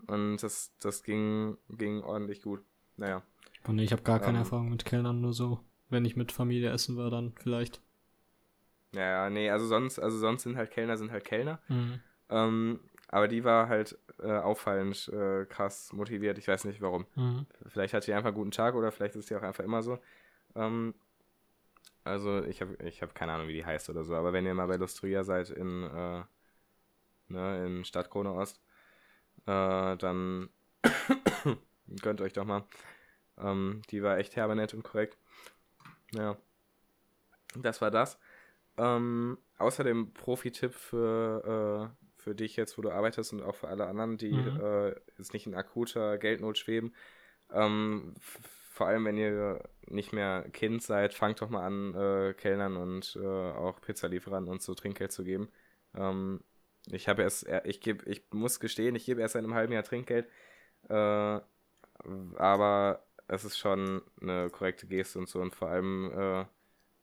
und 0.08 0.38
das, 0.38 0.74
das 0.80 1.04
ging, 1.04 1.58
ging 1.70 2.02
ordentlich 2.02 2.42
gut. 2.42 2.64
Naja. 2.98 3.22
Und 3.66 3.76
nee, 3.76 3.84
ich 3.84 3.92
habe 3.92 4.04
gar 4.04 4.20
keine 4.20 4.38
ähm, 4.38 4.44
Erfahrung 4.44 4.70
mit 4.70 4.86
Kellnern, 4.86 5.22
nur 5.22 5.34
so, 5.34 5.60
wenn 5.90 6.06
ich 6.06 6.16
mit 6.16 6.32
Familie 6.32 6.72
essen 6.72 6.98
war, 6.98 7.10
dann 7.10 7.34
vielleicht. 7.34 7.82
Ja, 8.94 9.30
nee, 9.30 9.50
also 9.50 9.68
sonst, 9.68 10.00
also 10.00 10.18
sonst 10.18 10.44
sind 10.44 10.58
halt 10.58 10.72
Kellner, 10.72 10.98
sind 10.98 11.12
halt 11.12 11.26
Kellner. 11.26 11.60
Mhm. 11.68 12.00
Ähm, 12.30 12.80
aber 13.10 13.28
die 13.28 13.44
war 13.44 13.70
halt 13.70 13.98
äh, 14.20 14.32
auffallend 14.32 15.08
äh, 15.10 15.46
krass 15.46 15.94
motiviert. 15.94 16.38
Ich 16.38 16.48
weiß 16.48 16.66
nicht 16.66 16.82
warum. 16.82 17.06
Mhm. 17.16 17.46
Vielleicht 17.68 17.94
hat 17.94 18.04
sie 18.04 18.14
einfach 18.14 18.30
einen 18.30 18.38
guten 18.38 18.52
Tag 18.52 18.76
oder 18.76 18.92
vielleicht 18.92 19.16
ist 19.16 19.28
sie 19.28 19.36
auch 19.36 19.44
einfach 19.44 19.64
immer 19.64 19.82
so. 19.82 20.00
Ähm, 20.56 20.94
also 22.04 22.44
ich 22.44 22.62
habe 22.62 22.78
ich 22.84 23.02
hab 23.02 23.16
keine 23.16 23.34
Ahnung, 23.34 23.48
wie 23.48 23.54
die 23.54 23.66
heißt 23.66 23.90
oder 23.90 24.04
so. 24.04 24.16
Aber 24.16 24.34
wenn 24.34 24.46
ihr 24.46 24.54
mal 24.54 24.68
bei 24.68 24.78
Lustria 24.78 25.24
seid 25.24 25.50
in, 25.50 25.84
äh, 25.84 26.24
ne, 27.28 27.66
in 27.66 27.86
Stadt 27.86 28.10
Krone 28.10 28.34
Ost, 28.34 28.62
äh, 29.46 29.96
dann 29.98 30.50
gönnt 32.02 32.22
euch 32.22 32.34
doch 32.34 32.46
mal. 32.46 32.66
Ähm, 33.40 33.82
die 33.90 34.04
war 34.04 34.18
echt 34.18 34.36
herbe 34.36 34.56
nett 34.56 34.74
und 34.74 34.84
korrekt. 34.84 35.18
Ja. 36.14 36.38
Das 37.56 37.82
war 37.82 37.92
das. 37.92 38.20
Ähm, 38.78 39.38
außerdem 39.58 40.14
Profi-Tipp 40.14 40.74
für, 40.74 41.92
äh, 41.98 42.22
für 42.22 42.36
dich 42.36 42.56
jetzt, 42.56 42.78
wo 42.78 42.82
du 42.82 42.92
arbeitest 42.92 43.34
und 43.34 43.42
auch 43.42 43.56
für 43.56 43.68
alle 43.68 43.88
anderen, 43.88 44.18
die 44.18 44.34
mhm. 44.34 44.60
äh, 44.62 44.90
jetzt 45.18 45.34
nicht 45.34 45.48
in 45.48 45.56
akuter 45.56 46.18
Geldnot 46.18 46.58
schweben. 46.58 46.94
Ähm, 47.52 48.14
vor 48.22 48.88
allem, 48.88 49.06
wenn 49.06 49.18
ihr 49.18 49.64
nicht 49.88 50.14
mehr 50.14 50.48
Kind 50.52 50.84
seid, 50.84 51.14
fangt 51.14 51.42
doch 51.42 51.50
mal 51.50 51.66
an, 51.66 51.96
äh, 51.96 52.34
Kellnern 52.34 52.78
und 52.78 53.18
äh, 53.20 53.26
auch 53.26 53.82
Pizzalieferern 53.82 54.48
und 54.48 54.62
so 54.62 54.76
Trinkgeld 54.76 55.12
zu 55.12 55.24
geben. 55.24 55.50
Ähm, 55.96 56.42
ich 56.92 57.08
habe 57.10 57.24
erst, 57.24 57.48
ich 57.64 57.82
gebe, 57.82 58.08
ich 58.10 58.24
muss 58.32 58.60
gestehen, 58.60 58.96
ich 58.96 59.06
gebe 59.06 59.22
erst 59.22 59.34
seit 59.34 59.44
einem 59.44 59.56
halben 59.56 59.74
Jahr 59.74 59.84
Trinkgeld. 59.84 60.28
Äh, 60.90 61.40
aber 62.38 63.07
es 63.28 63.44
ist 63.46 63.58
schon 63.58 64.02
eine 64.22 64.50
korrekte 64.50 64.88
Geste 64.88 65.20
und 65.20 65.28
so 65.30 65.40
und 65.42 65.54
vor 65.56 65.70
allem, 65.70 66.12
äh, 66.12 66.46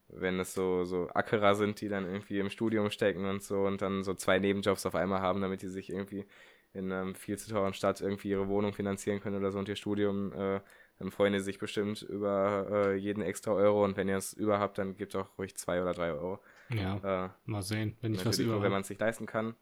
wenn 0.09 0.39
es 0.39 0.55
so, 0.55 0.85
so 0.85 1.09
Ackerer 1.09 1.55
sind, 1.55 1.81
die 1.81 1.89
dann 1.89 2.07
irgendwie 2.07 2.39
im 2.39 2.51
Studium 2.51 2.91
stecken 2.91 3.25
und 3.27 3.43
so 3.43 3.63
und 3.63 3.83
dann 3.83 4.03
so 4.03 4.15
zwei 4.15 4.39
Nebenjobs 4.39 4.87
auf 4.87 4.95
einmal 4.95 5.21
haben, 5.21 5.41
damit 5.41 5.63
die 5.63 5.69
sich 5.69 5.91
irgendwie 5.91 6.27
in 6.73 6.91
einer 6.91 7.15
viel 7.15 7.39
zu 7.39 7.51
teuren 7.51 7.75
Stadt 7.75 8.01
irgendwie 8.01 8.31
ihre 8.31 8.49
Wohnung 8.49 8.73
finanzieren 8.73 9.21
können 9.21 9.37
oder 9.37 9.53
so 9.53 9.59
und 9.59 9.69
ihr 9.69 9.77
Studium, 9.77 10.33
äh, 10.33 10.61
dann 10.99 11.11
freuen 11.11 11.33
die 11.33 11.41
sich 11.41 11.59
bestimmt 11.59 12.03
über 12.03 12.67
äh, 12.71 12.95
jeden 12.95 13.23
extra 13.23 13.53
Euro 13.53 13.85
und 13.85 13.97
wenn 13.97 14.09
ihr 14.09 14.17
es 14.17 14.33
über 14.33 14.59
habt, 14.59 14.79
dann 14.79 14.97
gebt 14.97 15.15
auch 15.17 15.39
ruhig 15.39 15.57
zwei 15.57 15.83
oder 15.83 15.93
drei 15.93 16.13
Euro. 16.13 16.41
Ja, 16.71 17.27
äh, 17.27 17.31
mal 17.45 17.63
sehen, 17.63 17.97
wenn 18.01 18.15
ich 18.15 18.25
was 18.25 18.39
über 18.39 18.63
Wenn 18.63 18.73
man 18.73 18.83
es 18.83 18.89
sich 18.89 18.99
leisten 18.99 19.27
kann. 19.27 19.55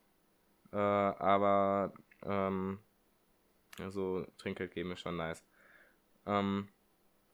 Äh, 0.73 0.77
aber 0.77 1.93
ähm, 2.25 2.79
also 3.79 4.27
Trinkgeld 4.39 4.73
geben 4.73 4.93
ist 4.93 5.01
schon 5.01 5.17
nice. 5.17 5.43
Ähm, 6.27 6.69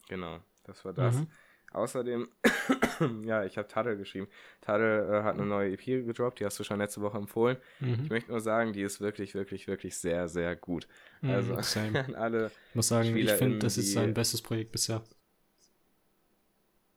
genau, 0.09 0.41
das 0.64 0.84
war 0.84 0.93
das. 0.93 1.16
Mhm. 1.16 1.26
Außerdem, 1.70 2.28
ja, 3.24 3.45
ich 3.45 3.59
habe 3.59 3.68
Tadel 3.68 3.97
geschrieben. 3.99 4.28
Tadel 4.62 5.11
äh, 5.11 5.22
hat 5.22 5.34
eine 5.34 5.45
neue 5.45 5.72
EP 5.72 5.84
gedroppt, 5.84 6.41
die 6.41 6.47
hast 6.47 6.59
du 6.59 6.64
schon 6.64 6.78
letzte 6.78 7.03
Woche 7.03 7.18
empfohlen. 7.18 7.59
Mhm. 7.80 8.01
Ich 8.05 8.11
möchte 8.11 8.30
nur 8.30 8.41
sagen, 8.41 8.72
die 8.72 8.82
ist 8.82 9.01
wirklich, 9.01 9.34
wirklich, 9.34 9.68
wirklich 9.68 9.99
sehr, 9.99 10.28
sehr 10.28 10.57
gut. 10.57 10.89
Mhm, 11.20 11.30
also 11.30 11.55
an 11.80 12.14
alle. 12.14 12.51
Ich 12.70 12.74
muss 12.74 12.89
sagen, 12.89 13.14
ich 13.16 13.30
finde, 13.32 13.59
das 13.59 13.76
ist 13.76 13.93
sein 13.93 14.14
bestes 14.14 14.41
Projekt 14.41 14.72
bisher. 14.72 15.03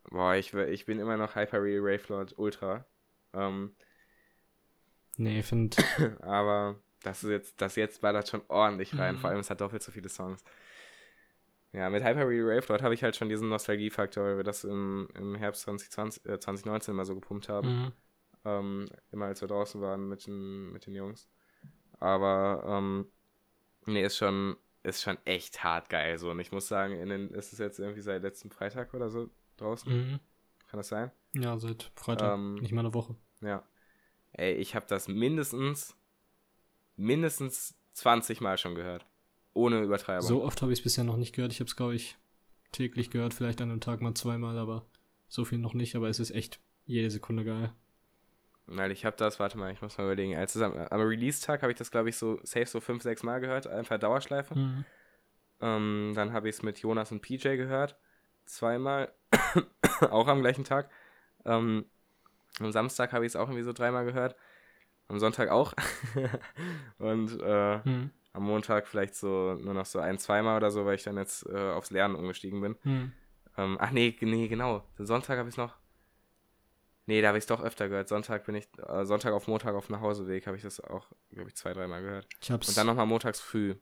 Boah, 0.10 0.36
ich, 0.36 0.54
ich 0.54 0.86
bin 0.86 1.00
immer 1.00 1.18
noch 1.18 1.36
Hyper 1.36 1.62
Real 1.62 1.82
Rave 1.82 2.04
Lord 2.08 2.38
Ultra. 2.38 2.86
Ähm, 3.34 3.76
Nee, 5.18 5.44
finde. 5.44 5.78
Aber 6.22 6.80
das 7.04 7.24
ist 7.24 7.30
jetzt, 7.30 7.62
das 7.62 7.76
jetzt 7.76 8.02
ballert 8.02 8.28
schon 8.28 8.42
ordentlich 8.48 8.98
rein. 8.98 9.16
Mhm. 9.16 9.20
Vor 9.20 9.30
allem, 9.30 9.40
es 9.40 9.50
hat 9.50 9.62
doppelt 9.62 9.84
so 9.84 9.92
viele 9.92 10.10
Songs. 10.10 10.44
Ja, 11.74 11.90
mit 11.90 12.04
Hyper 12.04 12.26
Rave, 12.26 12.66
dort 12.68 12.82
habe 12.82 12.94
ich 12.94 13.04
halt 13.04 13.16
schon 13.16 13.30
diesen 13.30 13.48
Nostalgiefaktor, 13.48 14.26
weil 14.26 14.38
wir 14.38 14.44
das 14.44 14.66
im, 14.66 15.08
im 15.16 15.36
Herbst 15.36 15.62
2020, 15.64 16.26
äh, 16.26 16.40
2019 16.40 16.94
immer 16.94 17.06
so 17.06 17.16
gepumpt 17.16 17.48
haben. 17.48 17.68
Mhm. 17.68 17.92
Ähm, 18.44 18.90
immer 19.12 19.26
als 19.26 19.40
wir 19.42 19.48
draußen 19.48 19.80
waren 19.80 20.10
mit 20.10 20.28
den, 20.28 20.74
mit 20.74 20.86
den 20.86 20.96
Jungs. 20.96 21.30
Aber, 22.00 22.64
ähm, 22.68 23.08
nee, 23.86 24.04
ist 24.04 24.18
schon, 24.18 24.58
ist 24.84 25.02
schon 25.02 25.18
echt 25.26 25.64
hart 25.64 25.90
geil 25.90 26.18
so. 26.18 26.32
Und 26.32 26.40
ich 26.40 26.52
muss 26.52 26.68
sagen, 26.68 27.00
in 27.00 27.10
den, 27.10 27.30
ist 27.30 27.54
es 27.54 27.60
jetzt 27.60 27.80
irgendwie 27.80 28.02
seit 28.02 28.24
letzten 28.24 28.50
Freitag 28.50 28.94
oder 28.94 29.10
so 29.10 29.30
draußen? 29.58 29.94
Mhm. 29.94 30.20
Kann 30.68 30.78
das 30.78 30.90
sein? 30.90 31.12
Ja, 31.34 31.58
seit 31.58 31.92
Freitag. 31.96 32.34
Ähm, 32.34 32.56
nicht 32.56 32.74
mal 32.74 32.82
eine 32.82 32.94
Woche. 32.94 33.16
Ja. 33.42 33.64
Ey, 34.34 34.54
ich 34.54 34.76
habe 34.76 34.86
das 34.88 35.08
mindestens, 35.08 35.96
mindestens 36.96 37.76
20 37.94 38.42
Mal 38.42 38.58
schon 38.58 38.76
gehört. 38.76 39.06
Ohne 39.54 39.82
Übertreibung. 39.82 40.28
So 40.28 40.44
oft 40.44 40.62
habe 40.62 40.72
ich 40.72 40.80
es 40.80 40.84
bisher 40.84 41.04
noch 41.04 41.18
nicht 41.18 41.34
gehört. 41.36 41.52
Ich 41.52 41.60
habe 41.60 41.68
es, 41.68 41.76
glaube 41.76 41.96
ich, 41.96 42.18
täglich 42.72 43.10
gehört. 43.10 43.34
Vielleicht 43.34 43.62
an 43.62 43.70
einem 43.70 43.82
Tag 43.82 44.02
mal 44.02 44.14
zweimal, 44.14 44.58
aber 44.58 44.86
so 45.28 45.46
viel 45.46 45.58
noch 45.58 45.74
nicht. 45.74 45.96
Aber 45.96 46.08
es 46.10 46.20
ist 46.20 46.32
echt 46.32 46.60
jede 46.86 47.12
Sekunde 47.12 47.44
geil. 47.44 47.72
Weil 48.68 48.92
ich 48.92 49.04
habe 49.04 49.18
das, 49.18 49.40
warte 49.40 49.58
mal, 49.58 49.74
ich 49.74 49.82
muss 49.82 49.98
mal 49.98 50.06
überlegen. 50.06 50.36
Als 50.38 50.56
es 50.56 50.62
am, 50.62 50.74
am 50.74 51.02
Release-Tag 51.02 51.62
habe 51.62 51.72
ich 51.72 51.78
das, 51.78 51.92
glaube 51.92 52.10
ich, 52.10 52.16
so 52.18 52.40
safe 52.44 52.66
so 52.66 52.80
5, 52.80 53.04
6 53.04 53.24
Mal 53.24 53.40
gehört. 53.40 53.68
Einfach 53.68 54.00
Dauerschleife. 54.00 54.58
Mhm. 54.58 54.86
Ähm, 55.60 56.14
dann 56.16 56.32
habe 56.32 56.48
ich 56.48 56.56
es 56.56 56.64
mit 56.64 56.80
Jonas 56.80 57.12
und 57.12 57.22
PJ 57.22 57.56
gehört. 57.58 57.98
Zweimal. 58.46 59.12
auch 60.10 60.28
am 60.28 60.42
gleichen 60.42 60.64
Tag. 60.64 60.90
Ähm, 61.46 61.86
am 62.60 62.72
Samstag 62.72 63.12
habe 63.12 63.26
ich 63.26 63.32
es 63.32 63.36
auch 63.36 63.48
irgendwie 63.48 63.64
so 63.64 63.74
dreimal 63.74 64.06
gehört. 64.06 64.36
Am 65.08 65.20
Sonntag 65.20 65.50
auch. 65.50 65.74
und 67.00 67.40
äh, 67.42 67.78
Mhm. 67.80 68.12
Am 68.34 68.44
Montag 68.44 68.88
vielleicht 68.88 69.16
so 69.16 69.56
nur 69.56 69.74
noch 69.74 69.86
so 69.86 70.00
ein, 70.00 70.18
zweimal 70.18 70.58
oder 70.58 70.72
so, 70.72 70.86
weil 70.86 70.96
ich 70.96 71.04
dann 71.04 71.18
jetzt 71.18 71.46
äh, 71.48 71.72
aufs 71.72 71.92
Lernen 71.92 72.16
umgestiegen 72.16 72.62
bin. 72.62 72.76
Mhm. 72.84 73.12
Ähm, 73.58 73.78
ach 73.80 73.92
nee, 73.92 74.16
nee, 74.22 74.48
genau. 74.48 74.86
Den 74.98 75.06
Sonntag 75.06 75.38
habe 75.38 75.50
ich 75.50 75.54
es 75.54 75.58
noch. 75.58 75.76
Nee, 77.08 77.22
da 77.22 77.30
habe 77.30 77.38
ich 77.38 77.44
es 77.44 77.48
doch 77.48 77.62
öfter 77.62 77.90
gehört. 77.90 78.08
Sonntag 78.08 78.46
bin 78.46 78.56
ich, 78.56 78.70
äh, 78.88 79.06
Sonntag 79.06 79.34
auf 79.34 79.48
Montag 79.48 79.74
auf 79.76 79.88
dem 79.88 79.96
Nachhauseweg 79.96 80.48
habe 80.48 80.56
ich 80.56 80.64
das 80.64 80.80
auch, 80.80 81.08
glaube 81.32 81.50
ich, 81.50 81.56
zwei, 81.56 81.74
dreimal 81.74 82.02
gehört. 82.02 82.28
Ich 82.42 82.52
hab's, 82.52 82.70
Und 82.70 82.78
dann 82.78 82.88
nochmal 82.88 83.06
montags 83.08 83.42
früh. 83.42 83.76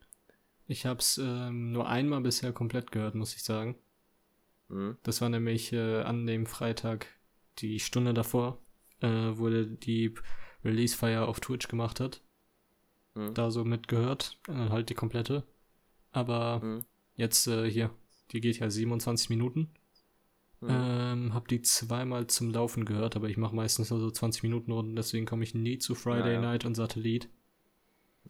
ich 0.66 0.86
hab's 0.86 1.18
ähm, 1.20 1.72
nur 1.72 1.88
einmal 1.88 2.22
bisher 2.22 2.54
komplett 2.54 2.92
gehört, 2.92 3.16
muss 3.16 3.36
ich 3.36 3.44
sagen. 3.44 3.78
Mhm. 4.70 4.98
Das 5.04 5.22
war 5.22 5.30
nämlich 5.30 5.74
äh, 5.74 6.02
an 6.02 6.26
dem 6.26 6.46
Freitag 6.46 7.08
die 7.60 7.80
Stunde 7.80 8.14
davor, 8.14 8.58
äh, 9.02 9.08
wo 9.08 9.50
der 9.50 9.66
die 9.66 10.16
Release-Feier 10.64 11.28
auf 11.28 11.40
Twitch 11.40 11.68
gemacht 11.68 12.00
hat. 12.00 12.22
Mhm. 13.20 13.34
Da 13.34 13.52
so 13.52 13.66
mitgehört, 13.66 14.40
äh, 14.48 14.54
halt 14.54 14.90
die 14.90 14.96
komplette. 14.96 15.44
Aber 16.12 16.62
Mhm. 16.62 16.86
jetzt 17.16 17.48
äh, 17.48 17.70
hier, 17.72 17.92
die 18.32 18.42
geht 18.42 18.60
ja 18.60 18.70
27 18.70 19.30
Minuten. 19.30 19.72
Mhm. 20.62 20.70
Ähm, 20.70 21.34
hab 21.34 21.48
die 21.50 21.62
zweimal 21.64 22.28
zum 22.28 22.52
Laufen 22.52 22.86
gehört, 22.86 23.16
aber 23.18 23.30
ich 23.30 23.38
mache 23.38 23.56
meistens 23.56 23.90
nur 23.92 24.00
so 24.00 24.12
20 24.12 24.44
Minuten 24.44 24.72
Runden, 24.72 24.96
deswegen 24.96 25.26
komme 25.26 25.44
ich 25.44 25.54
nie 25.56 25.80
zu 25.80 25.96
Friday 25.96 26.36
Ja, 26.36 26.42
ja. 26.42 26.42
Night 26.42 26.66
und 26.66 26.76
Satellit. 26.76 27.30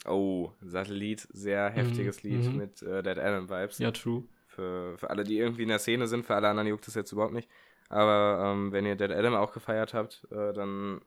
Oh, 0.06 0.52
Satellit, 0.62 1.28
sehr 1.34 1.70
heftiges 1.70 2.24
Mhm, 2.24 2.24
Lied 2.24 2.54
mhm. 2.54 2.58
mit 2.58 2.82
äh, 2.82 3.04
Dead 3.04 3.18
Adam 3.18 3.50
Vibes. 3.50 3.78
Ja, 3.80 3.92
true. 3.92 4.24
Für, 4.48 4.98
für 4.98 5.10
alle, 5.10 5.24
die 5.26 5.38
irgendwie 5.38 5.64
in 5.64 5.70
der 5.70 5.80
Szene 5.80 6.08
sind, 6.08 6.26
für 6.26 6.36
alle 6.36 6.50
anderen 6.50 6.68
juckt 6.70 6.88
das 6.88 6.96
jetzt 6.96 7.12
überhaupt 7.12 7.34
nicht. 7.34 7.50
Aber 7.90 8.42
ähm, 8.54 8.72
wenn 8.72 8.86
ihr 8.86 8.96
Dead 8.96 9.12
Adam 9.12 9.36
auch 9.36 9.52
gefeiert 9.54 9.94
habt, 9.94 10.28
äh, 10.32 10.54
dann 10.54 11.02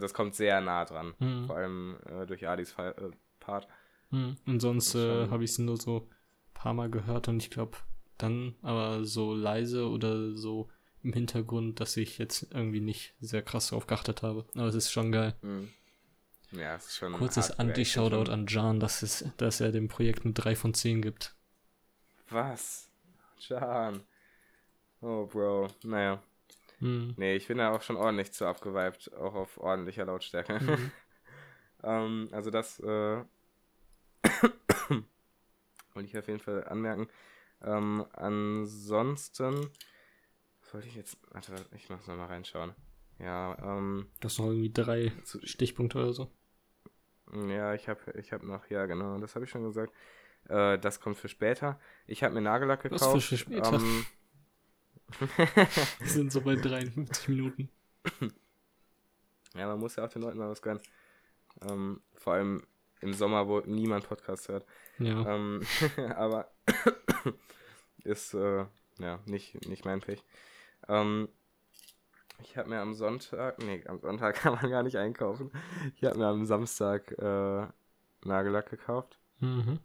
das 0.00 0.14
kommt 0.14 0.34
sehr 0.34 0.60
nah 0.60 0.84
dran. 0.84 1.14
Mhm. 1.18 1.46
Vor 1.46 1.56
allem 1.56 1.96
äh, 2.06 2.26
durch 2.26 2.46
Adis 2.46 2.72
Fe 2.72 2.94
äh, 2.96 3.10
Part. 3.40 3.68
Hm. 4.10 4.36
Und 4.46 4.60
sonst 4.60 4.94
äh, 4.94 5.28
habe 5.28 5.44
ich 5.44 5.50
es 5.50 5.58
nur 5.58 5.76
so 5.76 6.00
ein 6.00 6.54
paar 6.54 6.74
Mal 6.74 6.90
gehört 6.90 7.28
und 7.28 7.42
ich 7.42 7.50
glaube 7.50 7.78
dann 8.18 8.54
aber 8.62 9.04
so 9.04 9.34
leise 9.34 9.88
oder 9.88 10.34
so 10.34 10.68
im 11.02 11.12
Hintergrund, 11.12 11.80
dass 11.80 11.96
ich 11.96 12.18
jetzt 12.18 12.48
irgendwie 12.52 12.80
nicht 12.80 13.14
sehr 13.20 13.42
krass 13.42 13.68
drauf 13.68 13.86
geachtet 13.86 14.22
habe. 14.22 14.46
Aber 14.54 14.66
es 14.66 14.74
ist 14.74 14.90
schon 14.90 15.12
geil. 15.12 15.34
Mhm. 15.42 15.68
Ja, 16.52 16.76
es 16.76 16.86
ist 16.86 16.96
schon. 16.96 17.12
Kurzes 17.14 17.58
Anti-Shoutout 17.58 18.30
an 18.30 18.46
Jan, 18.46 18.80
dass, 18.80 19.02
es, 19.02 19.24
dass 19.36 19.60
er 19.60 19.72
dem 19.72 19.88
Projekt 19.88 20.24
eine 20.24 20.32
3 20.32 20.54
von 20.56 20.72
10 20.72 21.02
gibt. 21.02 21.34
Was? 22.30 22.88
Jan. 23.40 24.00
Oh, 25.00 25.26
Bro. 25.26 25.68
Naja. 25.82 26.22
Hm. 26.84 27.14
Nee, 27.16 27.34
ich 27.36 27.48
bin 27.48 27.56
da 27.58 27.72
auch 27.72 27.80
schon 27.80 27.96
ordentlich 27.96 28.32
zu 28.34 28.44
abgeweibt, 28.46 29.10
auch 29.14 29.34
auf 29.34 29.56
ordentlicher 29.58 30.04
Lautstärke. 30.04 30.60
Mhm. 30.60 30.90
ähm, 31.82 32.28
also 32.30 32.50
das 32.50 32.78
äh, 32.80 32.84
wollte 35.94 36.08
ich 36.08 36.18
auf 36.18 36.28
jeden 36.28 36.40
Fall 36.40 36.64
anmerken. 36.64 37.08
Ähm, 37.62 38.04
ansonsten 38.12 39.70
was 40.60 40.74
wollte 40.74 40.88
ich 40.88 40.94
jetzt. 40.96 41.16
Warte, 41.30 41.54
ich 41.74 41.88
muss 41.88 42.06
nochmal 42.06 42.26
reinschauen. 42.26 42.74
Ja, 43.18 43.56
ähm, 43.62 44.10
Du 44.20 44.26
hast 44.26 44.38
noch 44.38 44.46
irgendwie 44.46 44.72
drei 44.72 45.12
Stichpunkte 45.44 45.98
oder 45.98 46.12
so. 46.12 46.30
ja, 47.48 47.72
ich 47.74 47.88
habe 47.88 48.00
ich 48.18 48.32
hab 48.32 48.42
noch, 48.42 48.68
ja 48.68 48.84
genau, 48.86 49.18
das 49.18 49.34
habe 49.36 49.44
ich 49.46 49.50
schon 49.50 49.62
gesagt. 49.64 49.94
Äh, 50.48 50.78
das 50.78 51.00
kommt 51.00 51.16
für 51.16 51.28
später. 51.28 51.78
Ich 52.06 52.22
habe 52.22 52.34
mir 52.34 52.40
Nagellack 52.42 52.84
Was 52.84 53.00
gekauft. 53.00 53.26
für 53.26 53.36
später? 53.38 53.72
Ähm, 53.74 54.04
Wir 55.18 56.08
sind 56.08 56.32
so 56.32 56.40
bei 56.40 56.56
53 56.56 57.28
Minuten. 57.28 57.68
Ja, 59.54 59.68
man 59.68 59.78
muss 59.78 59.96
ja 59.96 60.04
auch 60.04 60.08
den 60.08 60.22
Leuten 60.22 60.38
mal 60.38 60.50
was 60.50 60.62
gönnen. 60.62 60.80
Ähm, 61.62 62.00
vor 62.16 62.34
allem 62.34 62.62
im 63.00 63.14
Sommer, 63.14 63.46
wo 63.48 63.60
niemand 63.60 64.08
Podcast 64.08 64.48
hört. 64.48 64.66
Ja. 64.98 65.34
Ähm, 65.34 65.62
aber 66.16 66.50
ist 68.04 68.34
äh, 68.34 68.66
ja 68.98 69.20
nicht, 69.26 69.68
nicht 69.68 69.84
mein 69.84 70.00
Pech. 70.00 70.24
Ähm, 70.88 71.28
ich 72.42 72.56
habe 72.56 72.68
mir 72.68 72.80
am 72.80 72.94
Sonntag, 72.94 73.58
nee, 73.62 73.84
am 73.86 74.00
Sonntag 74.00 74.34
kann 74.42 74.54
man 74.54 74.70
gar 74.70 74.82
nicht 74.82 74.96
einkaufen. 74.96 75.52
Ich 75.96 76.04
habe 76.04 76.18
mir 76.18 76.26
am 76.26 76.44
Samstag 76.44 77.12
äh, 77.18 77.66
Nagellack 78.24 78.70
gekauft. 78.70 79.18
Mhm. 79.40 79.78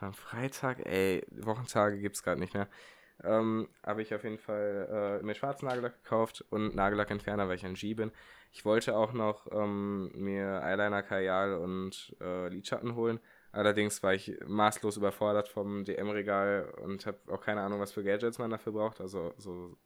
Am 0.00 0.14
Freitag, 0.14 0.86
ey, 0.86 1.26
Wochentage 1.30 1.98
gibt's 1.98 2.22
gerade 2.22 2.40
nicht 2.40 2.54
mehr. 2.54 2.68
Ähm, 3.24 3.68
habe 3.84 4.02
ich 4.02 4.14
auf 4.14 4.22
jeden 4.24 4.38
Fall 4.38 5.20
äh, 5.20 5.24
mir 5.24 5.34
schwarzen 5.34 5.66
Nagellack 5.66 6.02
gekauft 6.02 6.44
und 6.50 6.74
Nagellackentferner, 6.74 7.48
weil 7.48 7.56
ich 7.56 7.66
ein 7.66 7.74
G 7.74 7.94
bin. 7.94 8.12
Ich 8.52 8.64
wollte 8.64 8.96
auch 8.96 9.12
noch 9.12 9.46
ähm, 9.52 10.10
mir 10.14 10.62
Eyeliner, 10.62 11.02
Kajal 11.02 11.54
und 11.54 12.16
äh, 12.20 12.48
Lidschatten 12.48 12.94
holen. 12.94 13.20
Allerdings 13.50 14.02
war 14.02 14.14
ich 14.14 14.38
maßlos 14.46 14.96
überfordert 14.98 15.48
vom 15.48 15.84
DM-Regal 15.84 16.72
und 16.82 17.06
habe 17.06 17.18
auch 17.28 17.40
keine 17.40 17.62
Ahnung, 17.62 17.80
was 17.80 17.92
für 17.92 18.04
Gadgets 18.04 18.38
man 18.38 18.50
dafür 18.50 18.72
braucht. 18.72 19.00
Also 19.00 19.34
so, 19.38 19.76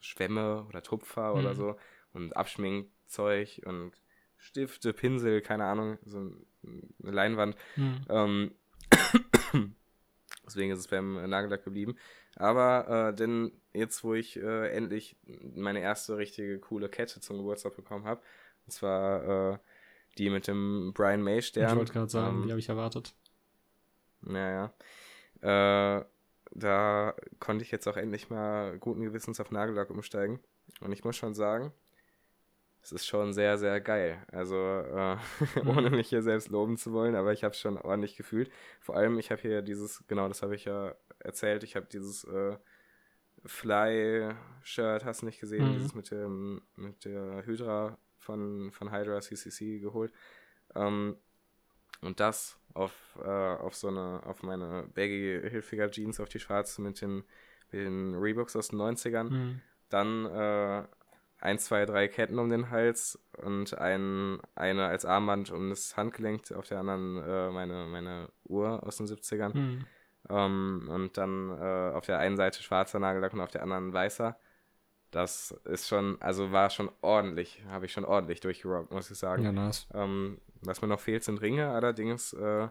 Schwämme 0.00 0.64
oder 0.68 0.82
Tupfer 0.82 1.34
oder 1.34 1.50
Mhm. 1.50 1.56
so 1.56 1.76
und 2.14 2.36
Abschminkzeug 2.36 3.60
und 3.66 3.92
Stifte, 4.38 4.92
Pinsel, 4.94 5.42
keine 5.42 5.64
Ahnung, 5.66 5.98
so 6.04 6.18
eine 6.18 7.12
Leinwand. 7.12 7.54
Mhm. 7.76 8.00
Ähm, 8.08 8.54
deswegen 10.50 10.72
ist 10.72 10.80
es 10.80 10.88
beim 10.88 11.14
Nagellack 11.28 11.64
geblieben. 11.64 11.96
Aber 12.36 13.08
äh, 13.10 13.14
denn 13.14 13.52
jetzt, 13.72 14.04
wo 14.04 14.14
ich 14.14 14.36
äh, 14.36 14.70
endlich 14.70 15.16
meine 15.54 15.80
erste 15.80 16.16
richtige 16.16 16.58
coole 16.58 16.88
Kette 16.88 17.20
zum 17.20 17.38
Geburtstag 17.38 17.76
bekommen 17.76 18.04
habe, 18.04 18.20
und 18.66 18.72
zwar 18.72 19.52
äh, 19.52 19.58
die 20.18 20.30
mit 20.30 20.46
dem 20.46 20.92
Brian 20.94 21.22
May 21.22 21.42
Stern. 21.42 21.70
Ich 21.70 21.76
wollte 21.76 21.92
gerade 21.92 22.10
sagen, 22.10 22.36
ähm, 22.36 22.42
die 22.44 22.50
habe 22.50 22.60
ich 22.60 22.68
erwartet. 22.68 23.14
naja. 24.22 24.72
Äh, 25.40 26.04
da 26.52 27.14
konnte 27.38 27.64
ich 27.64 27.70
jetzt 27.70 27.86
auch 27.86 27.96
endlich 27.96 28.28
mal 28.28 28.76
guten 28.78 29.02
Gewissens 29.02 29.40
auf 29.40 29.50
Nagellack 29.50 29.90
umsteigen. 29.90 30.40
Und 30.80 30.92
ich 30.92 31.04
muss 31.04 31.16
schon 31.16 31.34
sagen, 31.34 31.72
es 32.82 32.92
ist 32.92 33.06
schon 33.06 33.32
sehr, 33.32 33.58
sehr 33.58 33.80
geil. 33.80 34.24
Also, 34.32 34.56
äh, 34.56 35.16
ohne 35.66 35.90
mich 35.90 36.08
hier 36.08 36.22
selbst 36.22 36.48
loben 36.48 36.76
zu 36.76 36.92
wollen, 36.92 37.14
aber 37.14 37.32
ich 37.32 37.44
habe 37.44 37.52
es 37.52 37.60
schon 37.60 37.76
ordentlich 37.78 38.16
gefühlt. 38.16 38.50
Vor 38.80 38.96
allem, 38.96 39.18
ich 39.18 39.30
habe 39.30 39.42
hier 39.42 39.62
dieses, 39.62 40.04
genau, 40.08 40.28
das 40.28 40.42
habe 40.42 40.54
ich 40.54 40.64
ja 40.64 40.94
erzählt, 41.18 41.62
ich 41.64 41.76
habe 41.76 41.86
dieses 41.86 42.24
äh, 42.24 42.56
Fly-Shirt, 43.44 45.04
hast 45.04 45.22
du 45.22 45.26
nicht 45.26 45.40
gesehen, 45.40 45.68
Mhm. 45.68 45.72
dieses 45.74 45.94
mit, 45.94 46.10
dem, 46.10 46.62
mit 46.76 47.04
der 47.04 47.44
Hydra 47.46 47.98
von, 48.18 48.70
von 48.72 48.92
Hydra 48.92 49.20
CCC 49.20 49.78
geholt. 49.80 50.12
Ähm, 50.74 51.16
und 52.02 52.20
das 52.20 52.58
auf, 52.74 52.92
äh, 53.22 53.28
auf 53.28 53.74
so 53.74 53.88
eine, 53.88 54.22
auf 54.24 54.42
meine 54.42 54.88
baggy 54.94 55.40
Hilfiger 55.50 55.90
Jeans, 55.90 56.20
auf 56.20 56.28
die 56.28 56.38
schwarze 56.40 56.80
mit 56.80 57.00
den, 57.00 57.24
mit 57.70 57.80
den 57.84 58.14
Reeboks 58.14 58.56
aus 58.56 58.68
den 58.68 58.78
90ern. 58.80 59.30
Mhm. 59.30 59.60
Dann 59.90 60.26
äh, 60.26 60.84
ein, 61.40 61.58
zwei, 61.58 61.86
drei 61.86 62.08
Ketten 62.08 62.38
um 62.38 62.48
den 62.48 62.70
Hals 62.70 63.18
und 63.38 63.76
ein, 63.78 64.38
eine 64.54 64.86
als 64.86 65.04
Armband 65.04 65.50
um 65.50 65.70
das 65.70 65.96
Handgelenk, 65.96 66.52
auf 66.52 66.68
der 66.68 66.80
anderen 66.80 67.16
äh, 67.16 67.50
meine, 67.50 67.86
meine 67.86 68.28
Uhr 68.44 68.82
aus 68.86 68.96
den 68.96 69.06
70ern. 69.06 69.56
Mhm. 69.56 69.86
Ähm, 70.28 70.88
und 70.90 71.16
dann 71.16 71.50
äh, 71.50 71.92
auf 71.94 72.04
der 72.04 72.18
einen 72.18 72.36
Seite 72.36 72.62
schwarzer 72.62 72.98
Nagellack 72.98 73.32
und 73.32 73.40
auf 73.40 73.50
der 73.50 73.62
anderen 73.62 73.92
weißer. 73.92 74.36
das 75.10 75.52
ist 75.64 75.88
schon, 75.88 76.20
also 76.20 76.52
war 76.52 76.70
schon 76.70 76.90
ordentlich, 77.00 77.62
habe 77.68 77.86
ich 77.86 77.92
schon 77.92 78.04
ordentlich 78.04 78.40
durchgerockt, 78.40 78.92
muss 78.92 79.10
ich 79.10 79.18
sagen. 79.18 79.42
Ja, 79.42 79.52
nice. 79.52 79.88
Ähm, 79.94 80.38
was 80.60 80.82
mir 80.82 80.88
noch 80.88 81.00
fehlt, 81.00 81.24
sind 81.24 81.40
Ringe, 81.40 81.70
allerdings, 81.70 82.32
äh, 82.34 82.68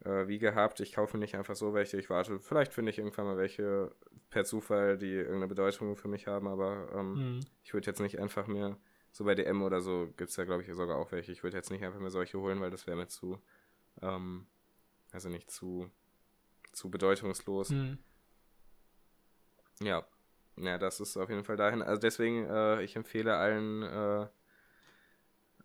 äh, 0.00 0.26
wie 0.28 0.38
gehabt, 0.38 0.80
ich 0.80 0.92
kaufe 0.92 1.18
nicht 1.18 1.34
einfach 1.34 1.56
so 1.56 1.74
welche, 1.74 1.98
ich 1.98 2.10
warte, 2.10 2.40
vielleicht 2.40 2.72
finde 2.72 2.90
ich 2.90 2.98
irgendwann 2.98 3.26
mal 3.26 3.36
welche 3.36 3.94
per 4.30 4.44
Zufall, 4.44 4.98
die 4.98 5.12
irgendeine 5.12 5.48
Bedeutung 5.48 5.96
für 5.96 6.08
mich 6.08 6.26
haben, 6.26 6.48
aber 6.48 6.88
ähm, 6.94 7.36
mhm. 7.36 7.40
ich 7.62 7.74
würde 7.74 7.86
jetzt 7.86 8.00
nicht 8.00 8.18
einfach 8.18 8.46
mir, 8.46 8.76
so 9.12 9.24
bei 9.24 9.36
DM 9.36 9.62
oder 9.62 9.80
so 9.80 10.08
gibt 10.16 10.30
es 10.30 10.36
ja, 10.36 10.44
glaube 10.44 10.62
ich, 10.62 10.74
sogar 10.74 10.96
auch 10.96 11.12
welche, 11.12 11.30
ich 11.30 11.44
würde 11.44 11.56
jetzt 11.56 11.70
nicht 11.70 11.84
einfach 11.84 12.00
mir 12.00 12.10
solche 12.10 12.38
holen, 12.40 12.60
weil 12.60 12.70
das 12.70 12.86
wäre 12.86 12.96
mir 12.96 13.06
zu, 13.06 13.38
ähm, 14.02 14.46
also 15.12 15.28
nicht 15.28 15.50
zu, 15.50 15.88
zu 16.72 16.90
bedeutungslos. 16.90 17.70
Mhm. 17.70 17.98
Ja, 19.80 20.04
ja, 20.56 20.78
das 20.78 21.00
ist 21.00 21.16
auf 21.16 21.30
jeden 21.30 21.44
Fall 21.44 21.56
dahin. 21.56 21.82
Also 21.82 22.00
deswegen, 22.00 22.44
äh, 22.46 22.82
ich 22.82 22.96
empfehle 22.96 23.36
allen, 23.36 23.82
äh, 23.82 24.26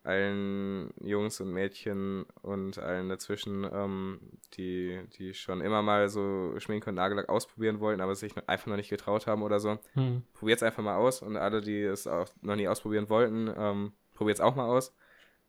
allen 0.02 0.92
Jungs 1.02 1.40
und 1.40 1.52
Mädchen 1.52 2.24
und 2.42 2.78
allen 2.78 3.08
dazwischen, 3.08 3.68
ähm, 3.70 4.20
die, 4.54 5.00
die 5.18 5.34
schon 5.34 5.60
immer 5.60 5.82
mal 5.82 6.08
so 6.08 6.54
Schminke 6.58 6.90
und 6.90 6.96
Nagellack 6.96 7.28
ausprobieren 7.28 7.80
wollten, 7.80 8.00
aber 8.00 8.14
sich 8.14 8.34
einfach 8.48 8.66
noch 8.66 8.76
nicht 8.76 8.88
getraut 8.88 9.26
haben 9.26 9.42
oder 9.42 9.60
so. 9.60 9.78
Hm. 9.94 10.22
Probiert 10.32 10.58
es 10.58 10.62
einfach 10.62 10.82
mal 10.82 10.96
aus 10.96 11.22
und 11.22 11.36
alle, 11.36 11.60
die 11.60 11.82
es 11.82 12.06
auch 12.06 12.28
noch 12.40 12.56
nie 12.56 12.68
ausprobieren 12.68 13.10
wollten, 13.10 13.52
ähm, 13.54 13.92
probiert 14.14 14.38
es 14.38 14.40
auch 14.40 14.54
mal 14.54 14.66
aus. 14.66 14.94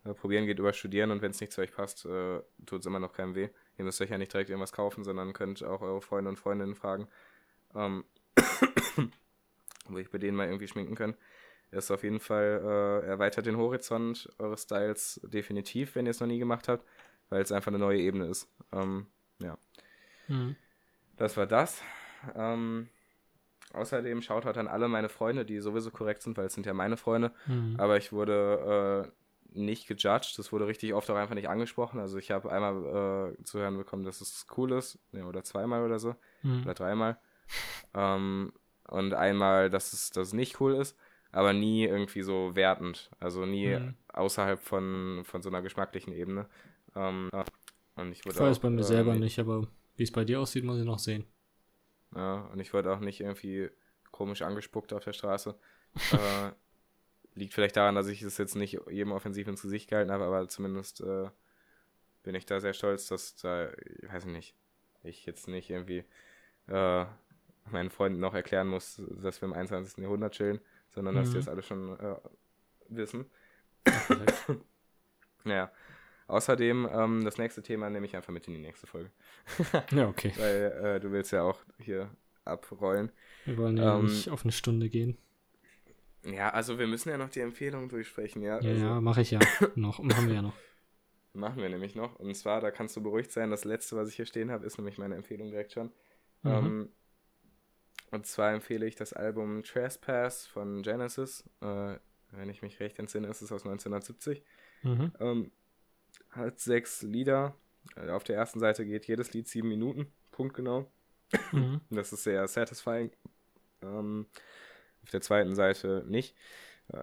Äh, 0.04 0.14
probieren 0.14 0.45
geht 0.45 0.60
über 0.60 0.74
Studieren 0.74 1.12
und 1.12 1.22
wenn 1.22 1.32
es 1.32 1.39
nicht 1.39 1.54
zu 1.54 1.62
euch 1.62 1.72
passt, 1.72 2.06
äh, 2.06 2.41
tut 2.66 2.82
es 2.82 2.86
immer 2.86 2.99
noch 2.99 3.14
keinem 3.14 3.36
weh. 3.36 3.49
Ihr 3.78 3.86
müsst 3.86 4.02
euch 4.02 4.10
ja 4.10 4.18
nicht 4.18 4.34
direkt 4.34 4.49
irgendwas 4.49 4.74
kaufen, 4.74 5.04
sondern 5.04 5.34
könnt 5.34 5.64
auch 5.64 5.82
eure 5.82 6.02
Freunde 6.02 6.30
und 6.30 6.38
Freundinnen 6.38 6.76
fragen. 6.76 7.08
Ähm, 7.74 8.04
wo 9.88 9.97
ich 9.97 10.10
bei 10.10 10.18
denen 10.18 10.36
mal 10.36 10.47
irgendwie 10.47 10.68
schminken 10.68 10.95
kann. 10.95 11.16
Ist 11.72 11.89
auf 11.89 12.03
jeden 12.03 12.19
Fall, 12.19 12.61
äh, 12.63 13.07
erweitert 13.07 13.45
den 13.45 13.55
Horizont 13.57 14.30
eures 14.38 14.63
Styles 14.63 15.22
definitiv, 15.24 15.95
wenn 15.95 16.05
ihr 16.05 16.11
es 16.11 16.19
noch 16.19 16.28
nie 16.28 16.39
gemacht 16.39 16.67
habt, 16.67 16.86
weil 17.30 17.41
es 17.41 17.51
einfach 17.51 17.69
eine 17.72 17.80
neue 17.80 17.99
Ebene 17.99 18.26
ist. 18.26 18.49
Ähm, 18.74 19.07
ja. 19.39 19.57
Mhm. 20.28 20.57
Das 21.15 21.38
war 21.38 21.47
das. 21.47 21.82
Ähm, 22.36 22.89
außerdem 23.74 24.22
schaut 24.22 24.45
halt 24.45 24.57
an 24.57 24.67
alle 24.67 24.89
meine 24.89 25.07
Freunde, 25.07 25.45
die 25.45 25.59
sowieso 25.59 25.91
korrekt 25.91 26.24
sind, 26.24 26.38
weil 26.38 26.47
es 26.47 26.53
sind 26.53 26.65
ja 26.65 26.74
meine 26.74 26.97
Freunde. 26.97 27.32
Mhm. 27.45 27.76
Aber 27.80 27.95
ich 27.95 28.11
wurde 28.11 29.05
äh, 29.07 29.57
nicht 29.57 29.88
gejudged. 29.88 30.38
Das 30.38 30.51
wurde 30.51 30.67
richtig 30.67 30.93
oft 30.93 31.09
auch 31.09 31.15
einfach 31.15 31.36
nicht 31.36 31.49
angesprochen. 31.49 31.99
Also 31.99 32.17
ich 32.17 32.32
habe 32.32 32.51
einmal 32.51 33.36
äh, 33.39 33.43
zu 33.43 33.59
hören 33.59 33.78
bekommen, 33.78 34.03
dass 34.03 34.19
es 34.19 34.45
cool 34.57 34.74
ist. 34.74 34.99
Ja, 35.13 35.26
oder 35.26 35.43
zweimal 35.43 35.84
oder 35.84 35.99
so. 35.99 36.15
Mhm. 36.43 36.63
Oder 36.63 36.74
dreimal. 36.74 37.17
Ähm, 37.93 38.51
und 38.88 39.13
einmal, 39.13 39.69
dass 39.69 39.93
es, 39.93 40.09
dass 40.09 40.28
es 40.28 40.34
nicht 40.34 40.59
cool 40.59 40.76
ist, 40.76 40.97
aber 41.32 41.53
nie 41.53 41.86
irgendwie 41.86 42.21
so 42.21 42.55
wertend. 42.55 43.09
Also 43.19 43.45
nie 43.45 43.75
mhm. 43.75 43.95
außerhalb 44.09 44.59
von, 44.59 45.21
von 45.23 45.41
so 45.41 45.49
einer 45.49 45.61
geschmacklichen 45.61 46.13
Ebene. 46.13 46.47
Ähm, 46.95 47.29
und 47.95 48.11
ich, 48.11 48.25
ich 48.25 48.39
weiß 48.39 48.59
bei 48.59 48.69
mir 48.69 48.82
äh, 48.82 48.84
selber 48.84 49.15
nicht, 49.15 49.39
aber 49.39 49.67
wie 49.95 50.03
es 50.03 50.11
bei 50.11 50.25
dir 50.25 50.39
aussieht, 50.39 50.63
muss 50.63 50.79
ich 50.79 50.86
noch 50.86 50.99
sehen. 50.99 51.25
Ja, 52.15 52.49
und 52.51 52.59
ich 52.59 52.73
wurde 52.73 52.91
auch 52.91 52.99
nicht 52.99 53.21
irgendwie 53.21 53.69
komisch 54.11 54.41
angespuckt 54.41 54.93
auf 54.93 55.03
der 55.03 55.13
Straße. 55.13 55.55
äh, 56.11 56.51
liegt 57.34 57.53
vielleicht 57.53 57.77
daran, 57.77 57.95
dass 57.95 58.07
ich 58.07 58.21
es 58.21 58.38
jetzt 58.38 58.55
nicht 58.55 58.79
jedem 58.89 59.11
offensiv 59.11 59.47
ins 59.47 59.61
Gesicht 59.61 59.89
gehalten 59.89 60.11
habe, 60.11 60.25
aber 60.25 60.47
zumindest 60.49 61.01
äh, 61.01 61.29
bin 62.23 62.36
ich 62.36 62.45
da 62.45 62.59
sehr 62.59 62.73
stolz, 62.73 63.07
dass 63.07 63.36
da, 63.38 63.71
ich 63.71 64.11
weiß 64.11 64.25
nicht, 64.25 64.55
ich 65.03 65.25
jetzt 65.25 65.47
nicht 65.47 65.69
irgendwie 65.69 66.03
äh, 66.67 67.05
meinen 67.69 67.89
Freunden 67.89 68.19
noch 68.19 68.34
erklären 68.34 68.67
muss, 68.67 69.01
dass 69.21 69.41
wir 69.41 69.47
im 69.47 69.53
21. 69.53 69.97
Jahrhundert 70.03 70.34
chillen, 70.34 70.59
sondern 70.94 71.16
mhm. 71.16 71.20
dass 71.20 71.30
die 71.32 71.38
das 71.38 71.48
alle 71.48 71.64
schon 71.64 72.00
äh, 72.00 72.16
wissen. 72.89 73.26
ja. 75.46 75.72
Außerdem, 76.28 76.88
ähm, 76.94 77.26
das 77.26 77.38
nächste 77.38 77.62
Thema 77.62 77.89
nehme 77.89 78.06
ich 78.06 78.16
einfach 78.16 78.32
mit 78.32 78.48
in 78.48 78.54
die 78.54 78.62
nächste 78.62 78.88
Folge. 78.88 79.12
ja, 79.92 80.08
okay. 80.08 80.32
Weil 80.38 80.96
äh, 80.96 81.00
du 81.00 81.12
willst 81.12 81.32
ja 81.32 81.44
auch 81.44 81.60
hier 81.78 82.10
abrollen. 82.46 83.12
Wir 83.46 83.58
wollen 83.58 83.78
ja 83.78 83.98
ähm, 83.98 84.06
nicht 84.06 84.30
auf 84.30 84.44
eine 84.44 84.54
Stunde 84.54 84.89
gehen. 84.89 85.18
Ja, 86.24 86.52
also 86.52 86.78
wir 86.78 86.88
müssen 86.88 87.10
ja 87.10 87.18
noch 87.18 87.30
die 87.30 87.39
Empfehlung 87.39 87.89
durchsprechen, 87.89 88.44
ja. 88.44 88.62
Ja, 88.62 88.70
also, 88.70 88.86
ja, 88.86 89.02
mache 89.02 89.22
ich 89.22 89.32
ja 89.32 89.39
noch. 89.76 90.00
Machen 90.02 90.28
wir 90.28 90.36
ja 90.36 90.42
noch. 90.42 90.54
Machen 91.34 91.62
wir 91.62 91.70
nämlich 91.70 91.96
noch. 91.96 92.16
Und 92.18 92.36
zwar, 92.36 92.62
da 92.62 92.72
kannst 92.72 92.96
du 92.96 93.02
beruhigt 93.02 93.32
sein, 93.32 93.50
das 93.50 93.66
letzte, 93.66 93.96
was 93.96 94.10
ich 94.10 94.16
hier 94.16 94.26
stehen 94.26 94.52
habe, 94.52 94.66
ist 94.66 94.78
nämlich 94.78 94.98
meine 94.98 95.16
Empfehlung 95.16 95.50
direkt 95.50 95.74
schon. 95.74 95.92
Mhm. 96.44 96.52
Ähm, 96.52 96.89
und 98.12 98.26
zwar 98.26 98.53
empfehle 98.53 98.86
ich 98.86 98.95
das 98.95 99.14
Album 99.14 99.64
Trespass 99.64 100.45
von 100.45 100.82
Genesis. 100.84 101.49
Äh, 101.62 101.95
wenn 102.32 102.49
ich 102.49 102.62
mich 102.62 102.80
recht 102.80 102.99
entsinne, 102.99 103.28
ist 103.28 103.41
es 103.41 103.51
aus 103.51 103.66
1970. 103.66 104.43
Mhm. 104.84 105.12
Ähm, 105.20 105.51
hat 106.30 106.59
sechs 106.59 107.01
Lieder. 107.01 107.55
Äh, 107.95 108.09
auf 108.09 108.24
der 108.24 108.36
ersten 108.36 108.59
Seite 108.59 108.86
geht 108.86 109.07
jedes 109.07 109.34
Lied 109.34 109.47
sieben 109.47 109.70
Minuten, 109.70 110.12
punktgenau. 110.32 110.91
Mhm. 111.51 111.82
Das 111.89 112.12
ist 112.12 112.24
sehr 112.24 112.47
satisfying. 112.47 113.12
Ähm, 113.82 114.28
auf 115.03 115.09
der 115.12 115.22
zweiten 115.22 115.55
Seite 115.55 116.03
nicht. 116.07 116.36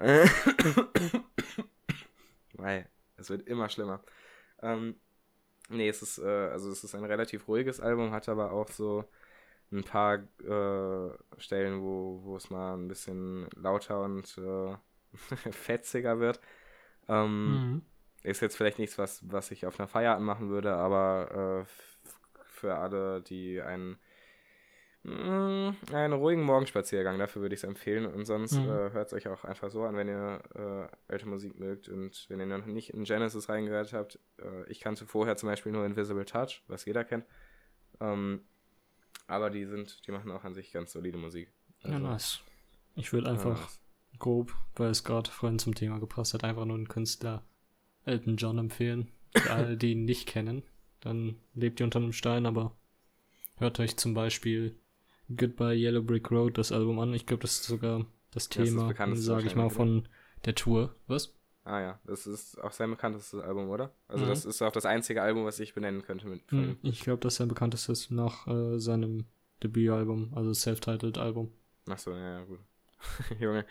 Weil 2.53 2.89
es 3.17 3.31
wird 3.31 3.49
immer 3.49 3.71
schlimmer. 3.71 4.03
Ähm, 4.61 4.97
nee, 5.71 5.89
es 5.89 6.03
ist, 6.03 6.19
äh, 6.19 6.27
also 6.27 6.71
es 6.71 6.85
ist 6.85 6.95
ein 6.95 7.05
relativ 7.05 7.49
ruhiges 7.49 7.81
Album, 7.81 8.11
hat 8.11 8.29
aber 8.29 8.53
auch 8.53 8.69
so 8.69 9.09
ein 9.71 9.85
paar 9.85 10.15
äh, 10.15 11.11
Stellen, 11.39 11.83
wo, 11.83 12.21
wo 12.25 12.37
es 12.37 12.51
mal 12.51 12.75
ein 12.75 12.89
bisschen 12.89 13.49
lauter 13.55 14.03
und 14.03 14.39
äh, 14.39 14.75
fetziger 15.53 16.21
wird. 16.21 16.41
Ähm, 17.09 17.51
mhm. 17.51 17.83
Ist 18.23 18.41
jetzt 18.41 18.57
vielleicht 18.57 18.79
nichts, 18.79 18.99
was, 18.99 19.21
was 19.31 19.51
ich 19.51 19.67
auf 19.67 19.79
einer 19.79 19.89
Feier 19.89 20.17
anmachen 20.17 20.49
würde, 20.49 20.75
aber 20.75 21.65
äh, 21.67 22.43
für 22.47 22.75
alle, 22.75 23.23
die 23.23 23.63
einen, 23.63 23.99
mh, 25.05 25.71
mm, 25.71 25.95
einen 25.95 26.13
ruhigen 26.15 26.43
Morgenspaziergang, 26.43 27.19
dafür 27.19 27.43
würde 27.43 27.55
ich 27.55 27.61
es 27.61 27.69
empfehlen. 27.69 28.07
Und 28.07 28.25
sonst 28.25 28.53
mhm. 28.53 28.69
äh, 28.69 28.91
hört 28.93 29.09
es 29.09 29.13
euch 29.13 29.29
auch 29.29 29.45
einfach 29.45 29.71
so 29.71 29.85
an, 29.85 29.97
wenn 29.97 30.09
ihr 30.09 30.43
äh, 30.55 31.13
alte 31.13 31.27
Musik 31.27 31.59
mögt 31.59 31.89
und 31.89 32.27
wenn 32.29 32.41
ihr 32.41 32.47
noch 32.47 32.67
nicht 32.67 32.91
in 32.93 33.05
Genesis 33.05 33.49
reingehört 33.49 33.93
habt. 33.93 34.19
Äh, 34.39 34.69
ich 34.69 34.81
kannte 34.81 35.07
vorher 35.07 35.37
zum 35.37 35.49
Beispiel 35.49 35.73
nur 35.73 35.87
Invisible 35.87 36.25
Touch, 36.25 36.65
was 36.67 36.85
jeder 36.85 37.05
kennt. 37.05 37.25
Ähm, 38.01 38.43
aber 39.29 39.51
die 39.51 39.65
sind, 39.67 40.07
die 40.07 40.11
machen 40.11 40.33
auch 40.33 40.43
an 40.43 40.55
sich 40.55 40.73
ganz 40.73 40.93
solide 40.93 41.19
Musik. 41.19 41.53
Also, 41.83 41.95
ja, 41.95 42.01
nice. 42.01 42.41
Ich 42.97 43.13
würde 43.13 43.31
einfach 43.31 43.61
ja, 43.61 44.19
grob, 44.19 44.53
weil 44.75 44.91
es 44.91 45.05
gerade 45.05 45.31
vorhin 45.31 45.61
zum 45.61 45.75
Thema 45.75 46.01
gepasst 46.01 46.35
hat, 46.35 46.43
einfach 46.43 46.65
nur 46.65 46.77
einen 46.77 46.89
Künstler 46.89 47.45
Elton 48.05 48.37
John 48.37 48.59
empfehlen. 48.59 49.13
Für 49.37 49.53
alle, 49.53 49.77
die 49.77 49.93
ihn 49.93 50.07
nicht 50.07 50.27
kennen, 50.27 50.63
dann 51.01 51.37
lebt 51.55 51.79
ihr 51.79 51.85
unter 51.85 52.01
einem 52.01 52.13
Stein, 52.13 52.47
aber 52.47 52.75
hört 53.59 53.79
euch 53.79 53.97
zum 53.99 54.15
Beispiel 54.15 54.75
Goodbye 55.29 55.77
Yellow 55.77 56.03
Brick 56.03 56.31
Road, 56.31 56.57
das 56.57 56.73
Album 56.73 56.99
an. 56.99 57.13
Ich 57.13 57.27
glaube, 57.27 57.43
das 57.43 57.61
ist 57.61 57.65
sogar 57.65 58.07
das 58.31 58.49
Thema, 58.49 58.95
sage 59.15 59.47
ich 59.47 59.55
mal, 59.55 59.69
von 59.69 60.09
der 60.47 60.55
Tour. 60.55 60.97
Was? 61.07 61.38
Ah 61.69 61.81
ja, 61.83 62.01
das 62.05 62.27
ist 62.27 62.59
auch 62.63 62.73
sein 62.73 62.91
bekanntestes 62.91 63.39
Album, 63.41 63.69
oder? 63.69 63.93
Also 64.09 64.25
mhm. 64.25 64.31
das 64.31 64.47
ist 64.47 64.63
auch 64.63 64.73
das 64.73 64.87
einzige 64.87 65.21
Album, 65.21 65.45
was 65.45 65.61
ich 65.61 65.75
benennen 65.75 66.03
könnte 66.03 66.27
mit 66.27 66.51
mhm. 66.51 66.79
Ich 66.81 67.01
glaube, 67.03 67.21
das 67.21 67.35
ist 67.35 67.39
sein 67.39 67.49
bekanntestes 67.49 68.11
nach 68.11 68.47
äh, 68.47 68.79
seinem 68.79 69.27
Debütalbum, 69.63 70.33
also 70.35 70.55
Self-Titled 70.55 71.19
Album. 71.19 71.53
Ach 71.87 71.99
so, 71.99 72.13
ja, 72.13 72.39
ja, 72.39 72.45
gut. 72.45 72.61
Junge, 73.39 73.67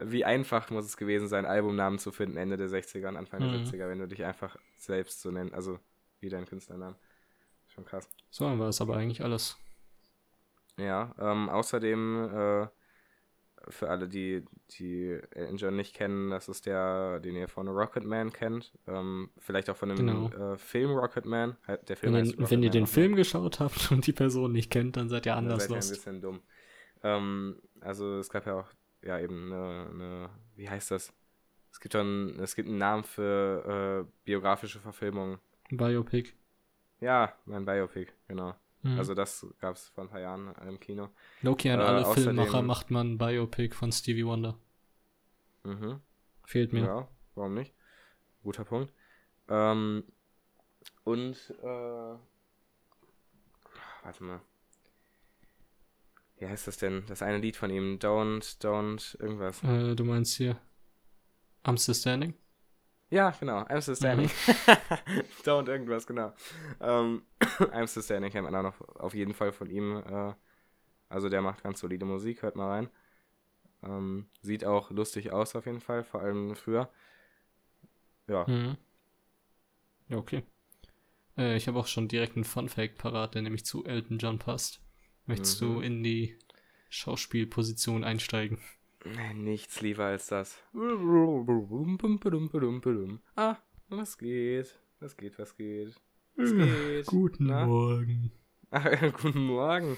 wie 0.00 0.24
einfach 0.24 0.70
muss 0.70 0.86
es 0.86 0.96
gewesen 0.96 1.28
sein, 1.28 1.46
Albumnamen 1.46 2.00
zu 2.00 2.10
finden, 2.10 2.36
Ende 2.36 2.56
der 2.56 2.68
60er 2.68 3.08
und 3.08 3.16
Anfang 3.16 3.40
mhm. 3.40 3.52
der 3.52 3.60
70er, 3.60 3.88
wenn 3.88 4.00
du 4.00 4.08
dich 4.08 4.24
einfach 4.24 4.56
selbst 4.76 5.22
so 5.22 5.30
nennst, 5.30 5.54
also 5.54 5.78
wie 6.20 6.28
dein 6.28 6.46
Künstlernamen. 6.46 6.96
Schon 7.68 7.84
krass. 7.84 8.10
So 8.28 8.44
war 8.58 8.68
es 8.68 8.80
aber 8.80 8.96
eigentlich 8.96 9.22
alles. 9.22 9.56
Ja, 10.78 11.14
ähm, 11.20 11.48
außerdem 11.48 12.30
äh, 12.34 12.66
für 13.68 13.88
alle, 13.90 14.08
die, 14.08 14.44
die 14.78 15.18
John 15.56 15.76
nicht 15.76 15.94
kennen, 15.94 16.30
das 16.30 16.48
ist 16.48 16.66
der, 16.66 17.20
den 17.20 17.36
ihr 17.36 17.48
von 17.48 17.68
Rocketman 17.68 18.32
kennt. 18.32 18.72
Ähm, 18.86 19.30
vielleicht 19.38 19.70
auch 19.70 19.76
von 19.76 19.88
dem 19.88 19.98
genau. 19.98 20.28
äh, 20.28 20.56
Film 20.56 20.92
Rocketman. 20.92 21.56
Der 21.88 21.96
Film 21.96 22.14
wenn, 22.14 22.50
wenn 22.50 22.62
ihr 22.62 22.70
den 22.70 22.86
Film 22.86 23.16
geschaut 23.16 23.60
habt 23.60 23.90
und 23.92 24.06
die 24.06 24.12
Person 24.12 24.52
nicht 24.52 24.70
kennt, 24.70 24.96
dann 24.96 25.08
seid 25.08 25.26
ihr 25.26 25.36
anders 25.36 25.66
dann 25.66 25.80
seid 25.80 25.90
ihr 25.90 25.94
ein 25.94 25.96
bisschen 25.96 26.20
dumm. 26.20 26.40
Ähm, 27.02 27.56
also 27.80 28.18
es 28.18 28.30
gab 28.30 28.46
ja 28.46 28.60
auch, 28.60 28.68
ja 29.02 29.18
eben 29.18 29.52
eine, 29.52 29.90
eine 29.90 30.30
wie 30.54 30.68
heißt 30.68 30.90
das? 30.90 31.12
Es 31.70 31.80
gibt 31.80 31.92
schon, 31.92 32.38
es 32.40 32.56
gibt 32.56 32.68
einen 32.68 32.78
Namen 32.78 33.04
für 33.04 34.06
äh, 34.06 34.12
biografische 34.24 34.80
Verfilmungen. 34.80 35.38
Biopic. 35.70 36.32
Ja, 37.00 37.34
mein 37.44 37.66
Biopic, 37.66 38.12
genau. 38.28 38.54
Mhm. 38.82 38.98
Also 38.98 39.14
das 39.14 39.46
gab 39.60 39.76
es 39.76 39.88
vor 39.88 40.04
ein 40.04 40.10
paar 40.10 40.20
Jahren 40.20 40.54
im 40.66 40.78
Kino. 40.80 41.08
Loki 41.42 41.70
an 41.70 41.80
äh, 41.80 41.82
alle 41.82 42.04
Filmmacher 42.14 42.62
macht 42.62 42.90
man 42.90 43.12
ein 43.12 43.18
Biopic 43.18 43.74
von 43.74 43.92
Stevie 43.92 44.26
Wonder. 44.26 44.58
Mhm. 45.64 46.00
Fehlt 46.44 46.72
mir. 46.72 46.84
Ja, 46.84 47.08
warum 47.34 47.54
nicht? 47.54 47.74
Guter 48.42 48.64
Punkt. 48.64 48.92
Ähm, 49.48 50.04
und, 51.04 51.54
äh, 51.62 52.16
warte 54.02 54.22
mal. 54.22 54.40
wie 56.38 56.46
heißt 56.46 56.66
das 56.68 56.76
denn? 56.76 57.04
Das 57.08 57.22
eine 57.22 57.38
Lied 57.38 57.56
von 57.56 57.70
ihm, 57.70 57.98
Don't, 57.98 58.60
Don't, 58.60 59.20
irgendwas. 59.20 59.62
Äh, 59.64 59.96
du 59.96 60.04
meinst 60.04 60.36
hier 60.36 60.60
I'm 61.64 61.78
Still 61.78 61.94
Standing? 61.94 62.34
Ja, 63.08 63.30
genau, 63.30 63.58
I'm 63.62 63.80
Still 63.80 63.96
Standing. 63.96 64.30
Don't 65.44 65.68
irgendwas, 65.68 66.06
genau. 66.06 66.32
Ähm, 66.80 67.22
I'm 67.40 67.86
Still 67.86 68.02
Standing 68.02 68.32
kennt 68.32 68.50
man 68.50 68.54
auch 68.54 68.62
noch 68.62 68.80
auf 68.96 69.14
jeden 69.14 69.34
Fall 69.34 69.52
von 69.52 69.70
ihm. 69.70 70.02
Äh, 70.04 70.34
also 71.08 71.28
der 71.28 71.40
macht 71.40 71.62
ganz 71.62 71.80
solide 71.80 72.04
Musik, 72.04 72.42
hört 72.42 72.56
mal 72.56 72.68
rein. 72.68 72.90
Ähm, 73.82 74.26
sieht 74.42 74.64
auch 74.64 74.90
lustig 74.90 75.32
aus 75.32 75.54
auf 75.54 75.66
jeden 75.66 75.80
Fall, 75.80 76.02
vor 76.02 76.20
allem 76.20 76.56
früher. 76.56 76.90
Ja. 78.26 78.44
Mhm. 78.48 78.76
Ja, 80.08 80.16
okay. 80.16 80.42
Äh, 81.36 81.56
ich 81.56 81.68
habe 81.68 81.78
auch 81.78 81.86
schon 81.86 82.08
direkt 82.08 82.36
einen 82.36 82.44
Fun-Fact 82.44 82.98
parat, 82.98 83.34
der 83.34 83.42
nämlich 83.42 83.64
zu 83.64 83.84
Elton 83.84 84.18
John 84.18 84.38
passt. 84.38 84.80
Möchtest 85.26 85.60
mhm. 85.60 85.66
du 85.66 85.80
in 85.80 86.02
die 86.02 86.38
Schauspielposition 86.88 88.04
einsteigen? 88.04 88.58
Nichts 89.34 89.80
lieber 89.80 90.04
als 90.04 90.28
das. 90.28 90.58
Ah, 93.34 93.56
was 93.88 94.18
geht? 94.18 94.78
Was 95.00 95.16
geht, 95.16 95.38
was 95.38 95.56
geht? 95.56 95.94
Was 96.36 96.52
geht? 96.52 97.06
Guten 97.06 97.46
Na? 97.46 97.66
Morgen. 97.66 98.32
Ach, 98.70 98.84
guten 99.22 99.46
Morgen. 99.46 99.96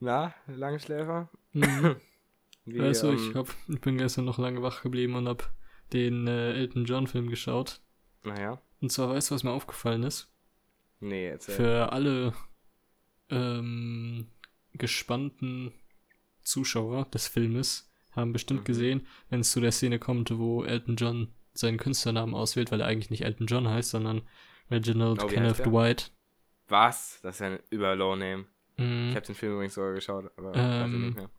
Na, 0.00 0.34
Langschläfer? 0.46 1.30
Mhm. 1.52 1.96
Wie, 2.64 2.80
also, 2.80 3.10
ähm, 3.10 3.16
ich, 3.16 3.34
hab, 3.34 3.48
ich 3.68 3.80
bin 3.80 3.98
gestern 3.98 4.24
noch 4.24 4.38
lange 4.38 4.62
wach 4.62 4.82
geblieben 4.82 5.14
und 5.14 5.28
hab 5.28 5.52
den 5.92 6.26
äh, 6.26 6.52
Elton 6.52 6.84
John 6.84 7.06
Film 7.06 7.28
geschaut. 7.28 7.80
Naja. 8.24 8.60
Und 8.80 8.92
zwar, 8.92 9.10
weißt 9.10 9.30
du, 9.30 9.34
was 9.34 9.44
mir 9.44 9.52
aufgefallen 9.52 10.02
ist? 10.02 10.32
Nee, 11.00 11.28
erzähl. 11.28 11.54
Für 11.54 11.92
alle 11.92 12.34
ähm, 13.30 14.28
gespannten 14.72 15.72
Zuschauer 16.42 17.06
des 17.06 17.28
Filmes 17.28 17.89
haben 18.12 18.32
bestimmt 18.32 18.60
mhm. 18.60 18.64
gesehen, 18.64 19.06
wenn 19.28 19.40
es 19.40 19.52
zu 19.52 19.60
der 19.60 19.72
Szene 19.72 19.98
kommt, 19.98 20.36
wo 20.36 20.64
Elton 20.64 20.96
John 20.96 21.28
seinen 21.52 21.78
Künstlernamen 21.78 22.34
auswählt, 22.34 22.70
weil 22.70 22.80
er 22.80 22.86
eigentlich 22.86 23.10
nicht 23.10 23.24
Elton 23.24 23.46
John 23.46 23.68
heißt, 23.68 23.90
sondern 23.90 24.22
Reginald 24.70 25.22
oh, 25.22 25.26
Kenneth 25.26 25.64
Dwight. 25.64 26.12
Was? 26.68 27.20
Das 27.22 27.36
ist 27.36 27.40
ja 27.40 27.48
ein 27.48 27.58
Überlow-Name. 27.70 28.46
Mhm. 28.76 29.08
Ich 29.10 29.16
habe 29.16 29.26
den 29.26 29.34
Film 29.34 29.54
übrigens 29.54 29.74
sogar 29.74 29.92
geschaut, 29.92 30.30
aber 30.36 30.52
ähm, 30.54 31.06
nicht 31.06 31.16
mehr. 31.16 31.30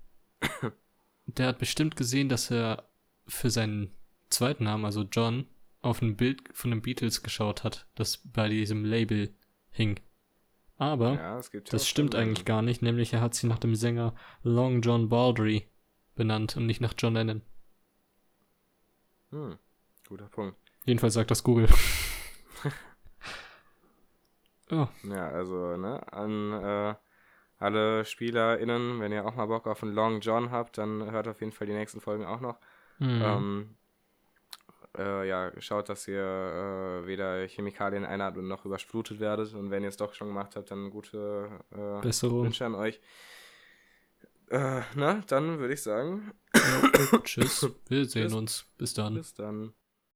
der 1.25 1.47
hat 1.47 1.59
bestimmt 1.59 1.95
gesehen, 1.95 2.29
dass 2.29 2.51
er 2.51 2.89
für 3.27 3.49
seinen 3.49 3.91
zweiten 4.29 4.65
Namen, 4.65 4.85
also 4.85 5.03
John, 5.03 5.47
auf 5.81 6.01
ein 6.01 6.15
Bild 6.15 6.41
von 6.53 6.71
den 6.71 6.81
Beatles 6.81 7.23
geschaut 7.23 7.63
hat, 7.63 7.87
das 7.95 8.17
bei 8.17 8.49
diesem 8.49 8.85
Label 8.85 9.33
hing. 9.71 9.99
Aber 10.77 11.13
ja, 11.13 11.35
das, 11.37 11.51
das 11.69 11.87
stimmt 11.87 12.15
eigentlich 12.15 12.45
gar 12.45 12.61
nicht, 12.61 12.81
nämlich 12.81 13.13
er 13.13 13.21
hat 13.21 13.35
sie 13.35 13.47
nach 13.47 13.59
dem 13.59 13.75
Sänger 13.75 14.15
Long 14.43 14.81
John 14.81 15.09
Baldry 15.09 15.67
benannt 16.21 16.55
und 16.55 16.67
nicht 16.67 16.81
nach 16.81 16.93
John 16.95 17.15
Lennon. 17.15 17.41
Hm, 19.31 19.57
guter 20.07 20.27
Punkt. 20.27 20.55
Jedenfalls 20.85 21.15
sagt 21.15 21.31
das 21.31 21.43
Google. 21.43 21.67
oh. 24.71 24.87
Ja, 25.03 25.29
also, 25.29 25.77
ne, 25.77 26.13
an 26.13 26.53
äh, 26.53 26.95
alle 27.57 28.05
SpielerInnen, 28.05 28.99
wenn 28.99 29.11
ihr 29.11 29.25
auch 29.25 29.35
mal 29.35 29.47
Bock 29.47 29.65
auf 29.65 29.81
einen 29.81 29.95
Long 29.95 30.19
John 30.19 30.51
habt, 30.51 30.77
dann 30.77 31.09
hört 31.09 31.27
auf 31.27 31.39
jeden 31.39 31.53
Fall 31.53 31.65
die 31.65 31.73
nächsten 31.73 32.01
Folgen 32.01 32.25
auch 32.25 32.39
noch. 32.39 32.59
Mhm. 32.99 33.21
Ähm, 33.23 33.75
äh, 34.95 35.27
ja, 35.27 35.51
schaut, 35.59 35.89
dass 35.89 36.07
ihr 36.07 36.21
äh, 36.21 37.07
weder 37.07 37.47
Chemikalien 37.47 38.05
einatmet 38.05 38.45
noch 38.45 38.65
überflutet 38.65 39.19
werdet. 39.19 39.55
Und 39.55 39.71
wenn 39.71 39.81
ihr 39.81 39.89
es 39.89 39.97
doch 39.97 40.13
schon 40.13 40.27
gemacht 40.27 40.55
habt, 40.55 40.69
dann 40.69 40.91
gute 40.91 41.49
äh, 41.71 42.03
Wünsche 42.03 42.65
an 42.65 42.75
euch. 42.75 43.01
Äh, 44.51 44.81
na, 44.95 45.21
dann 45.27 45.59
würde 45.59 45.73
ich 45.73 45.81
sagen. 45.81 46.33
Tschüss. 47.23 47.69
Wir 47.87 48.05
sehen 48.05 48.23
Tschüss. 48.27 48.33
uns. 48.33 48.65
Bis 48.77 48.93
dann. 48.93 49.13
Bis 49.13 49.33
dann. 49.33 49.73